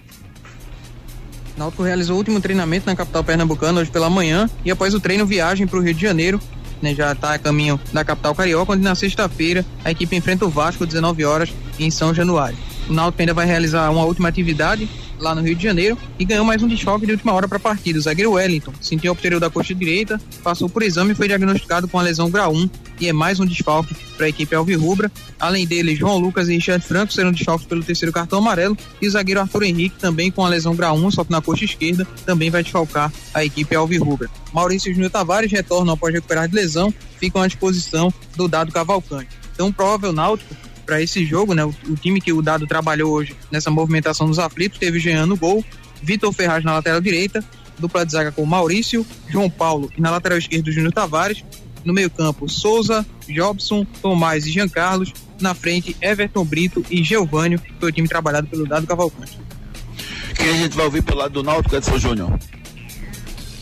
Náutico 1.57 1.85
realizou 1.85 2.17
o 2.17 2.19
último 2.19 2.41
treinamento 2.41 2.87
na 2.87 2.97
capital 2.97 3.23
pernambucana 3.23 3.81
hoje 3.81 3.93
pela 3.93 4.11
manhã 4.11 4.51
e 4.65 4.73
após 4.73 4.93
o 4.93 4.99
treino 4.99 5.25
viagem 5.25 5.69
para 5.69 5.79
o 5.79 5.81
Rio 5.81 5.95
de 5.95 6.03
Janeiro. 6.03 6.41
Né, 6.83 6.97
já 6.97 7.13
está 7.13 7.35
a 7.35 7.39
caminho 7.39 7.81
da 7.93 8.05
capital 8.05 8.35
carioca, 8.35 8.73
onde 8.73 8.83
na 8.83 8.97
sexta-feira 8.97 9.65
a 9.85 9.93
equipe 9.93 10.17
enfrenta 10.17 10.45
o 10.45 10.51
Vasco 10.51 10.83
às 10.83 10.89
19 10.89 11.25
horas 11.25 11.55
em 11.79 11.89
São 11.93 12.13
Januário. 12.13 12.59
O 12.89 12.93
Náutico 12.93 13.23
ainda 13.23 13.33
vai 13.33 13.47
realizar 13.47 13.91
uma 13.91 14.05
última 14.05 14.29
atividade 14.29 14.89
lá 15.19 15.35
no 15.35 15.43
Rio 15.43 15.55
de 15.55 15.63
Janeiro 15.63 15.97
e 16.19 16.25
ganhou 16.25 16.45
mais 16.45 16.63
um 16.63 16.69
desfalque 16.69 17.07
de 17.07 17.13
última 17.13 17.33
hora 17.33 17.49
para 17.49 17.57
a 17.57 17.61
partida. 17.61 17.99
O 17.99 18.03
zagueiro 18.03 18.33
Wellington 18.33 18.73
sentiu 18.81 19.13
o 19.13 19.15
posterior 19.15 19.41
da 19.41 19.49
coxa 19.49 19.75
direita, 19.75 20.21
passou 20.43 20.69
por 20.69 20.83
exame 20.83 21.13
e 21.13 21.15
foi 21.15 21.29
diagnosticado 21.29 21.89
com 21.89 21.99
a 21.99 22.03
lesão 22.03 22.31
grau 22.31 22.53
1 22.53 22.71
e 23.01 23.09
é 23.09 23.13
mais 23.13 23.41
um 23.41 23.47
desfalque 23.47 23.95
para 24.17 24.27
a 24.27 24.29
equipe 24.29 24.55
Alvirrubra. 24.55 25.11
Além 25.41 25.67
dele, 25.67 25.97
João 25.97 26.19
Lucas 26.19 26.49
e 26.49 26.55
Richard 26.55 26.85
Franco 26.85 27.13
serão 27.13 27.33
desfalques 27.33 27.67
pelo 27.67 27.83
terceiro 27.83 28.13
cartão 28.13 28.39
amarelo 28.39 28.77
e 29.01 29.09
o 29.09 29.11
zagueiro 29.11 29.41
Arthur 29.41 29.63
Henrique 29.65 29.99
também 29.99 30.31
com 30.31 30.45
a 30.45 30.49
lesão 30.49 30.77
grau 30.77 30.97
1, 30.97 31.11
só 31.13 31.25
que 31.25 31.31
na 31.31 31.41
coxa 31.41 31.65
esquerda, 31.65 32.07
também 32.27 32.51
vai 32.51 32.63
desfalcar 32.63 33.13
a 33.33 33.45
equipe 33.45 33.75
Alvirrubra. 33.75 34.29
Maurício 34.53 34.93
Júnior 34.93 35.11
Tavares 35.11 35.51
retorna 35.51 35.95
após 35.95 36.13
recuperar 36.13 36.49
de 36.49 36.55
lesão, 36.55 36.93
ficam 37.19 37.43
à 37.43 37.47
disposição 37.47 38.13
do 38.37 38.47
Dado 38.47 38.73
Cavalcante. 38.73 39.31
Então, 39.55 39.73
provável 39.73 40.13
Náutico 40.13 40.55
para 40.85 41.01
esse 41.03 41.25
jogo, 41.25 41.55
né? 41.55 41.65
O, 41.65 41.75
o, 41.89 41.97
time 41.97 42.21
que 42.21 42.33
o 42.33 42.43
Dado 42.43 42.67
trabalhou 42.67 43.13
hoje 43.13 43.35
nessa 43.51 43.71
movimentação 43.71 44.27
dos 44.27 44.39
aflitos 44.39 44.79
teve 44.79 44.99
Jean 44.99 45.27
no 45.27 45.37
gol, 45.37 45.65
Vitor 46.03 46.33
Ferraz 46.33 46.65
na 46.65 46.75
lateral 46.75 47.01
direita, 47.01 47.45
dupla 47.79 48.05
de 48.05 48.13
zaga 48.13 48.31
com 48.31 48.45
Maurício, 48.45 49.07
João 49.29 49.51
Paulo 49.51 49.91
e 49.97 50.01
na 50.01 50.11
lateral 50.11 50.39
esquerda 50.39 50.71
Júnior 50.71 50.93
Tavares, 50.93 51.45
No 51.85 51.93
meio-campo, 51.93 52.49
Souza, 52.49 53.05
Jobson, 53.29 53.85
Tomás 54.01 54.47
e 54.47 54.51
Jean 54.51 54.69
Carlos. 54.69 55.13
Na 55.41 55.53
frente, 55.53 55.97
Everton 56.01 56.45
Brito 56.45 56.85
e 56.89 57.03
Geovânio, 57.03 57.59
que 57.59 57.73
foi 57.79 57.91
o 57.91 57.93
time 57.93 58.09
trabalhado 58.09 58.47
pelo 58.47 58.67
Dado 58.67 58.87
Cavalcante. 58.87 59.39
Quem 60.35 60.49
a 60.49 60.53
gente 60.55 60.77
vai 60.77 60.87
ouvir 60.87 61.03
pelo 61.03 61.19
lado 61.19 61.33
do 61.33 61.43
Náutico, 61.43 61.77
Edson 61.77 61.99
Júnior? 61.99 62.39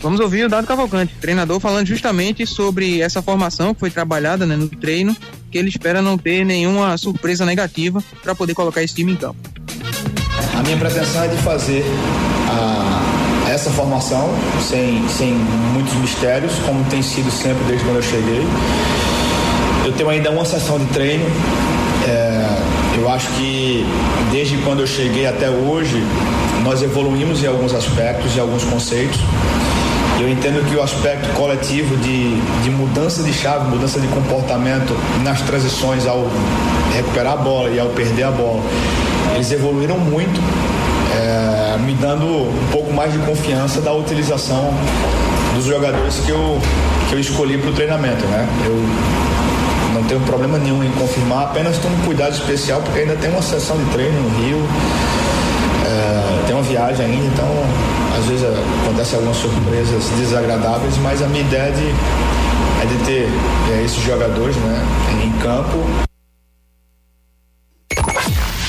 Vamos 0.03 0.19
ouvir 0.19 0.43
o 0.43 0.49
Dado 0.49 0.67
Cavalcante, 0.67 1.15
treinador, 1.21 1.61
falando 1.61 1.87
justamente 1.87 2.45
sobre 2.45 2.99
essa 2.99 3.21
formação 3.21 3.73
que 3.73 3.79
foi 3.79 3.89
trabalhada 3.89 4.45
né, 4.45 4.57
no 4.57 4.67
treino, 4.67 5.15
que 5.49 5.57
ele 5.57 5.69
espera 5.69 6.01
não 6.01 6.17
ter 6.17 6.45
nenhuma 6.45 6.97
surpresa 6.97 7.45
negativa 7.45 8.03
para 8.21 8.35
poder 8.35 8.53
colocar 8.53 8.83
esse 8.83 8.93
time 8.93 9.13
em 9.13 9.15
campo. 9.15 9.39
A 10.59 10.61
minha 10.61 10.75
pretensão 10.75 11.23
é 11.23 11.29
de 11.29 11.37
fazer 11.37 11.85
a, 12.49 13.49
essa 13.49 13.69
formação 13.69 14.29
sem, 14.61 15.07
sem 15.07 15.31
muitos 15.73 15.93
mistérios, 15.93 16.51
como 16.65 16.83
tem 16.89 17.01
sido 17.01 17.31
sempre 17.31 17.63
desde 17.63 17.85
quando 17.85 17.95
eu 17.95 18.03
cheguei. 18.03 18.45
Eu 19.85 19.93
tenho 19.93 20.09
ainda 20.09 20.31
uma 20.31 20.43
sessão 20.43 20.79
de 20.79 20.85
treino. 20.87 21.25
É, 22.05 22.99
eu 22.99 23.09
acho 23.09 23.29
que 23.37 23.85
desde 24.33 24.57
quando 24.57 24.81
eu 24.81 24.87
cheguei 24.87 25.27
até 25.27 25.49
hoje, 25.49 26.03
nós 26.61 26.81
evoluímos 26.81 27.41
em 27.41 27.47
alguns 27.47 27.73
aspectos 27.73 28.35
e 28.35 28.39
alguns 28.41 28.65
conceitos. 28.65 29.21
Eu 30.23 30.29
entendo 30.29 30.65
que 30.69 30.73
o 30.77 30.81
aspecto 30.81 31.27
coletivo 31.33 31.97
de, 31.97 32.39
de 32.63 32.69
mudança 32.69 33.21
de 33.21 33.33
chave, 33.33 33.69
mudança 33.69 33.99
de 33.99 34.07
comportamento 34.07 34.95
nas 35.21 35.41
transições 35.41 36.07
ao 36.07 36.25
recuperar 36.95 37.33
a 37.33 37.35
bola 37.35 37.69
e 37.69 37.77
ao 37.77 37.89
perder 37.89 38.23
a 38.23 38.31
bola, 38.31 38.63
eles 39.35 39.51
evoluíram 39.51 39.97
muito, 39.99 40.39
é, 41.13 41.77
me 41.77 41.93
dando 41.95 42.25
um 42.25 42.67
pouco 42.71 42.93
mais 42.93 43.11
de 43.11 43.19
confiança 43.19 43.81
da 43.81 43.91
utilização 43.91 44.73
dos 45.55 45.65
jogadores 45.65 46.15
que 46.25 46.31
eu, 46.31 46.57
que 47.09 47.15
eu 47.15 47.19
escolhi 47.19 47.57
para 47.57 47.71
o 47.71 47.73
treinamento. 47.73 48.25
Né? 48.25 48.47
Eu 48.65 48.81
não 49.93 50.03
tenho 50.03 50.21
problema 50.21 50.57
nenhum 50.57 50.85
em 50.85 50.91
confirmar, 50.91 51.47
apenas 51.47 51.77
tomo 51.79 51.97
cuidado 52.05 52.31
especial 52.31 52.81
porque 52.81 52.99
ainda 52.99 53.17
tem 53.17 53.29
uma 53.29 53.41
sessão 53.41 53.75
de 53.75 53.83
treino 53.91 54.21
no 54.21 54.29
Rio, 54.39 54.65
é, 55.85 56.45
tem 56.45 56.55
uma 56.55 56.63
viagem 56.63 57.07
ainda, 57.07 57.25
então 57.25 57.92
às 58.23 58.29
vezes 58.29 58.45
acontecem 58.85 59.15
algumas 59.15 59.37
surpresas 59.37 60.09
desagradáveis, 60.17 60.97
mas 60.99 61.21
a 61.21 61.27
minha 61.27 61.43
ideia 61.43 61.63
é 61.63 61.71
de, 61.71 61.87
é 62.81 62.85
de 62.85 63.05
ter 63.05 63.27
é, 63.73 63.83
esses 63.83 64.01
jogadores 64.01 64.55
né, 64.55 64.81
em 65.25 65.39
campo. 65.39 65.83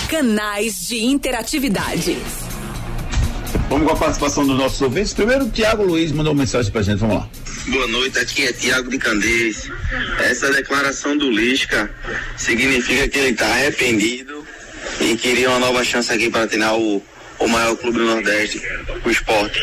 Canais 0.09 0.89
de 0.89 1.05
interatividade. 1.05 2.19
Vamos 3.69 3.87
com 3.87 3.93
a 3.93 3.97
participação 3.97 4.45
dos 4.45 4.59
nossos 4.59 4.83
ouvintes. 4.83 5.15
Primeiro, 5.15 5.45
o 5.45 5.51
Tiago 5.51 5.85
Luiz 5.85 6.11
mandou 6.11 6.33
uma 6.33 6.41
mensagem 6.41 6.73
pra 6.73 6.83
gente. 6.83 6.99
Vamos 6.99 7.17
lá. 7.17 7.29
Boa 7.69 7.87
noite, 7.87 8.19
aqui 8.19 8.47
é 8.47 8.53
Tiago 8.53 8.91
de 8.91 8.99
Candeias. 8.99 9.69
Essa 10.19 10.53
declaração 10.53 11.17
do 11.17 11.31
Lisca 11.31 11.89
significa 12.37 13.09
que 13.09 13.19
ele 13.19 13.31
está 13.31 13.47
arrependido 13.47 14.45
e 15.01 15.17
queria 15.17 15.51
uma 15.51 15.61
nova 15.61 15.85
chance 15.85 16.13
aqui 16.13 16.29
para 16.29 16.47
treinar 16.47 16.77
o, 16.77 17.03
o 17.39 17.49
maior 17.49 17.77
clube 17.77 17.99
do 17.99 18.05
Nordeste, 18.05 18.61
o 19.05 19.11
esporte. 19.11 19.61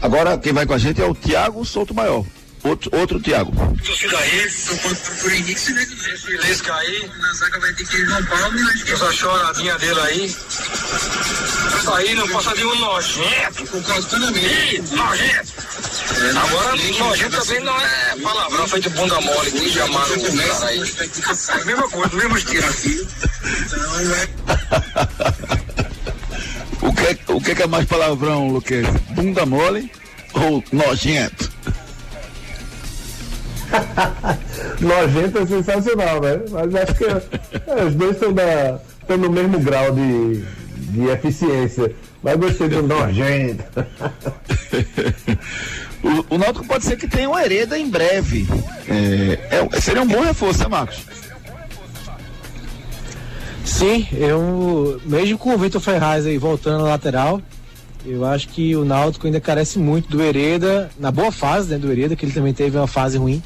Agora, 0.00 0.38
quem 0.38 0.52
vai 0.52 0.66
com 0.66 0.74
a 0.74 0.78
gente 0.78 1.00
é 1.00 1.04
o 1.04 1.14
Tiago 1.14 1.64
Souto 1.64 1.94
Maior. 1.94 2.24
Outro, 2.64 2.90
outro 2.96 3.20
Tiago. 3.20 3.52
Torcida 3.84 4.18
aí, 4.18 4.48
tô 4.68 4.76
falando 4.76 5.20
por 5.20 5.32
Henrique 5.32 5.60
se 5.60 5.72
Lisca 5.72 6.74
aí, 6.74 7.10
na 7.18 7.32
zaga 7.34 7.58
vai 7.58 7.72
ter 7.72 7.84
que 7.86 7.96
ir 7.96 8.06
João 8.06 8.24
Paulo 8.24 8.56
e 8.56 8.92
essa 8.92 9.12
choradinha 9.12 9.76
dele 9.78 10.00
aí. 10.00 10.26
Isso 10.26 11.92
aí 11.92 12.14
não 12.14 12.28
passa 12.28 12.54
de 12.54 12.64
um 12.64 12.78
nojento. 12.78 13.66
Concordo 13.66 14.06
plenamente. 14.06 14.94
Nojento. 14.94 15.52
Agora, 16.40 16.76
nojento 16.76 17.40
também 17.40 17.64
não 17.64 17.80
é 17.80 18.16
palavrão 18.22 18.68
feito 18.68 18.90
bunda 18.90 19.20
mole, 19.20 19.50
que 19.50 19.68
chamaram 19.70 20.20
começa 20.20 20.66
aí. 20.66 20.78
É 20.78 21.52
a 21.52 21.64
mesma 21.64 21.90
coisa, 21.90 22.16
mesmo 22.16 22.38
estilo. 22.38 22.62
O 26.82 26.92
que, 26.92 27.32
o 27.32 27.40
que 27.40 27.54
que 27.54 27.62
é 27.62 27.66
mais 27.68 27.86
palavrão, 27.86 28.48
Luquez? 28.48 28.84
Bunda 29.10 29.46
mole 29.46 29.88
ou 30.34 30.62
nojento? 30.72 31.52
Nojento 34.80 35.38
é 35.38 35.46
sensacional, 35.46 36.20
né? 36.20 36.40
Mas 36.50 36.74
acho 36.74 36.94
que 36.94 37.04
é, 37.04 37.84
os 37.86 37.94
dois 37.94 38.12
estão 38.12 38.32
da- 38.32 38.78
estão 39.00 39.16
no 39.16 39.30
mesmo 39.30 39.58
grau 39.60 39.92
de, 39.92 40.44
de 40.76 41.04
eficiência. 41.08 41.92
Mas 42.22 42.36
gostei 42.36 42.68
do 42.68 42.82
nojento. 42.82 43.64
O, 46.04 46.34
o 46.34 46.38
Náutico 46.38 46.66
pode 46.66 46.84
ser 46.84 46.96
que 46.96 47.06
tenha 47.06 47.30
um 47.30 47.38
Hereda 47.38 47.78
em 47.78 47.88
breve. 47.88 48.44
É, 48.88 49.66
é- 49.76 49.80
seria 49.80 50.02
um 50.02 50.06
bom 50.08 50.20
reforço, 50.20 50.58
né, 50.64 50.66
Marcos? 50.68 50.98
Sim, 53.64 54.06
eu 54.12 55.00
mesmo 55.04 55.38
com 55.38 55.54
o 55.54 55.58
Vitor 55.58 55.80
Ferraz 55.80 56.26
aí 56.26 56.36
voltando 56.38 56.82
na 56.82 56.88
lateral, 56.88 57.40
eu 58.04 58.24
acho 58.24 58.48
que 58.48 58.74
o 58.74 58.84
Náutico 58.84 59.26
ainda 59.28 59.40
carece 59.40 59.78
muito 59.78 60.08
do 60.08 60.20
Hereda, 60.20 60.90
na 60.98 61.12
boa 61.12 61.30
fase 61.30 61.70
né, 61.70 61.78
do 61.78 61.90
Hereda, 61.90 62.16
que 62.16 62.24
ele 62.24 62.32
também 62.32 62.52
teve 62.52 62.76
uma 62.76 62.88
fase 62.88 63.16
ruim. 63.16 63.40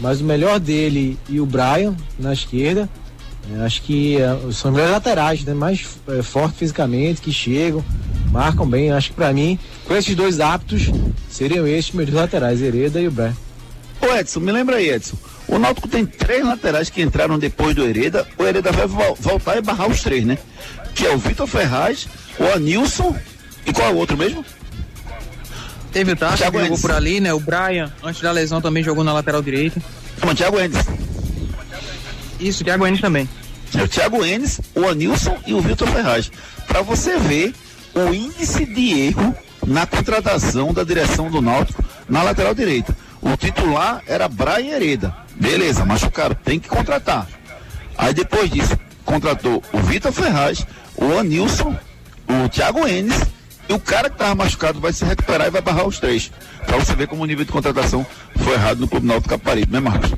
Mas 0.00 0.20
o 0.20 0.24
melhor 0.24 0.60
dele 0.60 1.18
e 1.28 1.40
o 1.40 1.46
Brian 1.46 1.94
na 2.18 2.32
esquerda, 2.32 2.88
eu 3.50 3.62
acho 3.64 3.82
que 3.82 4.16
eh, 4.16 4.36
são 4.52 4.70
melhores 4.70 4.92
laterais, 4.92 5.42
né, 5.44 5.54
mais 5.54 5.84
eh, 6.08 6.22
fortes 6.22 6.58
fisicamente, 6.58 7.20
que 7.20 7.32
chegam, 7.32 7.84
marcam 8.30 8.68
bem. 8.68 8.92
Acho 8.92 9.08
que 9.10 9.14
pra 9.16 9.32
mim, 9.32 9.58
com 9.86 9.96
esses 9.96 10.14
dois 10.14 10.38
aptos, 10.38 10.90
seriam 11.28 11.66
esses 11.66 11.90
meus 11.92 12.10
laterais, 12.10 12.60
Hereda 12.62 13.00
e 13.00 13.08
o 13.08 13.10
Brian. 13.10 13.34
Ô 14.00 14.14
Edson, 14.14 14.38
me 14.40 14.52
lembra 14.52 14.76
aí, 14.76 14.88
Edson. 14.90 15.16
O 15.48 15.58
Náutico 15.58 15.88
tem 15.88 16.04
três 16.06 16.44
laterais 16.44 16.90
que 16.90 17.02
entraram 17.02 17.38
depois 17.38 17.74
do 17.74 17.82
Hereda. 17.84 18.26
O 18.38 18.44
Hereda 18.44 18.70
vai 18.70 18.86
vol- 18.86 19.16
voltar 19.18 19.56
e 19.56 19.62
barrar 19.62 19.88
os 19.90 20.02
três, 20.02 20.24
né? 20.24 20.38
Que 20.94 21.06
é 21.06 21.12
o 21.14 21.18
Vitor 21.18 21.46
Ferraz, 21.48 22.06
o 22.38 22.44
Anilson 22.54 23.16
e 23.66 23.72
qual 23.72 23.88
é 23.88 23.92
o 23.92 23.96
outro 23.96 24.16
mesmo? 24.16 24.44
Teve 25.92 26.12
o 26.12 26.16
Tacho, 26.16 26.32
que 26.32 26.38
Thiago 26.38 26.60
jogou 26.60 26.78
por 26.78 26.92
ali, 26.92 27.20
né? 27.20 27.32
O 27.32 27.40
Brian, 27.40 27.92
antes 28.02 28.20
da 28.20 28.30
lesão, 28.30 28.60
também 28.60 28.82
jogou 28.82 29.02
na 29.02 29.12
lateral 29.12 29.42
direita. 29.42 29.80
Chama 30.20 30.34
Thiago 30.34 30.58
Enes. 30.58 30.78
Isso, 32.38 32.64
Thiago 32.64 32.86
Enes 32.86 33.00
também. 33.00 33.28
É 33.76 33.82
o 33.82 33.88
Thiago 33.88 34.24
Enes, 34.24 34.60
o 34.74 34.86
Anilson 34.86 35.36
e 35.46 35.54
o 35.54 35.60
Vitor 35.60 35.88
Ferraz. 35.88 36.30
Pra 36.66 36.82
você 36.82 37.18
ver 37.18 37.54
o 37.94 38.12
índice 38.12 38.64
de 38.64 39.00
erro 39.00 39.34
na 39.66 39.86
contratação 39.86 40.72
da 40.72 40.84
direção 40.84 41.30
do 41.30 41.40
Náutico 41.40 41.84
na 42.08 42.22
lateral 42.22 42.54
direita. 42.54 42.96
O 43.20 43.36
titular 43.36 44.02
era 44.06 44.28
Brian 44.28 44.76
Hereda. 44.76 45.14
Beleza, 45.34 45.84
machucaram, 45.84 46.34
tem 46.34 46.58
que 46.58 46.68
contratar. 46.68 47.26
Aí 47.96 48.14
depois 48.14 48.50
disso, 48.50 48.78
contratou 49.04 49.62
o 49.72 49.78
Vitor 49.80 50.12
Ferraz, 50.12 50.64
o 50.96 51.18
Anilson, 51.18 51.76
o 52.28 52.48
Thiago 52.48 52.86
Enes 52.86 53.20
e 53.68 53.72
o 53.72 53.78
cara 53.78 54.08
que 54.08 54.14
estava 54.14 54.34
machucado 54.34 54.80
vai 54.80 54.92
se 54.92 55.04
recuperar 55.04 55.48
e 55.48 55.50
vai 55.50 55.60
barrar 55.60 55.86
os 55.86 55.98
três. 55.98 56.30
Pra 56.64 56.78
você 56.78 56.94
ver 56.94 57.06
como 57.06 57.22
o 57.22 57.26
nível 57.26 57.44
de 57.44 57.52
contratação 57.52 58.06
foi 58.36 58.54
errado 58.54 58.80
no 58.80 58.88
Clube 58.88 59.06
Náutico 59.06 59.28
Caparibe, 59.28 59.72
né, 59.72 59.80
Marcos? 59.80 60.12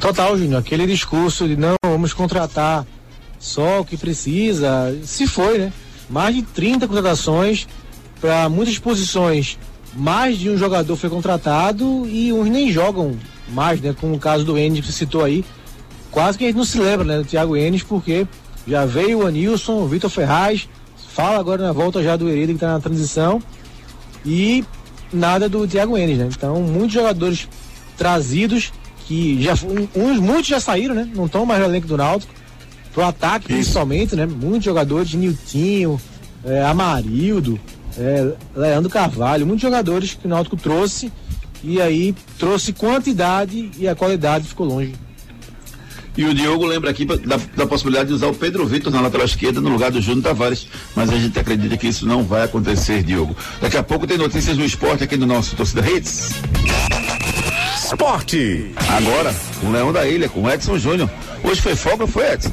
Total, 0.00 0.36
Júnior. 0.38 0.60
Aquele 0.60 0.86
discurso 0.86 1.46
de 1.46 1.56
não, 1.56 1.74
vamos 1.84 2.14
contratar 2.14 2.86
só 3.38 3.80
o 3.80 3.84
que 3.84 3.96
precisa. 3.96 4.98
Se 5.04 5.26
foi, 5.26 5.58
né? 5.58 5.72
Mais 6.08 6.34
de 6.34 6.42
30 6.42 6.88
contratações 6.88 7.68
para 8.20 8.48
muitas 8.48 8.78
posições. 8.78 9.58
Mais 9.94 10.38
de 10.38 10.48
um 10.48 10.56
jogador 10.56 10.96
foi 10.96 11.10
contratado 11.10 12.06
e 12.08 12.32
uns 12.32 12.48
nem 12.48 12.72
jogam 12.72 13.18
mais, 13.48 13.80
né? 13.80 13.94
Como 14.00 14.14
o 14.14 14.18
caso 14.18 14.44
do 14.44 14.56
Enes 14.56 14.80
que 14.80 14.86
você 14.86 14.92
citou 14.92 15.22
aí. 15.22 15.44
Quase 16.10 16.38
que 16.38 16.44
a 16.44 16.46
gente 16.46 16.56
não 16.56 16.64
se 16.64 16.78
lembra, 16.78 17.04
né? 17.04 17.18
Do 17.18 17.24
Thiago 17.24 17.56
Enes, 17.56 17.82
porque 17.82 18.26
já 18.66 18.86
veio 18.86 19.18
o 19.18 19.26
Anilson, 19.26 19.82
o 19.82 19.86
Vitor 19.86 20.08
Ferraz. 20.08 20.68
Fala 21.12 21.38
agora 21.38 21.62
na 21.62 21.72
volta 21.72 22.02
já 22.02 22.16
do 22.16 22.28
Hereda 22.28 22.46
que 22.48 22.52
está 22.52 22.68
na 22.68 22.80
transição. 22.80 23.42
E 24.24 24.64
nada 25.12 25.48
do 25.48 25.66
Thiago 25.66 25.96
Enes, 25.96 26.18
né? 26.18 26.28
Então, 26.30 26.62
muitos 26.62 26.92
jogadores 26.92 27.48
trazidos 27.96 28.72
que 29.06 29.42
já 29.42 29.54
uns 29.94 30.20
muitos 30.20 30.46
já 30.46 30.60
saíram, 30.60 30.94
né? 30.94 31.08
Não 31.14 31.26
estão 31.26 31.44
mais 31.44 31.60
no 31.60 31.66
elenco 31.66 31.86
do 31.86 31.96
Náutico. 31.96 32.32
Pro 32.92 33.04
ataque 33.04 33.46
principalmente, 33.46 34.16
né? 34.16 34.26
Muitos 34.26 34.64
jogadores, 34.64 35.14
Niltinho, 35.14 36.00
é, 36.44 36.62
Amarildo, 36.64 37.58
é, 37.98 38.32
Leandro 38.54 38.90
Carvalho, 38.90 39.46
muitos 39.46 39.62
jogadores 39.62 40.14
que 40.14 40.26
o 40.26 40.30
Náutico 40.30 40.56
trouxe 40.56 41.12
e 41.62 41.80
aí 41.80 42.14
trouxe 42.38 42.72
quantidade 42.72 43.70
e 43.78 43.88
a 43.88 43.94
qualidade 43.94 44.48
ficou 44.48 44.66
longe. 44.66 44.94
E 46.16 46.24
o 46.24 46.34
Diogo 46.34 46.66
lembra 46.66 46.90
aqui 46.90 47.04
da, 47.04 47.38
da 47.56 47.66
possibilidade 47.66 48.08
de 48.08 48.14
usar 48.14 48.26
o 48.26 48.34
Pedro 48.34 48.66
Vitor 48.66 48.92
na 48.92 49.00
lateral 49.00 49.26
esquerda 49.26 49.60
no 49.60 49.70
lugar 49.70 49.90
do 49.90 50.00
Júnior 50.00 50.24
Tavares, 50.24 50.66
mas 50.94 51.10
a 51.10 51.16
gente 51.16 51.38
acredita 51.38 51.76
que 51.76 51.88
isso 51.88 52.06
não 52.06 52.22
vai 52.22 52.42
acontecer, 52.42 53.02
Diogo. 53.02 53.36
Daqui 53.60 53.76
a 53.76 53.82
pouco 53.82 54.06
tem 54.06 54.18
notícias 54.18 54.56
do 54.56 54.64
esporte 54.64 55.04
aqui 55.04 55.16
no 55.16 55.26
nosso 55.26 55.56
Torcida 55.56 55.88
Hits. 55.88 56.32
Esporte. 57.84 58.72
Agora, 58.88 59.34
o 59.62 59.70
Leão 59.70 59.92
da 59.92 60.06
Ilha 60.06 60.28
com 60.28 60.42
o 60.42 60.50
Edson 60.50 60.78
Júnior. 60.78 61.10
Hoje 61.42 61.60
foi 61.60 61.74
folga 61.74 62.04
ou 62.04 62.08
foi 62.08 62.32
Edson? 62.32 62.52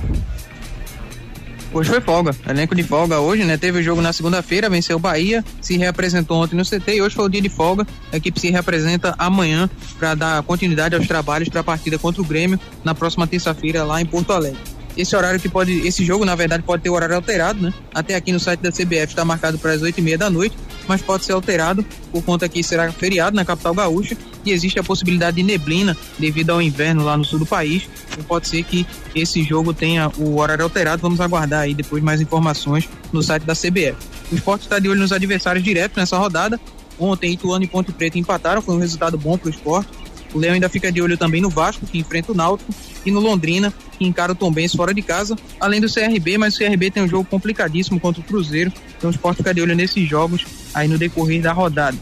Hoje 1.77 1.91
foi 1.91 2.01
folga, 2.01 2.35
elenco 2.49 2.73
de 2.73 2.81
folga 2.81 3.19
hoje, 3.19 3.43
né? 3.43 3.55
Teve 3.55 3.77
o 3.77 3.83
jogo 3.83 4.01
na 4.01 4.11
segunda-feira, 4.11 4.67
venceu 4.67 4.97
o 4.97 4.99
Bahia, 4.99 5.45
se 5.61 5.77
reapresentou 5.77 6.41
ontem 6.41 6.55
no 6.55 6.65
CT 6.65 6.95
e 6.95 7.01
hoje 7.03 7.13
foi 7.13 7.25
o 7.25 7.29
dia 7.29 7.39
de 7.39 7.49
folga. 7.49 7.85
A 8.11 8.17
equipe 8.17 8.39
se 8.39 8.49
reapresenta 8.49 9.13
amanhã 9.15 9.69
para 9.99 10.15
dar 10.15 10.41
continuidade 10.41 10.95
aos 10.95 11.05
trabalhos 11.05 11.49
para 11.49 11.61
a 11.61 11.63
partida 11.63 11.99
contra 11.99 12.19
o 12.19 12.25
Grêmio 12.25 12.59
na 12.83 12.95
próxima 12.95 13.27
terça-feira 13.27 13.83
lá 13.83 14.01
em 14.01 14.07
Porto 14.07 14.33
Alegre. 14.33 14.57
Esse 14.97 15.15
horário 15.15 15.39
que 15.39 15.47
pode, 15.47 15.87
esse 15.87 16.03
jogo 16.03 16.25
na 16.25 16.33
verdade 16.33 16.63
pode 16.63 16.81
ter 16.81 16.89
horário 16.89 17.15
alterado, 17.15 17.61
né? 17.61 17.71
Até 17.93 18.15
aqui 18.15 18.31
no 18.31 18.39
site 18.39 18.59
da 18.59 18.71
CBF 18.71 19.09
está 19.09 19.23
marcado 19.23 19.59
para 19.59 19.73
as 19.73 19.83
oito 19.83 19.99
e 19.99 20.01
meia 20.01 20.17
da 20.17 20.31
noite, 20.31 20.57
mas 20.87 21.03
pode 21.03 21.25
ser 21.25 21.33
alterado 21.33 21.85
por 22.11 22.23
conta 22.23 22.49
que 22.49 22.63
será 22.63 22.91
feriado 22.91 23.35
na 23.35 23.45
capital 23.45 23.75
gaúcha 23.75 24.17
e 24.47 24.51
existe 24.51 24.79
a 24.79 24.83
possibilidade 24.83 25.37
de 25.37 25.43
neblina 25.43 25.95
devido 26.17 26.51
ao 26.51 26.61
inverno 26.61 27.03
lá 27.03 27.17
no 27.17 27.23
sul 27.23 27.39
do 27.39 27.45
país. 27.45 27.87
Então 28.11 28.23
pode 28.23 28.47
ser 28.47 28.63
que 28.63 28.85
esse 29.15 29.43
jogo 29.43 29.73
tenha 29.73 30.09
o 30.17 30.37
horário 30.39 30.63
alterado. 30.63 31.01
Vamos 31.01 31.19
aguardar 31.19 31.61
aí 31.61 31.73
depois 31.73 32.03
mais 32.03 32.21
informações 32.21 32.87
no 33.11 33.21
site 33.21 33.43
da 33.43 33.53
CBF. 33.53 33.95
O 34.31 34.35
esporte 34.35 34.63
está 34.63 34.79
de 34.79 34.89
olho 34.89 34.99
nos 34.99 35.11
adversários 35.11 35.63
diretos 35.63 35.97
nessa 35.97 36.17
rodada. 36.17 36.59
Ontem, 36.99 37.33
Ituano 37.33 37.63
e 37.63 37.67
Ponte 37.67 37.91
Preta 37.91 38.17
empataram, 38.17 38.61
foi 38.61 38.75
um 38.75 38.79
resultado 38.79 39.17
bom 39.17 39.37
para 39.37 39.47
o 39.47 39.51
esporte. 39.51 39.89
O 40.33 40.39
Leão 40.39 40.53
ainda 40.53 40.67
fica 40.67 40.91
de 40.91 41.01
olho 41.01 41.17
também 41.17 41.41
no 41.41 41.49
Vasco, 41.49 41.85
que 41.85 41.97
enfrenta 41.97 42.31
o 42.31 42.35
Náutico, 42.35 42.73
e 43.05 43.11
no 43.11 43.19
Londrina, 43.19 43.73
que 43.97 44.05
encara 44.05 44.33
o 44.33 44.35
Tombense 44.35 44.75
fora 44.75 44.93
de 44.93 45.01
casa, 45.01 45.35
além 45.59 45.79
do 45.79 45.91
CRB, 45.91 46.37
mas 46.37 46.55
o 46.55 46.57
CRB 46.57 46.91
tem 46.91 47.03
um 47.03 47.07
jogo 47.07 47.23
complicadíssimo 47.25 47.99
contra 47.99 48.21
o 48.21 48.23
Cruzeiro, 48.23 48.71
então 48.97 49.09
o 49.09 49.13
Sport 49.13 49.37
fica 49.37 49.53
de 49.53 49.61
olho 49.61 49.75
nesses 49.75 50.07
jogos 50.07 50.45
aí 50.73 50.87
no 50.87 50.97
decorrer 50.97 51.41
da 51.41 51.53
rodada. 51.53 51.97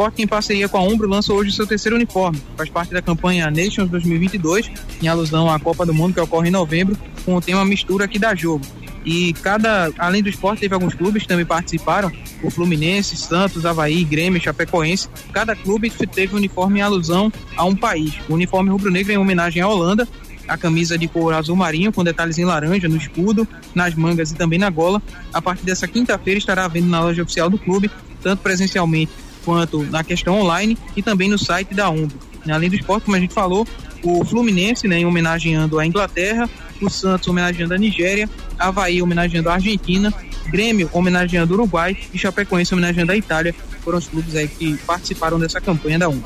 O 0.00 0.02
Sport, 0.02 0.18
em 0.18 0.26
parceria 0.26 0.66
com 0.66 0.78
a 0.78 0.82
Umbro, 0.82 1.06
lança 1.06 1.30
hoje 1.30 1.52
seu 1.52 1.66
terceiro 1.66 1.94
uniforme, 1.94 2.42
faz 2.56 2.70
parte 2.70 2.90
da 2.90 3.02
campanha 3.02 3.50
Nations 3.50 3.90
2022, 3.90 4.70
em 5.02 5.08
alusão 5.08 5.50
à 5.50 5.60
Copa 5.60 5.84
do 5.84 5.92
Mundo 5.92 6.14
que 6.14 6.20
ocorre 6.20 6.48
em 6.48 6.50
novembro, 6.50 6.96
com 7.22 7.36
o 7.36 7.40
tema 7.42 7.66
Mistura 7.66 8.08
que 8.08 8.18
dá 8.18 8.34
jogo. 8.34 8.64
E 9.04 9.34
cada, 9.42 9.92
além 9.98 10.22
do 10.22 10.30
esporte, 10.30 10.60
teve 10.60 10.72
alguns 10.72 10.94
clubes 10.94 11.24
que 11.24 11.28
também 11.28 11.44
participaram, 11.44 12.10
o 12.42 12.50
Fluminense, 12.50 13.14
Santos, 13.14 13.66
Havaí, 13.66 14.02
Grêmio, 14.02 14.40
Chapecoense. 14.40 15.06
Cada 15.34 15.54
clube 15.54 15.90
teve 15.90 16.32
um 16.32 16.38
uniforme 16.38 16.78
em 16.78 16.82
alusão 16.82 17.30
a 17.54 17.66
um 17.66 17.76
país. 17.76 18.14
O 18.26 18.32
uniforme 18.32 18.70
rubro-negro 18.70 19.12
é 19.12 19.16
em 19.16 19.18
homenagem 19.18 19.60
à 19.60 19.68
Holanda, 19.68 20.08
a 20.48 20.56
camisa 20.56 20.96
de 20.96 21.08
cor 21.08 21.34
azul 21.34 21.56
marinho 21.56 21.92
com 21.92 22.02
detalhes 22.02 22.38
em 22.38 22.46
laranja 22.46 22.88
no 22.88 22.96
escudo, 22.96 23.46
nas 23.74 23.94
mangas 23.94 24.30
e 24.30 24.34
também 24.34 24.58
na 24.58 24.70
gola. 24.70 25.02
A 25.30 25.42
partir 25.42 25.66
dessa 25.66 25.86
quinta-feira 25.86 26.38
estará 26.38 26.66
vendo 26.68 26.88
na 26.88 27.02
loja 27.02 27.22
oficial 27.22 27.50
do 27.50 27.58
clube, 27.58 27.90
tanto 28.22 28.42
presencialmente 28.42 29.12
quanto 29.44 29.82
na 29.84 30.02
questão 30.04 30.40
online 30.40 30.76
e 30.96 31.02
também 31.02 31.28
no 31.28 31.38
site 31.38 31.74
da 31.74 31.90
Umbro. 31.90 32.18
Além 32.48 32.70
do 32.70 32.76
esporte, 32.76 33.04
como 33.04 33.16
a 33.16 33.20
gente 33.20 33.34
falou, 33.34 33.66
o 34.02 34.24
Fluminense, 34.24 34.88
né, 34.88 35.04
homenageando 35.04 35.78
a 35.78 35.86
Inglaterra, 35.86 36.48
o 36.80 36.88
Santos 36.88 37.28
homenageando 37.28 37.74
a 37.74 37.78
Nigéria, 37.78 38.28
Havaí 38.58 39.02
homenageando 39.02 39.50
a 39.50 39.54
Argentina, 39.54 40.12
Grêmio 40.46 40.88
homenageando 40.92 41.52
o 41.52 41.56
Uruguai 41.56 41.96
e 42.12 42.18
Chapecoense 42.18 42.72
homenageando 42.72 43.12
a 43.12 43.16
Itália. 43.16 43.54
Foram 43.84 43.98
os 43.98 44.08
clubes 44.08 44.34
aí 44.34 44.48
que 44.48 44.76
participaram 44.78 45.38
dessa 45.38 45.60
campanha 45.60 45.98
da 45.98 46.08
UNA. 46.08 46.22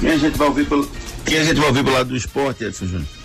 Quem 0.00 0.10
a 0.10 0.16
gente 0.16 0.38
vai 0.38 0.48
ouvir 0.48 0.66
pelo, 0.66 0.88
a 1.26 1.30
gente 1.30 1.58
vai 1.58 1.68
ouvir 1.68 1.82
pelo 1.82 1.96
lado 1.96 2.10
do 2.10 2.16
esporte, 2.16 2.64
Edson 2.64 2.86
Júnior? 2.86 3.17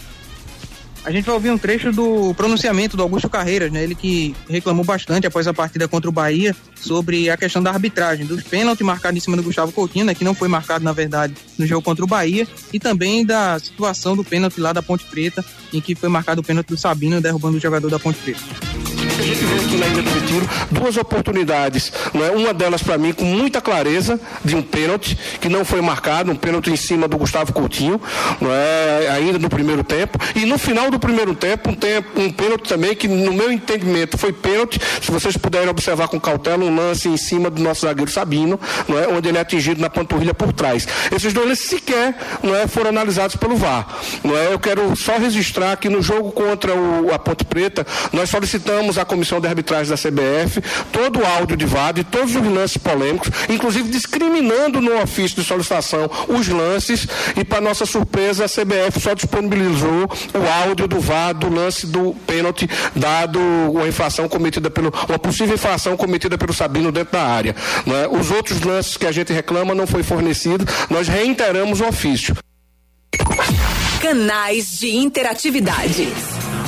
A 1.06 1.12
gente 1.12 1.26
vai 1.26 1.36
ouvir 1.36 1.52
um 1.52 1.58
trecho 1.58 1.92
do 1.92 2.34
pronunciamento 2.34 2.96
do 2.96 3.04
Augusto 3.04 3.30
Carreiras, 3.30 3.72
né? 3.72 3.84
Ele 3.84 3.94
que 3.94 4.34
reclamou 4.50 4.86
bastante 4.86 5.28
após 5.28 5.46
a 5.48 5.54
partida 5.54 5.88
contra 5.88 6.10
o 6.10 6.14
Bahia 6.14 6.56
sobre 6.76 7.30
a 7.30 7.36
questão 7.36 7.62
da 7.62 7.72
arbitragem, 7.72 8.26
dos 8.26 8.42
pênaltis 8.42 8.86
marcados 8.86 9.18
em 9.18 9.20
cima 9.20 9.36
do 9.36 9.44
Gustavo 9.44 9.72
Coutinho, 9.74 10.06
né? 10.06 10.16
Que 10.16 10.24
não 10.24 10.34
foi 10.34 10.48
marcado, 10.48 10.86
na 10.86 10.94
verdade, 10.94 11.34
no 11.58 11.68
jogo 11.68 11.82
contra 11.82 12.06
o 12.06 12.08
Bahia, 12.08 12.48
e 12.72 12.80
também 12.80 13.26
da 13.26 13.60
situação 13.60 14.16
do 14.16 14.24
pênalti 14.24 14.62
lá 14.62 14.72
da 14.72 14.82
Ponte 14.82 15.04
Preta, 15.06 15.44
em 15.74 15.82
que 15.82 15.94
foi 15.94 16.08
marcado 16.08 16.40
o 16.40 16.44
pênalti 16.44 16.68
do 16.68 16.78
Sabino 16.78 17.20
derrubando 17.20 17.58
o 17.58 17.62
jogador 17.62 17.90
da 17.90 18.00
Ponte 18.00 18.20
Preta. 18.20 18.93
A 19.18 19.22
gente 19.22 19.46
vê 19.46 19.56
aqui 19.56 19.78
na 19.78 19.88
Ilha 19.88 20.02
do 20.02 20.10
Retiro 20.10 20.50
duas 20.72 20.98
oportunidades, 20.98 21.94
não 22.14 22.26
é? 22.26 22.32
Uma 22.32 22.54
delas 22.54 22.82
para 22.82 22.98
mim 22.98 23.14
com 23.14 23.24
muita 23.26 23.62
clareza 23.62 24.20
de 24.44 24.56
um 24.56 24.62
pênalti 24.62 25.18
que 25.40 25.48
não 25.48 25.64
foi 25.64 25.82
marcado, 25.82 26.32
um 26.32 26.36
pênalti 26.36 26.72
em 26.72 26.76
cima 26.76 27.08
do 27.08 27.18
Gustavo 27.18 27.54
Coutinho, 27.54 28.02
não 28.42 28.52
é? 28.52 29.10
Ainda 29.12 29.38
no 29.38 29.50
primeiro 29.50 29.84
tempo 29.84 30.18
e 30.36 30.46
no 30.46 30.58
final 30.58 30.90
do 30.90 31.00
primeiro 31.00 31.36
tempo 31.36 31.70
um 31.70 31.76
tempo 31.76 32.20
um 32.20 32.32
pênalti 32.32 32.68
também 32.68 32.96
que 32.96 33.08
no 33.08 33.34
meu 33.34 33.52
entendimento 33.52 34.18
foi 34.18 34.34
pênalti. 34.34 34.80
Se 35.02 35.12
vocês 35.12 35.38
puderem 35.38 35.70
observar 35.70 36.08
com 36.08 36.20
cautela 36.20 36.64
um 36.64 36.76
lance 36.76 37.08
em 37.08 37.18
cima 37.18 37.50
do 37.50 37.62
nosso 37.62 37.82
zagueiro 37.82 38.12
Sabino, 38.12 38.60
não 38.88 38.98
é? 38.98 39.08
Onde 39.08 39.30
ele 39.30 39.38
é 39.38 39.42
atingido 39.42 39.80
na 39.80 39.90
panturrilha 39.90 40.34
por 40.34 40.52
trás. 40.52 40.88
Esses 41.16 41.34
dois 41.34 41.60
sequer, 41.60 42.16
não 42.42 42.56
é? 42.56 42.68
Foram 42.68 42.90
analisados 42.90 43.36
pelo 43.36 43.56
VAR, 43.56 43.88
não 44.24 44.36
é? 44.36 44.52
Eu 44.52 44.60
quero 44.60 44.96
só 44.96 45.18
registrar 45.18 45.78
que 45.78 45.88
no 45.88 46.02
jogo 46.02 46.32
contra 46.32 46.74
o, 46.74 47.14
a 47.14 47.20
Ponte 47.20 47.46
Preta 47.46 47.86
nós 48.12 48.30
solicitamos 48.30 48.98
a 48.98 49.03
comissão 49.06 49.40
de 49.40 49.48
arbitragem 49.48 49.90
da 49.90 49.98
CBF 49.98 50.62
todo 50.92 51.20
o 51.20 51.26
áudio 51.26 51.58
de 51.58 51.66
VAR 51.66 51.94
de 51.94 52.04
todos 52.04 52.36
os 52.36 52.46
lances 52.46 52.78
polêmicos, 52.78 53.30
inclusive 53.50 53.90
discriminando 53.90 54.82
no 54.82 55.02
ofício 55.02 55.42
de 55.42 55.48
solicitação 55.48 56.10
os 56.28 56.48
lances 56.48 57.08
e 57.36 57.44
para 57.44 57.62
nossa 57.62 57.86
surpresa 57.86 58.46
a 58.46 58.48
CBF 58.48 59.00
só 59.00 59.14
disponibilizou 59.14 60.10
o 60.34 60.64
áudio 60.66 60.88
do 60.88 61.00
VAR 61.00 61.34
do 61.34 61.50
lance 61.50 61.88
do 61.88 62.16
pênalti 62.26 62.70
dado 62.96 63.40
uma 63.40 63.88
infração 63.88 64.28
cometida 64.28 64.70
pelo 64.70 64.94
uma 65.08 65.20
possível 65.20 65.56
infração 65.56 65.96
cometida 65.98 66.38
pelo 66.38 66.54
Sabino 66.54 66.92
dentro 66.92 67.14
da 67.14 67.24
área. 67.24 67.56
Né? 67.86 68.08
Os 68.08 68.32
outros 68.32 68.62
lances 68.62 68.98
que 68.98 69.06
a 69.06 69.12
gente 69.12 69.34
reclama 69.34 69.74
não 69.74 69.88
foi 69.88 70.04
fornecido, 70.04 70.66
nós 70.90 71.08
reiteramos 71.08 71.82
o 71.82 71.86
ofício. 71.86 72.36
Canais 74.02 74.80
de 74.80 74.96
interatividade. 74.96 76.08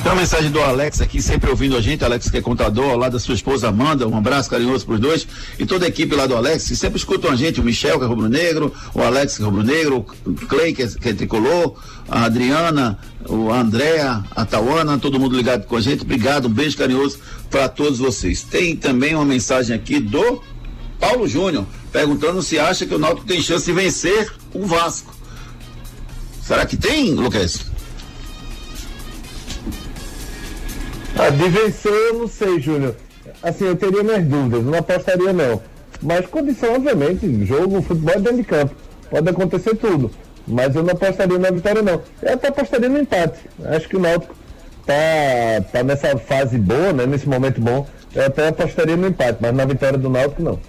Tem 0.06 0.12
uma 0.12 0.22
mensagem 0.22 0.52
do 0.52 0.62
Alex 0.62 1.02
aqui, 1.02 1.20
sempre 1.20 1.50
ouvindo 1.50 1.76
a 1.76 1.82
gente, 1.82 2.06
Alex 2.06 2.30
que 2.30 2.38
é 2.38 2.42
contador, 2.42 2.96
lado 2.96 3.14
da 3.14 3.20
sua 3.20 3.34
esposa 3.34 3.70
Amanda, 3.70 4.08
um 4.08 4.16
abraço 4.16 4.52
carinhoso 4.52 4.86
pros 4.86 5.00
dois, 5.00 5.28
e 5.58 5.66
toda 5.66 5.86
a 5.86 5.88
equipe 5.88 6.16
lá 6.16 6.28
do 6.28 6.36
Alex, 6.36 6.68
que 6.68 6.76
sempre 6.76 7.00
escutam 7.00 7.32
a 7.32 7.36
gente, 7.36 7.60
o 7.60 7.64
Michel, 7.64 7.98
que 7.98 8.06
é 8.06 8.08
rubro-negro, 8.08 8.72
o 8.94 9.02
Alex, 9.02 9.38
que 9.38 9.42
é 9.42 9.46
rubro-negro, 9.46 10.06
o 10.24 10.34
Clay, 10.34 10.74
que 10.74 10.84
é, 10.84 10.88
que 10.88 11.10
é 11.10 11.14
tricolor, 11.14 11.74
a 12.08 12.26
Adriana, 12.26 13.00
o 13.28 13.52
Andréa, 13.52 14.24
a 14.36 14.46
Tauana, 14.46 15.00
todo 15.00 15.20
mundo 15.20 15.36
ligado 15.36 15.66
com 15.66 15.76
a 15.76 15.82
gente, 15.82 16.04
obrigado, 16.04 16.46
um 16.46 16.54
beijo 16.54 16.78
carinhoso 16.78 17.18
para 17.50 17.68
todos 17.68 17.98
vocês. 17.98 18.44
Tem 18.44 18.76
também 18.76 19.16
uma 19.16 19.26
mensagem 19.26 19.76
aqui 19.76 20.00
do 20.00 20.40
Paulo 21.00 21.28
Júnior, 21.28 21.66
perguntando 21.92 22.44
se 22.44 22.60
acha 22.60 22.86
que 22.86 22.94
o 22.94 23.00
Náutico 23.00 23.26
tem 23.26 23.42
chance 23.42 23.66
de 23.66 23.74
vencer 23.74 24.32
o 24.54 24.68
Vasco. 24.68 25.16
Será 26.44 26.64
que 26.64 26.78
tem, 26.78 27.12
Lucas? 27.16 27.74
Ah, 31.18 31.30
de 31.30 31.50
vencer 31.50 31.92
eu 31.92 32.20
não 32.20 32.28
sei, 32.28 32.60
Júnior. 32.60 32.96
Assim, 33.42 33.66
eu 33.66 33.76
teria 33.76 34.04
minhas 34.04 34.24
dúvidas, 34.26 34.64
não 34.64 34.78
apostaria 34.78 35.32
não. 35.34 35.62
Mas 36.02 36.26
condição, 36.26 36.76
obviamente, 36.76 37.46
jogo, 37.46 37.82
futebol 37.82 38.16
é 38.16 38.20
dentro 38.20 38.38
de 38.38 38.44
campo. 38.44 38.76
Pode 39.10 39.30
acontecer 39.30 39.76
tudo. 39.76 40.12
Mas 40.48 40.76
eu 40.76 40.84
não 40.84 40.92
apostaria 40.92 41.40
na 41.40 41.50
vitória 41.50 41.82
não. 41.82 42.02
Eu 42.22 42.34
até 42.34 42.50
apostaria 42.50 42.90
no 42.90 43.00
empate. 43.00 43.40
Acho 43.64 43.88
que 43.88 43.96
o 43.96 44.00
Náutico 44.00 44.36
tá, 44.86 45.66
tá 45.72 45.84
nessa 45.84 46.18
fase 46.18 46.58
boa, 46.58 46.94
né? 46.94 47.06
Nesse 47.06 47.28
momento 47.28 47.62
bom. 47.62 47.88
Eu 48.14 48.26
até 48.26 48.50
apostaria 48.50 48.96
no 48.96 49.08
empate, 49.08 49.40
mas 49.42 49.54
na 49.54 49.66
vitória 49.66 49.98
do 49.98 50.10
Náutico 50.10 50.44
não. 50.44 50.60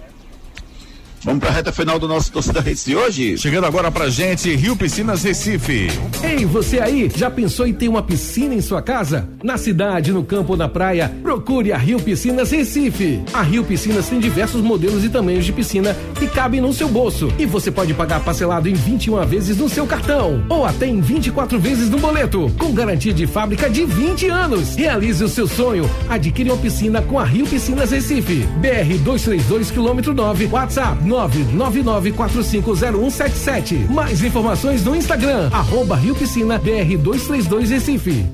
Vamos 1.27 1.41
para 1.41 1.49
a 1.49 1.53
reta 1.55 1.73
final 1.73 1.99
do 1.99 2.07
nosso 2.07 2.31
Torcida 2.31 2.61
de 2.61 2.95
hoje. 2.95 3.37
Chegando 3.37 3.65
agora 3.65 3.91
pra 3.91 4.07
gente, 4.07 4.55
Rio 4.55 4.77
Piscinas 4.77 5.23
Recife. 5.23 5.89
Ei, 6.23 6.45
você 6.45 6.79
aí, 6.79 7.11
já 7.13 7.29
pensou 7.29 7.67
em 7.67 7.73
ter 7.73 7.89
uma 7.89 8.01
piscina 8.01 8.55
em 8.55 8.61
sua 8.61 8.81
casa? 8.81 9.27
Na 9.43 9.57
cidade, 9.57 10.13
no 10.13 10.23
campo 10.23 10.53
ou 10.53 10.57
na 10.57 10.69
praia, 10.69 11.13
procure 11.21 11.73
a 11.73 11.77
Rio 11.77 11.99
Piscinas 11.99 12.51
Recife. 12.51 13.21
A 13.33 13.41
Rio 13.41 13.65
Piscinas 13.65 14.07
tem 14.07 14.21
diversos 14.21 14.61
modelos 14.61 15.03
e 15.03 15.09
tamanhos 15.09 15.43
de 15.43 15.51
piscina 15.51 15.93
que 16.17 16.27
cabem 16.27 16.61
no 16.61 16.71
seu 16.71 16.87
bolso. 16.87 17.27
E 17.37 17.45
você 17.45 17.69
pode 17.69 17.93
pagar 17.93 18.21
parcelado 18.21 18.69
em 18.69 18.73
21 18.73 19.25
vezes 19.25 19.57
no 19.57 19.67
seu 19.67 19.85
cartão 19.85 20.45
ou 20.47 20.65
até 20.65 20.87
em 20.87 21.01
24 21.01 21.59
vezes 21.59 21.89
no 21.89 21.99
boleto, 21.99 22.49
com 22.57 22.71
garantia 22.71 23.13
de 23.13 23.27
fábrica 23.27 23.69
de 23.69 23.83
20 23.83 24.29
anos. 24.29 24.75
Realize 24.77 25.21
o 25.21 25.27
seu 25.27 25.45
sonho. 25.45 25.89
Adquire 26.07 26.51
uma 26.51 26.57
piscina 26.57 27.01
com 27.01 27.19
a 27.19 27.25
Rio 27.25 27.45
Piscinas 27.45 27.91
Recife. 27.91 28.47
BR 28.61 28.97
232 29.03 29.71
quilômetro 29.71 30.13
9, 30.13 30.45
WhatsApp 30.45 31.16
999450177. 31.17 33.89
Mais 33.89 34.23
informações 34.23 34.85
no 34.85 34.95
Instagram, 34.95 35.49
arroba 35.51 35.95
Rio 35.95 36.15
Piscina 36.15 36.57
BR 36.57 36.95
232 36.97 37.71
Recife. 37.71 38.25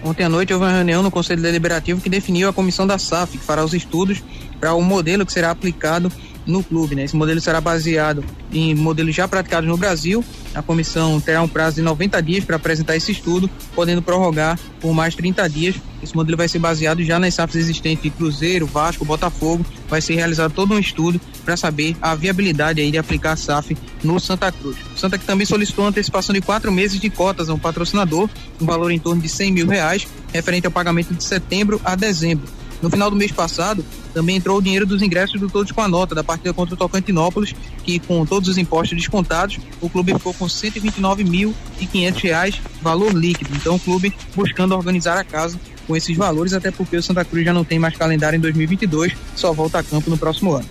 Ontem 0.04 0.24
à 0.24 0.30
noite 0.30 0.54
houve 0.54 0.66
uma 0.66 0.72
reunião 0.72 1.04
no 1.04 1.12
Conselho 1.12 1.42
Deliberativo 1.42 2.00
que 2.00 2.10
definiu 2.10 2.50
a 2.50 2.54
comissão 2.54 2.86
da 2.86 2.98
SAF, 2.98 3.38
que 3.38 3.44
fará 3.44 3.64
os 3.64 3.74
estudos 3.74 4.24
para 4.60 4.74
o 4.74 4.82
modelo 4.82 5.26
que 5.26 5.34
será 5.34 5.52
aplicado 5.52 6.12
no 6.48 6.64
clube. 6.64 6.96
Né? 6.96 7.04
Esse 7.04 7.16
modelo 7.16 7.40
será 7.42 7.62
baseado 7.62 8.24
em 8.52 8.74
modelos 8.74 9.14
já 9.14 9.28
praticados 9.28 9.70
no 9.70 9.78
Brasil. 9.78 10.24
A 10.56 10.62
comissão 10.62 11.20
terá 11.20 11.42
um 11.42 11.48
prazo 11.48 11.76
de 11.76 11.82
90 11.82 12.22
dias 12.22 12.46
para 12.46 12.56
apresentar 12.56 12.96
esse 12.96 13.12
estudo, 13.12 13.50
podendo 13.76 14.02
prorrogar 14.02 14.58
por 14.80 14.94
mais 14.94 15.14
30 15.14 15.48
dias. 15.50 15.76
Esse 16.02 16.16
modelo 16.16 16.38
vai 16.38 16.48
ser 16.48 16.60
baseado 16.60 17.04
já 17.04 17.20
nas 17.20 17.34
SAFs 17.34 17.56
existentes 17.56 18.04
de 18.04 18.10
Cruzeiro, 18.10 18.66
Vasco, 18.66 19.04
Botafogo. 19.04 19.66
Vai 19.90 20.02
ser 20.02 20.16
realizado 20.16 20.54
todo 20.54 20.74
um 20.74 20.80
estudo 20.80 21.20
para 21.44 21.58
saber 21.58 21.96
a 22.02 22.16
viabilidade 22.16 22.82
aí 22.82 22.92
de 22.92 22.98
aplicar 22.98 23.34
a 23.34 23.36
SAF 23.36 23.76
no 24.04 24.20
Santa 24.20 24.52
Cruz. 24.52 24.78
O 24.96 24.98
Santa 24.98 25.18
que 25.18 25.26
também 25.26 25.46
solicitou 25.46 25.86
antecipação 25.86 26.34
de 26.34 26.42
quatro 26.42 26.72
meses 26.72 27.00
de 27.00 27.10
cotas 27.10 27.50
a 27.50 27.54
um 27.54 27.60
patrocinador, 27.60 28.30
um 28.62 28.66
valor 28.66 28.92
em 28.92 29.00
torno 29.00 29.22
de 29.22 29.30
100 29.30 29.52
mil 29.52 29.68
reais, 29.68 30.08
referente 30.32 30.66
ao 30.66 30.72
pagamento 30.72 31.14
de 31.14 31.24
setembro 31.24 31.82
a 31.84 31.96
dezembro. 31.96 32.57
No 32.82 32.90
final 32.90 33.10
do 33.10 33.16
mês 33.16 33.32
passado, 33.32 33.84
também 34.14 34.36
entrou 34.36 34.58
o 34.58 34.62
dinheiro 34.62 34.86
dos 34.86 35.02
ingressos 35.02 35.40
do 35.40 35.50
Todos 35.50 35.72
com 35.72 35.82
a 35.82 35.88
Nota 35.88 36.14
da 36.14 36.24
partida 36.24 36.54
contra 36.54 36.76
o 36.76 36.78
Tocantinópolis, 36.78 37.54
que 37.84 38.00
com 38.00 38.26
todos 38.26 38.50
os 38.50 38.58
impostos 38.58 38.98
descontados, 38.98 39.58
o 39.82 39.90
clube 39.90 40.14
ficou 40.14 40.34
com 40.34 40.46
129.500 40.46 42.22
reais 42.22 42.62
valor 42.82 43.14
líquido. 43.14 43.56
Então 43.56 43.76
o 43.76 43.80
clube 43.80 44.14
buscando 44.36 44.76
organizar 44.76 45.18
a 45.18 45.24
casa 45.24 45.60
com 45.88 45.96
esses 45.96 46.16
valores, 46.16 46.54
até 46.54 46.70
porque 46.70 46.98
o 46.98 47.04
Santa 47.04 47.24
Cruz 47.24 47.46
já 47.46 47.54
não 47.54 47.64
tem 47.64 47.80
mais 47.80 47.96
calendário 47.96 48.38
em 48.38 48.42
2022, 48.42 49.14
só 49.36 49.54
volta 49.54 49.80
a 49.80 49.84
campo 49.84 50.10
no 50.10 50.18
próximo 50.18 50.54
ano. 50.54 50.66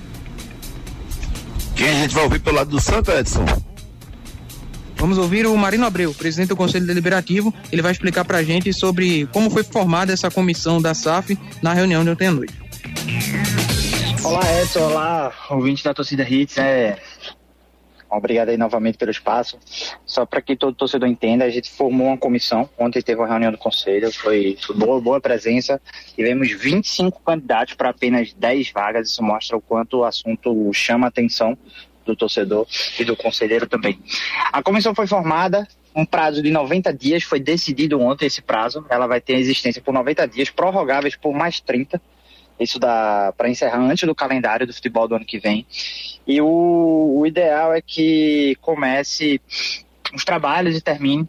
Quem 1.74 1.88
a 1.88 1.94
gente 1.94 2.14
vai 2.14 2.24
ouvir 2.24 2.38
pelo 2.38 2.56
lado 2.56 2.70
do 2.70 2.80
Santa, 2.80 3.18
Edson? 3.18 3.44
Vamos 4.96 5.18
ouvir 5.18 5.46
o 5.46 5.56
Marino 5.56 5.84
Abreu, 5.84 6.14
presidente 6.14 6.48
do 6.48 6.56
Conselho 6.56 6.86
Deliberativo. 6.86 7.52
Ele 7.70 7.82
vai 7.82 7.92
explicar 7.92 8.24
para 8.24 8.38
a 8.38 8.42
gente 8.42 8.72
sobre 8.72 9.26
como 9.26 9.50
foi 9.50 9.62
formada 9.62 10.12
essa 10.12 10.30
comissão 10.30 10.80
da 10.80 10.94
SAF 10.94 11.38
na 11.62 11.74
reunião 11.74 12.02
de 12.02 12.10
ontem 12.10 12.28
à 12.28 12.32
noite. 12.32 12.54
Olá, 14.24 14.40
Edson. 14.60 14.80
Olá, 14.80 15.32
ouvinte 15.50 15.84
da 15.84 15.92
torcida 15.92 16.28
Hits. 16.28 16.56
É... 16.56 16.96
Obrigado 18.10 18.48
aí 18.48 18.56
novamente 18.56 18.96
pelo 18.96 19.10
espaço. 19.10 19.58
Só 20.06 20.24
para 20.24 20.40
que 20.40 20.56
todo 20.56 20.74
torcedor 20.74 21.08
entenda, 21.08 21.44
a 21.44 21.50
gente 21.50 21.70
formou 21.70 22.06
uma 22.06 22.16
comissão. 22.16 22.68
Ontem 22.78 23.02
teve 23.02 23.20
uma 23.20 23.28
reunião 23.28 23.52
do 23.52 23.58
conselho, 23.58 24.10
foi, 24.12 24.56
boa, 24.74 25.00
boa 25.00 25.20
presença. 25.20 25.80
Tivemos 26.14 26.50
25 26.50 27.20
candidatos 27.20 27.74
para 27.74 27.90
apenas 27.90 28.32
10 28.32 28.70
vagas. 28.72 29.10
Isso 29.10 29.22
mostra 29.22 29.56
o 29.56 29.60
quanto 29.60 29.98
o 29.98 30.04
assunto 30.04 30.72
chama 30.72 31.06
atenção 31.06 31.56
do 32.06 32.16
torcedor 32.16 32.66
e 32.98 33.04
do 33.04 33.16
conselheiro 33.16 33.66
também. 33.66 33.98
A 34.52 34.62
comissão 34.62 34.94
foi 34.94 35.06
formada, 35.06 35.66
um 35.94 36.04
prazo 36.04 36.42
de 36.42 36.50
90 36.50 36.92
dias, 36.92 37.22
foi 37.22 37.40
decidido 37.40 38.00
ontem 38.00 38.26
esse 38.26 38.42
prazo. 38.42 38.84
Ela 38.88 39.06
vai 39.06 39.20
ter 39.20 39.34
existência 39.34 39.82
por 39.82 39.92
90 39.92 40.28
dias, 40.28 40.50
prorrogáveis 40.50 41.16
por 41.16 41.32
mais 41.34 41.58
30. 41.60 42.00
Isso 42.60 42.78
dá 42.78 43.32
para 43.36 43.48
encerrar 43.48 43.78
antes 43.78 44.06
do 44.06 44.14
calendário 44.14 44.66
do 44.66 44.72
futebol 44.72 45.08
do 45.08 45.14
ano 45.14 45.24
que 45.24 45.38
vem. 45.38 45.66
E 46.26 46.40
o, 46.40 47.18
o 47.18 47.26
ideal 47.26 47.72
é 47.72 47.80
que 47.80 48.56
comece 48.60 49.40
os 50.14 50.24
trabalhos 50.24 50.76
e 50.76 50.80
termine, 50.80 51.28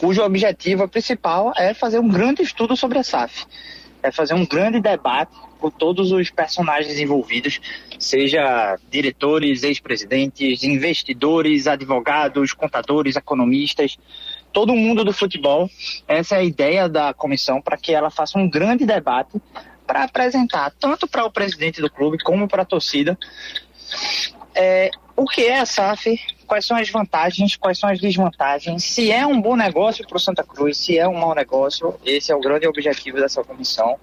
cujo 0.00 0.22
objetivo 0.22 0.88
principal 0.88 1.52
é 1.56 1.74
fazer 1.74 1.98
um 1.98 2.08
grande 2.08 2.42
estudo 2.42 2.76
sobre 2.76 2.98
a 2.98 3.02
SAF. 3.02 3.46
É 4.02 4.10
fazer 4.10 4.34
um 4.34 4.44
grande 4.46 4.80
debate 4.80 5.32
com 5.58 5.70
todos 5.70 6.12
os 6.12 6.30
personagens 6.30 6.98
envolvidos, 6.98 7.58
seja 8.04 8.78
diretores, 8.90 9.62
ex-presidentes, 9.62 10.62
investidores, 10.62 11.66
advogados, 11.66 12.52
contadores, 12.52 13.16
economistas, 13.16 13.96
todo 14.52 14.74
mundo 14.74 15.04
do 15.04 15.12
futebol. 15.12 15.68
Essa 16.06 16.36
é 16.36 16.38
a 16.38 16.44
ideia 16.44 16.88
da 16.88 17.12
comissão 17.14 17.60
para 17.60 17.76
que 17.76 17.92
ela 17.92 18.10
faça 18.10 18.38
um 18.38 18.48
grande 18.48 18.84
debate 18.86 19.40
para 19.86 20.04
apresentar 20.04 20.72
tanto 20.78 21.06
para 21.06 21.24
o 21.24 21.30
presidente 21.30 21.80
do 21.80 21.90
clube 21.90 22.18
como 22.18 22.48
para 22.48 22.62
a 22.62 22.66
torcida 22.66 23.18
é, 24.54 24.90
o 25.16 25.26
que 25.26 25.42
é 25.42 25.60
a 25.60 25.66
SAF, 25.66 26.18
quais 26.46 26.64
são 26.64 26.76
as 26.76 26.88
vantagens, 26.88 27.56
quais 27.56 27.78
são 27.78 27.88
as 27.88 27.98
desvantagens, 27.98 28.84
se 28.84 29.10
é 29.10 29.26
um 29.26 29.40
bom 29.40 29.56
negócio 29.56 30.06
para 30.06 30.16
o 30.16 30.20
Santa 30.20 30.44
Cruz, 30.44 30.78
se 30.78 30.98
é 30.98 31.06
um 31.08 31.14
mau 31.14 31.34
negócio, 31.34 31.94
esse 32.04 32.30
é 32.30 32.36
o 32.36 32.40
grande 32.40 32.66
objetivo 32.66 33.18
dessa 33.18 33.42
comissão. 33.42 33.96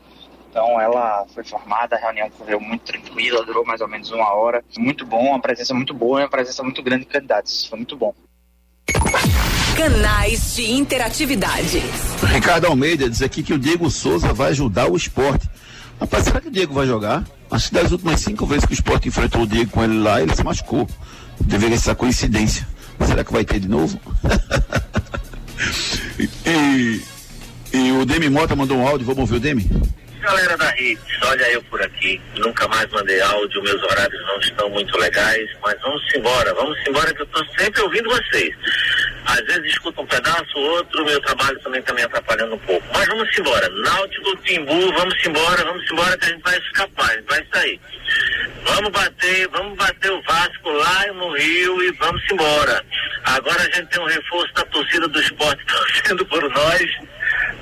Então 0.52 0.80
ela 0.82 1.26
foi 1.34 1.45
formada, 1.45 1.95
a 1.95 1.99
reunião 1.99 2.30
correu 2.38 2.60
muito 2.60 2.82
tranquila, 2.82 3.45
durou 3.45 3.66
mais 3.66 3.80
ou 3.80 3.88
menos 3.88 4.12
uma 4.12 4.34
hora. 4.34 4.62
Muito 4.78 5.06
bom, 5.06 5.30
uma 5.30 5.39
presença 5.39 5.74
muito 5.74 5.93
boa 5.93 6.20
e 6.20 6.24
uma 6.24 6.30
presença 6.30 6.62
muito 6.62 6.84
grande 6.84 7.06
de 7.06 7.10
candidatos. 7.10 7.66
Foi 7.68 7.78
muito 7.78 7.95
bom. 7.95 8.14
Canais 9.78 10.56
de 10.56 10.70
interatividade. 10.70 11.82
Ricardo 12.34 12.66
Almeida 12.68 13.10
diz 13.10 13.22
aqui 13.22 13.41
que 13.41 13.54
o 13.54 13.58
Diego 13.58 13.89
Souza 13.89 14.34
vai 14.34 14.49
ajudar 14.49 14.91
o 14.91 14.97
esporte. 14.97 15.49
Rapaz, 16.02 16.26
será 16.26 16.41
que 16.41 16.49
o 16.49 16.52
Diego 16.52 16.74
vai 16.74 16.86
jogar? 16.86 17.24
Acho 17.49 17.70
que 17.70 17.76
das 17.76 17.91
últimas 17.93 18.20
cinco 18.20 18.45
vezes 18.45 18.66
que 18.66 18.74
o 18.74 18.76
esporte 18.76 19.08
enfrentou 19.08 19.43
o 19.43 19.47
Diego 19.47 19.72
com 19.72 19.82
ele 19.82 19.99
lá, 19.99 20.22
ele 20.22 20.36
se 20.36 20.43
machucou. 20.43 20.86
Deveria 21.39 21.78
ser 21.78 21.95
coincidência. 21.95 22.68
Será 23.06 23.24
que 23.24 23.32
vai 23.32 23.45
ter 23.45 23.60
de 23.60 23.70
novo? 23.70 23.97
e, 26.45 27.02
e, 27.74 27.91
o 27.93 28.06
Demi 28.06 28.30
Mota 28.30 28.56
mandou 28.56 28.78
um 28.78 28.86
áudio, 28.86 29.06
vamos 29.06 29.22
ouvir 29.22 29.36
o 29.36 29.39
Demi? 29.39 29.70
Galera 30.22 30.56
da 30.56 30.72
Hits, 30.78 31.18
olha 31.24 31.52
eu 31.52 31.64
por 31.64 31.82
aqui. 31.82 32.22
Nunca 32.36 32.68
mais 32.68 32.88
mandei 32.92 33.20
áudio, 33.22 33.64
meus 33.64 33.82
horários 33.82 34.22
não 34.28 34.38
estão 34.40 34.70
muito 34.70 34.96
legais, 35.00 35.50
mas 35.64 35.76
vamos 35.82 36.02
embora, 36.16 36.54
vamos 36.54 36.78
embora 36.88 37.12
que 37.12 37.22
eu 37.22 37.26
estou 37.26 37.44
sempre 37.58 37.82
ouvindo 37.82 38.08
vocês. 38.08 38.56
Às 39.26 39.42
vezes 39.46 39.72
escuto 39.72 40.00
um 40.00 40.06
pedaço, 40.06 40.58
outro, 40.58 41.04
meu 41.06 41.20
trabalho 41.22 41.60
também 41.62 41.80
está 41.80 41.92
me 41.94 42.04
atrapalhando 42.04 42.54
um 42.54 42.60
pouco. 42.60 42.86
Mas 42.94 43.08
vamos 43.08 43.36
embora. 43.36 43.68
Náutico, 43.70 44.38
Timbu, 44.44 44.94
vamos 44.94 45.26
embora, 45.26 45.66
vamos 45.66 45.92
embora 45.92 46.18
que 46.20 46.26
a 46.26 46.30
gente 46.30 46.44
vai 46.44 46.58
escapar, 46.60 47.10
a 47.10 47.14
gente 47.14 47.28
vai 47.28 47.48
sair. 47.52 47.82
Vamos 48.64 48.92
bater, 48.92 49.48
vamos 49.48 49.76
bater 49.76 50.12
o 50.12 50.22
Vasco 50.22 50.70
lá 50.70 51.14
no 51.14 51.36
Rio 51.36 51.84
e 51.84 51.92
vamos 51.94 52.22
embora. 52.32 52.86
Agora 53.24 53.60
a 53.60 53.76
gente 53.76 53.88
tem 53.88 54.02
um 54.02 54.08
reforço 54.08 54.54
da 54.54 54.66
torcida 54.66 55.08
do 55.08 55.20
esporte 55.20 55.66
torcendo 55.66 56.24
por 56.28 56.48
nós, 56.48 56.86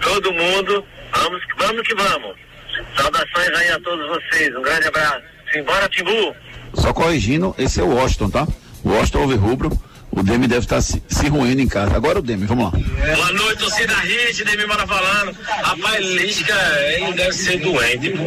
todo 0.01 0.34
mundo. 0.34 0.86
Vamos, 1.12 1.41
vamos 1.57 1.88
que 1.88 1.95
vamos. 1.95 2.48
Saudações 2.95 3.49
aí 3.55 3.71
a 3.71 3.80
todos 3.80 4.07
vocês. 4.07 4.55
Um 4.55 4.61
grande 4.61 4.88
abraço. 4.88 5.21
Simbora, 5.51 5.89
Timbu! 5.89 6.36
Só 6.75 6.93
corrigindo, 6.93 7.55
esse 7.57 7.80
é 7.80 7.84
o 7.84 7.95
Washington, 7.95 8.30
tá? 8.30 8.47
O 8.84 8.89
Washington 8.89 9.36
Rubro. 9.36 9.89
O 10.11 10.23
Demi 10.23 10.47
deve 10.47 10.61
estar 10.61 10.82
se, 10.82 11.01
se 11.07 11.30
ruindo 11.30 11.61
em 11.61 11.67
casa. 11.67 11.95
Agora 11.95 12.17
o 12.17 12.21
Demi, 12.21 12.45
vamos 12.45 12.65
lá. 12.65 12.71
Boa 12.71 13.32
noite, 13.32 13.59
torcida 13.59 13.93
Hit, 13.93 14.43
Demi 14.43 14.65
mora 14.65 14.86
falando. 14.88 15.38
Rapaz, 15.47 16.03
Lisca, 16.03 16.55
ele 16.97 17.13
deve 17.13 17.32
ser 17.32 17.59
doente, 17.59 18.09
pô. 18.09 18.23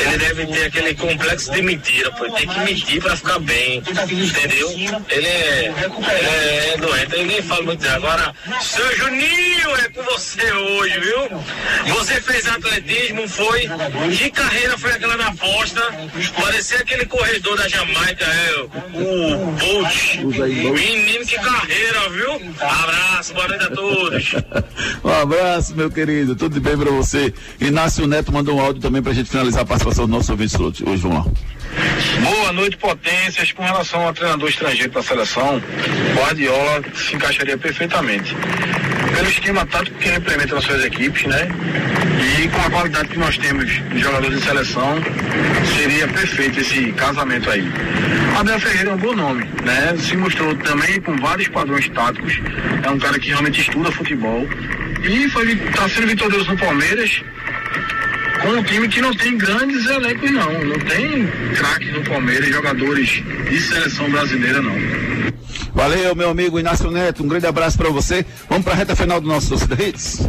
Ele 0.00 0.18
deve 0.18 0.46
ter 0.46 0.66
aquele 0.66 0.94
complexo 0.94 1.50
de 1.52 1.60
mentira, 1.62 2.10
pô. 2.12 2.30
Tem 2.30 2.46
que 2.46 2.60
mentir 2.60 3.02
pra 3.02 3.16
ficar 3.16 3.40
bem, 3.40 3.78
entendeu? 3.78 4.70
Ele 4.70 5.26
é, 5.26 5.74
ele 6.00 6.26
é 6.72 6.76
doente, 6.78 7.14
ele 7.14 7.24
nem 7.24 7.42
fala 7.42 7.62
muito. 7.62 7.88
Agora, 7.88 8.32
seu 8.60 8.96
Juninho 8.96 9.76
é 9.84 9.88
com 9.88 10.02
você 10.04 10.52
hoje? 11.24 11.94
Você 11.94 12.20
fez 12.20 12.46
atletismo, 12.46 13.28
foi? 13.28 13.68
Que 14.16 14.30
carreira 14.30 14.76
foi 14.78 14.92
aquela 14.92 15.16
na 15.16 15.28
aposta? 15.28 15.82
Parecia 16.40 16.78
aquele 16.78 17.06
corredor 17.06 17.56
da 17.56 17.68
Jamaica, 17.68 18.24
é, 18.24 18.60
o 18.60 19.52
Bolt. 19.52 20.16
Menino 20.74 21.26
que 21.26 21.36
carreira, 21.36 22.08
viu? 22.10 22.54
Abraço, 22.60 23.34
boa 23.34 23.48
noite 23.48 23.64
a 23.64 23.70
todos. 23.70 24.34
um 25.04 25.08
abraço, 25.08 25.76
meu 25.76 25.90
querido. 25.90 26.36
Tudo 26.36 26.60
bem 26.60 26.76
pra 26.76 26.90
você. 26.90 27.32
Inácio 27.60 28.06
Neto 28.06 28.32
mandou 28.32 28.56
um 28.56 28.60
áudio 28.60 28.82
também 28.82 29.02
pra 29.02 29.12
gente 29.12 29.30
finalizar 29.30 29.62
a 29.62 29.66
participação 29.66 30.06
do 30.06 30.12
nosso 30.12 30.32
ouvinte 30.32 30.56
hoje. 30.60 31.02
Vamos 31.02 31.18
lá. 31.18 31.24
Boa 32.22 32.52
noite, 32.52 32.76
potências. 32.76 33.52
Com 33.52 33.64
relação 33.64 34.06
ao 34.06 34.12
treinador 34.12 34.48
estrangeiro 34.48 34.90
para 34.92 35.00
a 35.00 35.04
seleção, 35.04 35.56
o 35.56 36.18
Guardiola 36.18 36.82
se 36.94 37.16
encaixaria 37.16 37.58
perfeitamente. 37.58 38.34
Pelo 39.14 39.28
esquema 39.28 39.64
tático 39.66 39.96
que 39.98 40.08
implementa 40.08 40.54
nas 40.54 40.64
suas 40.64 40.84
equipes, 40.84 41.24
né? 41.24 41.48
E 42.38 42.48
com 42.48 42.60
a 42.60 42.70
qualidade 42.70 43.08
que 43.08 43.18
nós 43.18 43.38
temos 43.38 43.66
de 43.66 43.98
jogadores 44.00 44.38
de 44.38 44.44
seleção, 44.44 44.98
seria 45.76 46.08
perfeito 46.08 46.60
esse 46.60 46.92
casamento 46.92 47.48
aí. 47.50 47.64
Abel 48.36 48.58
Ferreira 48.58 48.90
é 48.90 48.94
um 48.94 48.96
bom 48.96 49.14
nome, 49.14 49.44
né? 49.64 49.94
Se 49.98 50.16
mostrou 50.16 50.54
também 50.56 51.00
com 51.00 51.16
vários 51.16 51.48
padrões 51.48 51.88
táticos. 51.90 52.40
É 52.82 52.90
um 52.90 52.98
cara 52.98 53.18
que 53.18 53.28
realmente 53.28 53.60
estuda 53.60 53.92
futebol. 53.92 54.48
E 55.02 55.28
foi 55.28 55.52
está 55.52 55.88
sendo 55.88 56.08
vitorioso 56.08 56.50
no 56.50 56.58
Palmeiras 56.58 57.22
com 58.42 58.48
um 58.48 58.62
time 58.62 58.88
que 58.88 59.00
não 59.00 59.14
tem 59.14 59.38
grandes 59.38 59.86
elencos 59.86 60.30
não. 60.30 60.52
Não 60.64 60.78
tem 60.80 61.26
craques 61.54 61.92
no 61.92 62.02
Palmeiras, 62.02 62.48
jogadores 62.48 63.22
de 63.48 63.60
seleção 63.60 64.10
brasileira 64.10 64.60
não. 64.60 64.74
Valeu, 65.74 66.14
meu 66.14 66.30
amigo 66.30 66.60
Inácio 66.60 66.88
Neto. 66.88 67.24
Um 67.24 67.28
grande 67.28 67.46
abraço 67.46 67.76
para 67.76 67.90
você. 67.90 68.24
Vamos 68.48 68.64
para 68.64 68.74
a 68.74 68.76
reta 68.76 68.94
final 68.94 69.20
do 69.20 69.26
nosso 69.26 69.48
Torcida 69.48 69.82
Hits. 69.82 70.20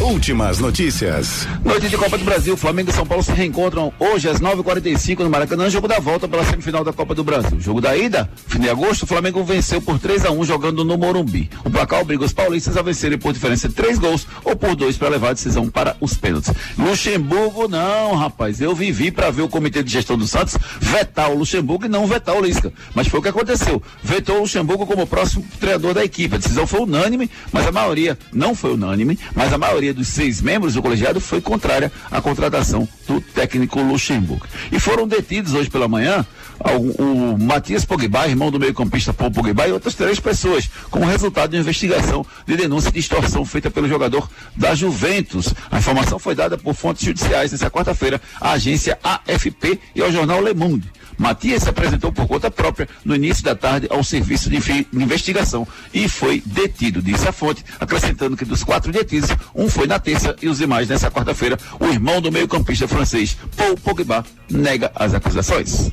Últimas 0.00 0.58
notícias. 0.58 1.46
Noite 1.62 1.90
de 1.90 1.96
Copa 1.96 2.16
do 2.16 2.24
Brasil, 2.24 2.56
Flamengo 2.56 2.88
e 2.88 2.92
São 2.92 3.04
Paulo 3.04 3.22
se 3.22 3.32
reencontram 3.32 3.92
hoje 3.98 4.30
às 4.30 4.40
9h45 4.40 5.18
no 5.18 5.28
Maracanã, 5.28 5.68
jogo 5.68 5.86
da 5.86 5.98
volta 5.98 6.26
pela 6.26 6.42
semifinal 6.42 6.82
da 6.82 6.92
Copa 6.92 7.14
do 7.14 7.22
Brasil. 7.22 7.60
Jogo 7.60 7.82
da 7.82 7.94
ida, 7.94 8.30
fim 8.46 8.60
de 8.60 8.70
agosto, 8.70 9.02
o 9.02 9.06
Flamengo 9.06 9.44
venceu 9.44 9.82
por 9.82 9.98
3 9.98 10.24
a 10.24 10.30
1 10.30 10.44
jogando 10.44 10.84
no 10.84 10.96
Morumbi. 10.96 11.50
O 11.64 11.70
placar 11.70 12.00
obriga 12.00 12.24
os 12.24 12.32
paulistas 12.32 12.78
a 12.78 12.82
vencerem 12.82 13.18
por 13.18 13.34
diferença 13.34 13.68
de 13.68 13.74
3 13.74 13.98
gols 13.98 14.26
ou 14.42 14.56
por 14.56 14.74
dois 14.74 14.96
para 14.96 15.10
levar 15.10 15.30
a 15.30 15.34
decisão 15.34 15.68
para 15.68 15.94
os 16.00 16.14
pênaltis. 16.14 16.52
Luxemburgo 16.78 17.68
não, 17.68 18.14
rapaz. 18.14 18.58
Eu 18.60 18.74
vivi 18.74 19.10
para 19.10 19.30
ver 19.30 19.42
o 19.42 19.48
comitê 19.48 19.82
de 19.82 19.92
gestão 19.92 20.16
do 20.16 20.26
Santos 20.26 20.56
vetar 20.80 21.30
o 21.30 21.36
Luxemburgo 21.36 21.84
e 21.84 21.88
não 21.88 22.06
vetar 22.06 22.34
o 22.34 22.40
Lisca. 22.40 22.72
Mas 22.94 23.06
foi 23.06 23.20
o 23.20 23.22
que 23.22 23.28
aconteceu. 23.28 23.82
Vetou 24.02 24.36
o 24.36 24.40
Luxemburgo 24.40 24.69
como 24.78 25.06
próximo 25.06 25.44
treinador 25.58 25.94
da 25.94 26.04
equipe. 26.04 26.34
A 26.34 26.38
decisão 26.38 26.66
foi 26.66 26.80
unânime, 26.80 27.30
mas 27.52 27.66
a 27.66 27.72
maioria 27.72 28.18
não 28.32 28.54
foi 28.54 28.74
unânime, 28.74 29.18
mas 29.34 29.52
a 29.52 29.58
maioria 29.58 29.94
dos 29.94 30.08
seis 30.08 30.40
membros 30.40 30.74
do 30.74 30.82
colegiado 30.82 31.20
foi 31.20 31.40
contrária 31.40 31.92
à 32.10 32.20
contratação 32.20 32.88
do 33.06 33.20
técnico 33.20 33.80
Luxemburgo. 33.80 34.46
E 34.70 34.78
foram 34.78 35.06
detidos 35.06 35.54
hoje 35.54 35.70
pela 35.70 35.88
manhã 35.88 36.24
o, 36.60 37.02
o 37.02 37.38
Matias 37.38 37.84
Pogba, 37.84 38.28
irmão 38.28 38.50
do 38.50 38.60
meio-campista 38.60 39.12
Paul 39.12 39.30
Pogba, 39.30 39.66
e 39.66 39.72
outras 39.72 39.94
três 39.94 40.20
pessoas, 40.20 40.68
como 40.90 41.06
resultado 41.06 41.50
de 41.50 41.56
uma 41.56 41.62
investigação 41.62 42.24
de 42.46 42.56
denúncia 42.56 42.92
de 42.92 42.98
extorsão 42.98 43.44
feita 43.44 43.70
pelo 43.70 43.88
jogador 43.88 44.28
da 44.56 44.74
Juventus. 44.74 45.54
A 45.70 45.78
informação 45.78 46.18
foi 46.18 46.34
dada 46.34 46.58
por 46.58 46.74
fontes 46.74 47.04
judiciais 47.04 47.50
nesta 47.52 47.70
quarta-feira 47.70 48.20
à 48.40 48.52
agência 48.52 48.98
AFP 49.02 49.80
e 49.94 50.02
ao 50.02 50.12
jornal 50.12 50.42
Le 50.42 50.54
Monde. 50.54 50.90
Matias 51.20 51.64
se 51.64 51.68
apresentou 51.68 52.10
por 52.10 52.26
conta 52.26 52.50
própria 52.50 52.88
no 53.04 53.14
início 53.14 53.44
da 53.44 53.54
tarde 53.54 53.86
ao 53.90 54.02
serviço 54.02 54.48
de, 54.48 54.59
de 54.64 54.86
investigação 54.92 55.66
e 55.92 56.08
foi 56.08 56.42
detido, 56.44 57.02
disse 57.02 57.26
a 57.28 57.32
fonte, 57.32 57.64
acrescentando 57.78 58.36
que 58.36 58.44
dos 58.44 58.64
quatro 58.64 58.92
detidos, 58.92 59.30
um 59.54 59.68
foi 59.68 59.86
na 59.86 59.98
terça 59.98 60.36
e 60.40 60.48
os 60.48 60.58
demais 60.58 60.88
nessa 60.88 61.10
quarta-feira. 61.10 61.58
O 61.78 61.86
irmão 61.86 62.20
do 62.20 62.30
meio-campista 62.30 62.86
francês, 62.86 63.36
Paul 63.56 63.76
Pogba, 63.76 64.24
nega 64.50 64.90
as 64.94 65.14
acusações. 65.14 65.90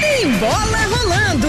Tem 0.00 0.30
bola 0.38 0.78
rolando. 0.86 1.48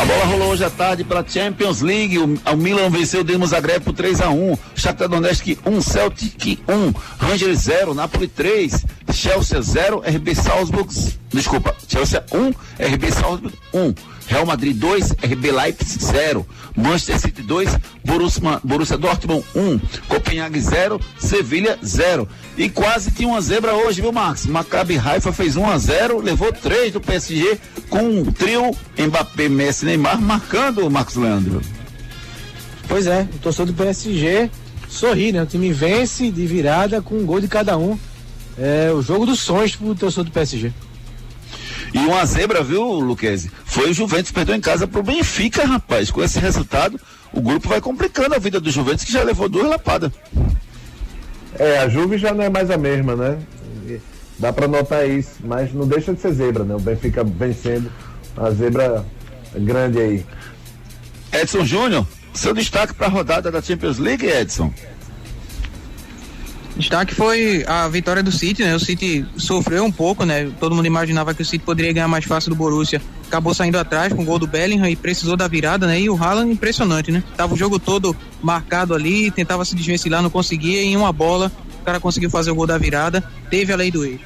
A 0.00 0.04
bola 0.04 0.24
rolou 0.24 0.48
hoje 0.50 0.64
à 0.64 0.70
tarde 0.70 1.04
pela 1.04 1.24
Champions 1.26 1.80
League. 1.80 2.18
O, 2.18 2.24
o 2.24 2.56
Milan 2.56 2.90
venceu 2.90 3.20
o 3.20 3.24
Dinamo 3.24 3.46
Zagreb 3.46 3.80
por 3.80 3.94
3 3.94 4.20
a 4.22 4.30
1 4.30 4.58
Shakhtar 4.74 5.08
Donetsk 5.08 5.56
1, 5.64 5.80
Celtic 5.80 6.58
1, 6.68 6.92
Rangers 7.18 7.58
0, 7.60 7.94
Napoli 7.94 8.26
3, 8.26 8.84
Chelsea 9.12 9.62
0, 9.62 10.02
RB 10.04 10.34
Salzburg, 10.34 10.92
desculpa, 11.28 11.74
Chelsea 11.88 12.24
1, 12.32 12.48
RB 12.94 13.12
Salzburg 13.12 13.56
1, 13.72 13.94
Real 14.26 14.46
Madrid 14.46 14.76
2, 14.76 15.12
RB 15.12 15.52
Leipzig 15.52 16.02
0, 16.02 16.46
Manchester 16.76 17.20
City 17.20 17.42
2, 17.42 17.76
Borussia, 18.04 18.60
Borussia 18.64 18.96
Dortmund 18.96 19.44
1, 19.54 19.78
Copenhague 20.08 20.60
0, 20.60 21.00
Sevilha 21.18 21.78
0. 21.84 22.28
E 22.56 22.68
quase 22.68 23.10
tinha 23.10 23.28
uma 23.28 23.40
zebra 23.40 23.74
hoje, 23.74 24.00
viu, 24.00 24.12
Marcos? 24.12 24.46
Maccabi 24.46 24.98
Haifa 24.98 25.32
fez 25.32 25.56
1 25.56 25.70
a 25.70 25.78
0, 25.78 26.20
levou 26.20 26.52
3 26.52 26.92
do 26.92 27.00
PSG 27.00 27.58
com 27.88 28.22
o 28.22 28.32
trio 28.32 28.74
Mbappé, 28.98 29.48
Messi, 29.48 29.84
Neymar 29.84 30.20
marcando 30.20 30.86
o 30.86 30.90
Marcos 30.90 31.16
Leandro. 31.16 31.60
Pois 32.88 33.06
é, 33.06 33.26
o 33.34 33.38
torcedor 33.38 33.66
do 33.66 33.74
PSG 33.74 34.50
sorri, 34.88 35.32
né? 35.32 35.42
O 35.42 35.46
time 35.46 35.72
vence 35.72 36.30
de 36.30 36.46
virada 36.46 37.00
com 37.02 37.16
um 37.16 37.26
gol 37.26 37.40
de 37.40 37.48
cada 37.48 37.76
um. 37.76 37.98
É 38.56 38.92
o 38.92 39.02
jogo 39.02 39.26
dos 39.26 39.40
sonhos 39.40 39.74
pro 39.74 39.94
torcedor 39.94 40.24
do 40.24 40.30
PSG. 40.30 40.72
E 41.94 41.98
uma 41.98 42.26
zebra, 42.26 42.60
viu, 42.60 42.82
Luquezzi? 42.82 43.52
Foi 43.64 43.90
o 43.90 43.94
Juventus 43.94 44.32
perdeu 44.32 44.56
em 44.56 44.60
casa 44.60 44.84
pro 44.84 45.00
Benfica, 45.00 45.64
rapaz. 45.64 46.10
Com 46.10 46.24
esse 46.24 46.40
resultado, 46.40 47.00
o 47.32 47.40
grupo 47.40 47.68
vai 47.68 47.80
complicando 47.80 48.34
a 48.34 48.38
vida 48.38 48.58
do 48.58 48.68
Juventus, 48.68 49.04
que 49.04 49.12
já 49.12 49.22
levou 49.22 49.48
duas 49.48 49.68
lapadas. 49.68 50.10
É, 51.56 51.78
a 51.78 51.88
Juve 51.88 52.18
já 52.18 52.34
não 52.34 52.42
é 52.42 52.50
mais 52.50 52.68
a 52.68 52.76
mesma, 52.76 53.14
né? 53.14 53.38
Dá 54.40 54.52
pra 54.52 54.66
notar 54.66 55.08
isso, 55.08 55.36
mas 55.44 55.72
não 55.72 55.86
deixa 55.86 56.12
de 56.12 56.20
ser 56.20 56.32
zebra, 56.32 56.64
né? 56.64 56.74
O 56.74 56.80
Benfica 56.80 57.22
vencendo 57.22 57.88
a 58.36 58.50
zebra 58.50 59.04
grande 59.54 60.00
aí. 60.00 60.26
Edson 61.32 61.64
Júnior, 61.64 62.04
seu 62.32 62.52
destaque 62.52 62.92
para 62.92 63.06
a 63.06 63.10
rodada 63.10 63.52
da 63.52 63.62
Champions 63.62 63.98
League, 63.98 64.26
Edson? 64.26 64.74
Destaque 66.76 67.14
foi 67.14 67.64
a 67.68 67.86
vitória 67.88 68.22
do 68.22 68.32
City, 68.32 68.64
né? 68.64 68.74
O 68.74 68.80
City 68.80 69.24
sofreu 69.36 69.84
um 69.84 69.92
pouco, 69.92 70.24
né? 70.24 70.50
Todo 70.58 70.74
mundo 70.74 70.86
imaginava 70.86 71.32
que 71.32 71.42
o 71.42 71.44
City 71.44 71.64
poderia 71.64 71.92
ganhar 71.92 72.08
mais 72.08 72.24
fácil 72.24 72.50
do 72.50 72.56
Borussia. 72.56 73.00
Acabou 73.28 73.54
saindo 73.54 73.78
atrás 73.78 74.12
com 74.12 74.22
o 74.22 74.24
gol 74.24 74.40
do 74.40 74.46
Bellingham 74.46 74.88
e 74.88 74.96
precisou 74.96 75.36
da 75.36 75.46
virada, 75.46 75.86
né? 75.86 76.00
E 76.00 76.10
o 76.10 76.20
Haaland 76.20 76.50
impressionante, 76.50 77.12
né? 77.12 77.22
Tava 77.36 77.54
o 77.54 77.56
jogo 77.56 77.78
todo 77.78 78.16
marcado 78.42 78.92
ali, 78.92 79.30
tentava 79.30 79.64
se 79.64 79.76
desvencilhar, 79.76 80.20
não 80.20 80.30
conseguia. 80.30 80.82
E 80.82 80.86
em 80.86 80.96
uma 80.96 81.12
bola, 81.12 81.52
o 81.80 81.84
cara 81.84 82.00
conseguiu 82.00 82.28
fazer 82.28 82.50
o 82.50 82.56
gol 82.56 82.66
da 82.66 82.76
virada. 82.76 83.22
Teve 83.48 83.72
a 83.72 83.76
lei 83.76 83.92
do 83.92 84.04
ex. 84.04 84.20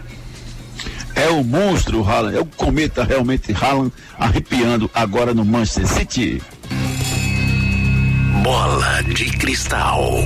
É 1.14 1.28
o 1.28 1.44
monstro 1.44 2.02
Haaland, 2.02 2.36
é 2.36 2.40
o 2.40 2.46
cometa 2.46 3.04
realmente 3.04 3.52
Haaland 3.52 3.92
arrepiando 4.18 4.90
agora 4.94 5.34
no 5.34 5.44
Manchester 5.44 5.86
City. 5.86 6.42
Bola 8.42 9.02
de 9.02 9.26
cristal. 9.32 10.24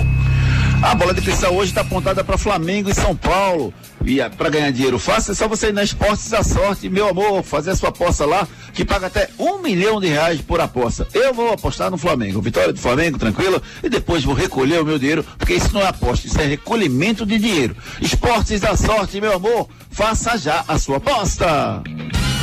A 0.83 0.97
bola 0.97 1.15
de 1.15 1.23
cristal 1.23 1.55
hoje 1.55 1.71
está 1.71 1.83
apontada 1.83 2.25
para 2.25 2.37
Flamengo 2.37 2.91
e 2.91 2.95
São 2.95 3.15
Paulo. 3.15 3.73
E 4.05 4.19
para 4.37 4.51
ganhar 4.51 4.71
dinheiro 4.71 4.99
fácil 4.99 5.33
é 5.33 5.35
só 5.35 5.47
você 5.47 5.69
ir 5.69 5.73
na 5.73 5.83
Esportes 5.83 6.29
da 6.29 6.43
Sorte, 6.43 6.89
meu 6.89 7.09
amor, 7.09 7.43
fazer 7.43 7.71
a 7.71 7.77
sua 7.77 7.91
aposta 7.91 8.27
lá, 8.27 8.47
que 8.73 8.85
paga 8.85 9.07
até 9.07 9.29
um 9.39 9.59
milhão 9.59 10.01
de 10.01 10.09
reais 10.09 10.41
por 10.41 10.61
aposta. 10.61 11.07
Eu 11.15 11.33
vou 11.33 11.53
apostar 11.53 11.91
no 11.91 11.99
Flamengo. 11.99 12.41
Vitória 12.41 12.73
do 12.73 12.79
Flamengo, 12.79 13.19
tranquilo? 13.19 13.63
E 13.83 13.89
depois 13.89 14.25
vou 14.25 14.35
recolher 14.35 14.81
o 14.81 14.85
meu 14.85 14.99
dinheiro, 14.99 15.25
porque 15.39 15.55
isso 15.55 15.73
não 15.73 15.81
é 15.81 15.87
aposta, 15.87 16.27
isso 16.27 16.41
é 16.41 16.47
recolhimento 16.47 17.25
de 17.25 17.39
dinheiro. 17.39 17.77
Esportes 18.01 18.61
da 18.61 18.77
Sorte, 18.77 19.21
meu 19.21 19.35
amor, 19.35 19.69
faça 19.91 20.37
já 20.37 20.65
a 20.67 20.79
sua 20.79 20.97
aposta. 20.97 21.83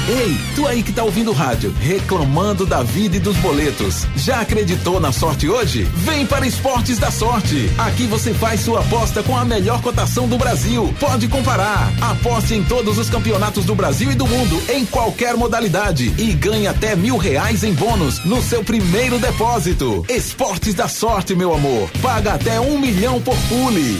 Ei, 0.09 0.35
tu 0.55 0.65
aí 0.65 0.81
que 0.81 0.91
tá 0.91 1.03
ouvindo 1.03 1.29
o 1.29 1.35
rádio, 1.35 1.71
reclamando 1.79 2.65
da 2.65 2.81
vida 2.81 3.17
e 3.17 3.19
dos 3.19 3.37
boletos. 3.37 4.07
Já 4.15 4.41
acreditou 4.41 4.99
na 4.99 5.11
sorte 5.11 5.47
hoje? 5.47 5.83
Vem 5.97 6.25
para 6.25 6.47
Esportes 6.47 6.97
da 6.97 7.11
Sorte. 7.11 7.69
Aqui 7.77 8.07
você 8.07 8.33
faz 8.33 8.61
sua 8.61 8.79
aposta 8.79 9.21
com 9.21 9.37
a 9.37 9.45
melhor 9.45 9.83
cotação 9.83 10.27
do 10.27 10.35
Brasil. 10.35 10.91
Pode 10.99 11.27
comparar. 11.49 11.91
Aposte 11.99 12.53
em 12.53 12.63
todos 12.63 12.99
os 12.99 13.09
campeonatos 13.09 13.65
do 13.65 13.73
Brasil 13.73 14.11
e 14.11 14.15
do 14.15 14.27
mundo, 14.27 14.61
em 14.69 14.85
qualquer 14.85 15.35
modalidade. 15.35 16.13
E 16.17 16.33
ganhe 16.33 16.67
até 16.67 16.95
mil 16.95 17.17
reais 17.17 17.63
em 17.63 17.73
bônus 17.73 18.23
no 18.23 18.39
seu 18.41 18.63
primeiro 18.63 19.17
depósito. 19.17 20.05
Esportes 20.07 20.75
da 20.75 20.87
Sorte, 20.87 21.35
meu 21.35 21.51
amor. 21.53 21.89
Paga 22.01 22.33
até 22.33 22.59
um 22.59 22.77
milhão 22.77 23.19
por 23.19 23.35
pule. 23.47 23.99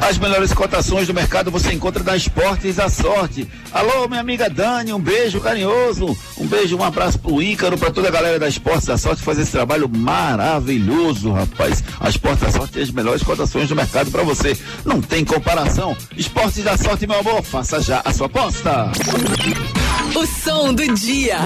As 0.00 0.18
melhores 0.18 0.52
cotações 0.52 1.06
do 1.06 1.14
mercado 1.14 1.50
você 1.50 1.72
encontra 1.72 2.02
na 2.02 2.16
Esportes 2.16 2.76
da 2.76 2.88
Sorte. 2.88 3.48
Alô, 3.72 4.06
minha 4.06 4.20
amiga 4.20 4.50
Dani, 4.50 4.92
um 4.92 5.00
beijo 5.00 5.40
carinhoso. 5.40 6.16
Um 6.36 6.46
beijo, 6.46 6.76
um 6.76 6.84
abraço 6.84 7.18
pro 7.18 7.42
Ícaro, 7.42 7.78
pra 7.78 7.90
toda 7.90 8.08
a 8.08 8.10
galera 8.10 8.38
da 8.38 8.48
Esportes 8.48 8.86
da 8.86 8.98
Sorte 8.98 9.18
que 9.18 9.24
faz 9.24 9.38
esse 9.38 9.52
trabalho 9.52 9.88
maravilhoso, 9.88 11.32
rapaz. 11.32 11.82
A 11.98 12.08
Esportes 12.08 12.42
da 12.42 12.50
Sorte 12.50 12.74
tem 12.74 12.82
as 12.82 12.90
melhores 12.90 13.22
cotações 13.22 13.68
do 13.68 13.76
mercado 13.76 14.10
para 14.10 14.22
você. 14.22 14.56
Não 14.84 15.00
tem 15.00 15.24
comparação. 15.24 15.96
Esportes 16.16 16.62
da 16.62 16.76
Sorte, 16.76 17.06
meu 17.06 17.18
amor, 17.20 17.42
faça 17.42 17.80
já 17.80 18.02
a 18.04 18.12
sua 18.12 18.26
aposta. 18.26 18.92
O 20.14 20.26
som 20.26 20.74
do 20.74 20.94
dia. 20.94 21.38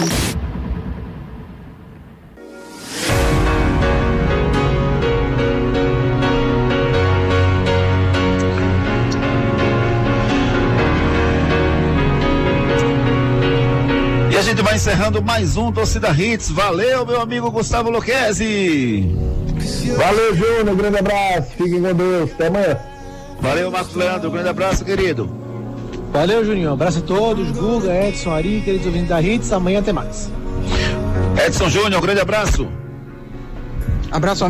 E 14.39 14.41
a 14.41 14.43
gente 14.45 14.63
vai 14.63 14.77
encerrando 14.77 15.21
mais 15.21 15.57
um 15.57 15.73
Torcida 15.73 16.11
Hits. 16.11 16.49
Valeu, 16.51 17.05
meu 17.05 17.21
amigo 17.21 17.51
Gustavo 17.51 17.91
Luquezzi. 17.91 19.13
Valeu, 19.97 20.37
Júnior. 20.37 20.77
Grande 20.77 20.99
abraço. 20.99 21.51
Fiquem 21.57 21.83
com 21.83 21.93
Deus. 21.93 22.31
Até 22.31 22.47
amanhã. 22.47 22.79
Valeu, 23.41 23.69
Marcos 23.69 23.97
Leandro. 23.97 24.31
Grande 24.31 24.49
abraço, 24.49 24.85
querido. 24.85 25.29
Valeu, 26.13 26.45
Juninho. 26.45 26.73
Abraço 26.73 27.01
a 27.01 27.03
todos. 27.03 27.51
Guga, 27.51 27.93
Edson, 28.07 28.31
Ari, 28.31 28.63
queridos 28.65 28.87
ouvintes 28.87 29.09
da 29.09 29.21
Hits. 29.21 29.53
Amanhã 29.53 29.81
até 29.81 29.93
mais. 29.93 30.31
Edson 31.45 31.69
Júnior, 31.69 32.01
grande 32.01 32.21
abraço. 32.21 32.69
Abraço, 34.13 34.45